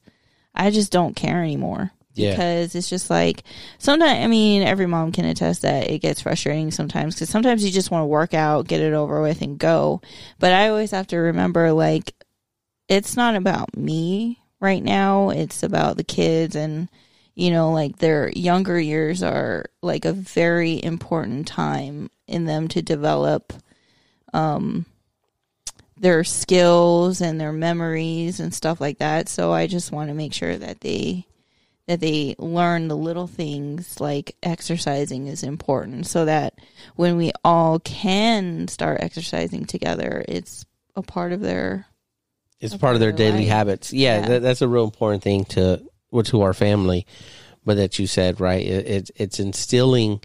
I 0.54 0.70
just 0.70 0.90
don't 0.92 1.14
care 1.16 1.42
anymore. 1.42 1.92
Yeah. 2.18 2.30
Because 2.32 2.74
it's 2.74 2.88
just 2.88 3.10
like 3.10 3.44
sometimes, 3.78 4.24
I 4.24 4.26
mean, 4.26 4.62
every 4.62 4.86
mom 4.86 5.12
can 5.12 5.24
attest 5.24 5.62
that 5.62 5.90
it 5.90 6.00
gets 6.00 6.22
frustrating 6.22 6.70
sometimes 6.70 7.14
because 7.14 7.28
sometimes 7.28 7.64
you 7.64 7.70
just 7.70 7.90
want 7.90 8.02
to 8.02 8.06
work 8.06 8.34
out, 8.34 8.66
get 8.66 8.80
it 8.80 8.92
over 8.92 9.22
with, 9.22 9.42
and 9.42 9.58
go. 9.58 10.02
But 10.38 10.52
I 10.52 10.68
always 10.68 10.90
have 10.90 11.06
to 11.08 11.16
remember 11.16 11.72
like, 11.72 12.14
it's 12.88 13.16
not 13.16 13.36
about 13.36 13.76
me 13.76 14.40
right 14.60 14.82
now, 14.82 15.30
it's 15.30 15.62
about 15.62 15.96
the 15.96 16.04
kids 16.04 16.56
and 16.56 16.88
you 17.34 17.52
know, 17.52 17.70
like 17.70 17.98
their 17.98 18.30
younger 18.30 18.80
years 18.80 19.22
are 19.22 19.66
like 19.80 20.04
a 20.04 20.12
very 20.12 20.82
important 20.82 21.46
time 21.46 22.10
in 22.26 22.46
them 22.46 22.66
to 22.66 22.82
develop 22.82 23.52
um 24.34 24.84
their 26.00 26.24
skills 26.24 27.20
and 27.20 27.40
their 27.40 27.52
memories 27.52 28.40
and 28.40 28.52
stuff 28.52 28.80
like 28.80 28.98
that. 28.98 29.28
So 29.28 29.52
I 29.52 29.66
just 29.66 29.92
want 29.92 30.08
to 30.08 30.14
make 30.14 30.32
sure 30.32 30.56
that 30.56 30.80
they 30.80 31.26
that 31.88 32.00
they 32.00 32.36
learn 32.38 32.88
the 32.88 32.96
little 32.96 33.26
things 33.26 33.98
like 33.98 34.36
exercising 34.42 35.26
is 35.26 35.42
important 35.42 36.06
so 36.06 36.26
that 36.26 36.54
when 36.96 37.16
we 37.16 37.32
all 37.42 37.80
can 37.80 38.68
start 38.68 39.00
exercising 39.00 39.64
together, 39.64 40.22
it's 40.28 40.66
a 40.94 41.02
part 41.02 41.32
of 41.32 41.40
their 41.40 41.86
it's 42.60 42.76
part 42.76 42.94
of 42.94 43.00
their 43.00 43.10
of 43.10 43.16
daily 43.16 43.40
life. 43.40 43.48
habits. 43.48 43.92
Yeah, 43.92 44.20
Yeah. 44.20 44.28
That, 44.28 44.42
that's 44.42 44.62
a 44.62 44.68
real 44.68 44.84
important 44.84 45.22
thing 45.22 45.46
to 45.46 45.82
well, 46.10 46.24
to 46.24 46.42
our 46.42 46.52
family. 46.52 47.06
But 47.64 47.78
that 47.78 47.98
you 47.98 48.06
said 48.06 48.38
right, 48.38 48.64
it, 48.64 48.86
it's 48.86 49.10
it's 49.16 49.40
instilling 49.40 50.20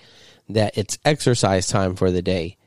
that 0.50 0.78
it's 0.78 1.00
exercise 1.06 1.68
time 1.68 1.96
for 1.96 2.12
the 2.12 2.22
day. 2.22 2.58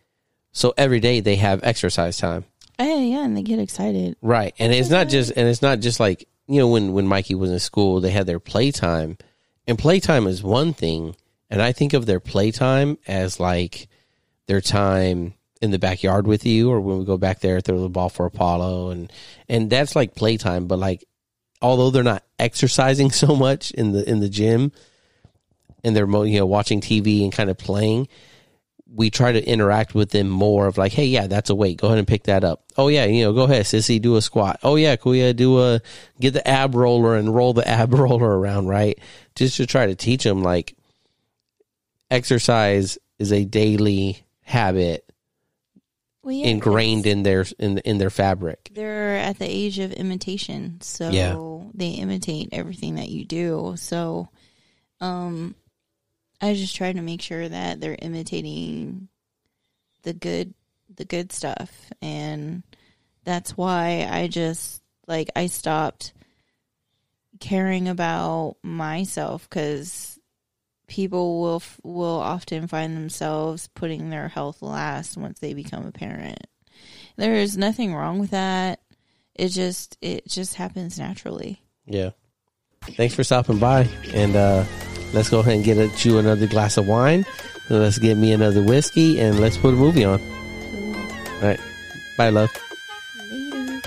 So 0.52 0.72
every 0.78 1.00
day 1.00 1.20
they 1.20 1.36
have 1.36 1.60
exercise 1.62 2.16
time, 2.16 2.44
yeah, 2.78 2.96
yeah, 2.96 3.24
and 3.24 3.36
they 3.36 3.42
get 3.42 3.58
excited. 3.58 4.16
right? 4.22 4.54
And 4.58 4.72
it's 4.72 4.88
not 4.88 5.08
just 5.08 5.32
and 5.36 5.46
it's 5.46 5.60
not 5.60 5.80
just 5.80 6.00
like 6.00 6.26
you 6.48 6.60
know 6.60 6.68
when 6.68 6.92
when 6.92 7.06
Mikey 7.06 7.34
was 7.34 7.50
in 7.50 7.58
school, 7.58 8.00
they 8.00 8.10
had 8.10 8.26
their 8.26 8.40
playtime, 8.40 9.18
and 9.66 9.78
playtime 9.78 10.26
is 10.26 10.42
one 10.42 10.72
thing, 10.72 11.16
and 11.50 11.60
I 11.60 11.72
think 11.72 11.92
of 11.92 12.06
their 12.06 12.20
playtime 12.20 12.98
as 13.06 13.40
like 13.40 13.88
their 14.46 14.60
time 14.60 15.34
in 15.60 15.70
the 15.70 15.78
backyard 15.78 16.26
with 16.26 16.46
you, 16.46 16.70
or 16.70 16.80
when 16.80 16.98
we 16.98 17.04
go 17.04 17.16
back 17.16 17.40
there 17.40 17.60
throw 17.60 17.80
the 17.80 17.88
ball 17.88 18.08
for 18.08 18.26
Apollo, 18.26 18.90
and 18.90 19.12
and 19.48 19.70
that's 19.70 19.96
like 19.96 20.14
playtime. 20.14 20.66
But 20.66 20.78
like, 20.78 21.04
although 21.60 21.90
they're 21.90 22.02
not 22.02 22.24
exercising 22.38 23.10
so 23.22 23.34
much 23.34 23.70
in 23.72 23.92
the 23.92 24.08
in 24.08 24.20
the 24.20 24.28
gym, 24.28 24.72
and 25.82 25.96
they're 25.96 26.08
you 26.24 26.38
know 26.38 26.46
watching 26.46 26.80
TV 26.80 27.22
and 27.22 27.32
kind 27.32 27.50
of 27.50 27.58
playing, 27.58 28.08
we 28.94 29.10
try 29.10 29.32
to 29.32 29.44
interact 29.46 29.94
with 29.94 30.10
them 30.10 30.28
more. 30.28 30.66
Of 30.66 30.78
like, 30.78 30.92
hey, 30.92 31.06
yeah, 31.06 31.26
that's 31.26 31.50
a 31.50 31.54
weight. 31.54 31.78
Go 31.78 31.88
ahead 31.88 31.98
and 31.98 32.06
pick 32.08 32.24
that 32.24 32.44
up. 32.44 32.62
Oh 32.76 32.88
yeah, 32.88 33.04
you 33.04 33.24
know, 33.24 33.32
go 33.32 33.42
ahead, 33.44 33.64
sissy, 33.64 34.00
do 34.00 34.16
a 34.16 34.22
squat. 34.22 34.60
Oh 34.62 34.76
yeah, 34.76 34.96
Kuya, 34.96 35.34
do 35.34 35.60
a 35.60 35.80
get 36.20 36.32
the 36.34 36.46
ab 36.46 36.74
roller 36.74 37.16
and 37.16 37.34
roll 37.34 37.52
the 37.52 37.66
ab 37.66 37.92
roller 37.98 38.38
around, 38.38 38.68
right? 38.68 38.98
Just 39.34 39.56
to 39.58 39.66
try 39.66 39.86
to 39.86 39.94
teach 39.94 40.24
them 40.24 40.42
like 40.42 40.74
exercise 42.10 42.98
is 43.18 43.32
a 43.32 43.44
daily 43.44 44.24
habit 44.42 45.04
Well, 46.22 46.32
yeah, 46.32 46.46
ingrained 46.46 47.06
in 47.06 47.22
their 47.24 47.44
in 47.58 47.78
in 47.78 47.98
their 47.98 48.10
fabric. 48.10 48.70
they're 48.72 49.16
at 49.16 49.38
the 49.38 49.46
age 49.48 49.78
of 49.80 49.92
imitation 49.92 50.78
so 50.80 51.10
Yeah. 51.10 51.36
they 51.74 51.90
imitate 51.98 52.50
everything 52.52 52.94
that 52.96 53.08
you 53.08 53.24
do 53.24 53.74
so 53.76 54.28
um 55.00 55.54
i 56.40 56.54
just 56.54 56.76
try 56.76 56.92
to 56.92 57.02
make 57.02 57.22
sure 57.22 57.48
that 57.48 57.80
they're 57.80 57.98
imitating 58.00 59.08
the 60.02 60.12
good 60.12 60.54
the 60.94 61.04
good 61.04 61.32
stuff 61.32 61.90
and 62.00 62.62
that's 63.24 63.56
why 63.56 64.06
i 64.10 64.26
just 64.26 64.82
like 65.06 65.28
i 65.34 65.46
stopped 65.46 66.12
caring 67.40 67.88
about 67.88 68.56
myself 68.62 69.48
cuz 69.50 70.18
people 70.86 71.40
will 71.40 71.62
will 71.82 72.20
often 72.20 72.66
find 72.68 72.96
themselves 72.96 73.68
putting 73.74 74.08
their 74.08 74.28
health 74.28 74.62
last 74.62 75.16
once 75.16 75.40
they 75.40 75.52
become 75.52 75.84
a 75.84 75.92
parent 75.92 76.46
there's 77.16 77.56
nothing 77.56 77.94
wrong 77.94 78.18
with 78.18 78.30
that. 78.30 78.80
It 79.34 79.48
just 79.48 79.98
it 80.00 80.26
just 80.28 80.54
happens 80.54 80.98
naturally. 80.98 81.62
Yeah. 81.86 82.10
Thanks 82.82 83.14
for 83.14 83.24
stopping 83.24 83.58
by, 83.58 83.88
and 84.14 84.36
uh, 84.36 84.64
let's 85.12 85.28
go 85.28 85.40
ahead 85.40 85.54
and 85.54 85.64
get 85.64 85.78
a, 85.78 86.08
you 86.08 86.18
another 86.18 86.46
glass 86.46 86.76
of 86.76 86.86
wine. 86.86 87.24
Let's 87.68 87.98
get 87.98 88.16
me 88.16 88.32
another 88.32 88.62
whiskey, 88.62 89.20
and 89.20 89.40
let's 89.40 89.56
put 89.56 89.74
a 89.74 89.76
movie 89.76 90.04
on. 90.04 90.20
All 90.20 91.40
right. 91.42 91.60
Bye, 92.16 92.28
love. 92.30 92.50
Later. 93.30 93.80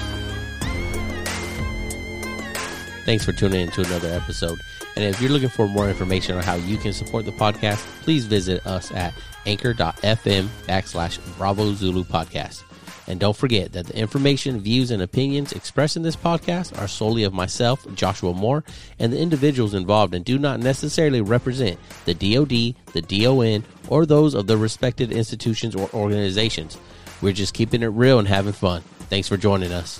Thanks 3.05 3.25
for 3.25 3.31
tuning 3.31 3.61
in 3.61 3.71
to 3.71 3.81
another 3.81 4.09
episode. 4.09 4.59
And 4.95 5.05
if 5.05 5.21
you're 5.21 5.31
looking 5.31 5.49
for 5.49 5.67
more 5.67 5.89
information 5.89 6.35
on 6.35 6.43
how 6.43 6.55
you 6.55 6.77
can 6.77 6.93
support 6.93 7.25
the 7.25 7.31
podcast, 7.31 7.77
please 8.03 8.25
visit 8.25 8.65
us 8.67 8.91
at 8.91 9.13
anchor.fm 9.45 10.47
backslash 10.67 11.37
Bravo 11.37 11.73
Zulu 11.73 12.03
podcast. 12.03 12.63
And 13.09 13.19
don't 13.19 13.35
forget 13.35 13.73
that 13.73 13.87
the 13.87 13.97
information, 13.97 14.59
views, 14.59 14.91
and 14.91 15.01
opinions 15.01 15.51
expressed 15.51 15.97
in 15.97 16.03
this 16.03 16.15
podcast 16.15 16.79
are 16.79 16.87
solely 16.87 17.23
of 17.23 17.33
myself, 17.33 17.85
Joshua 17.95 18.33
Moore, 18.33 18.63
and 18.99 19.11
the 19.11 19.19
individuals 19.19 19.73
involved 19.73 20.13
and 20.13 20.23
do 20.23 20.37
not 20.37 20.59
necessarily 20.59 21.19
represent 21.19 21.79
the 22.05 22.13
DoD, 22.13 22.75
the 22.93 23.01
DON, 23.01 23.65
or 23.87 24.05
those 24.05 24.35
of 24.35 24.45
the 24.45 24.57
respected 24.57 25.11
institutions 25.11 25.75
or 25.75 25.89
organizations. 25.91 26.77
We're 27.19 27.33
just 27.33 27.55
keeping 27.55 27.81
it 27.81 27.87
real 27.87 28.19
and 28.19 28.27
having 28.27 28.53
fun. 28.53 28.83
Thanks 29.09 29.27
for 29.27 29.37
joining 29.37 29.71
us. 29.71 29.99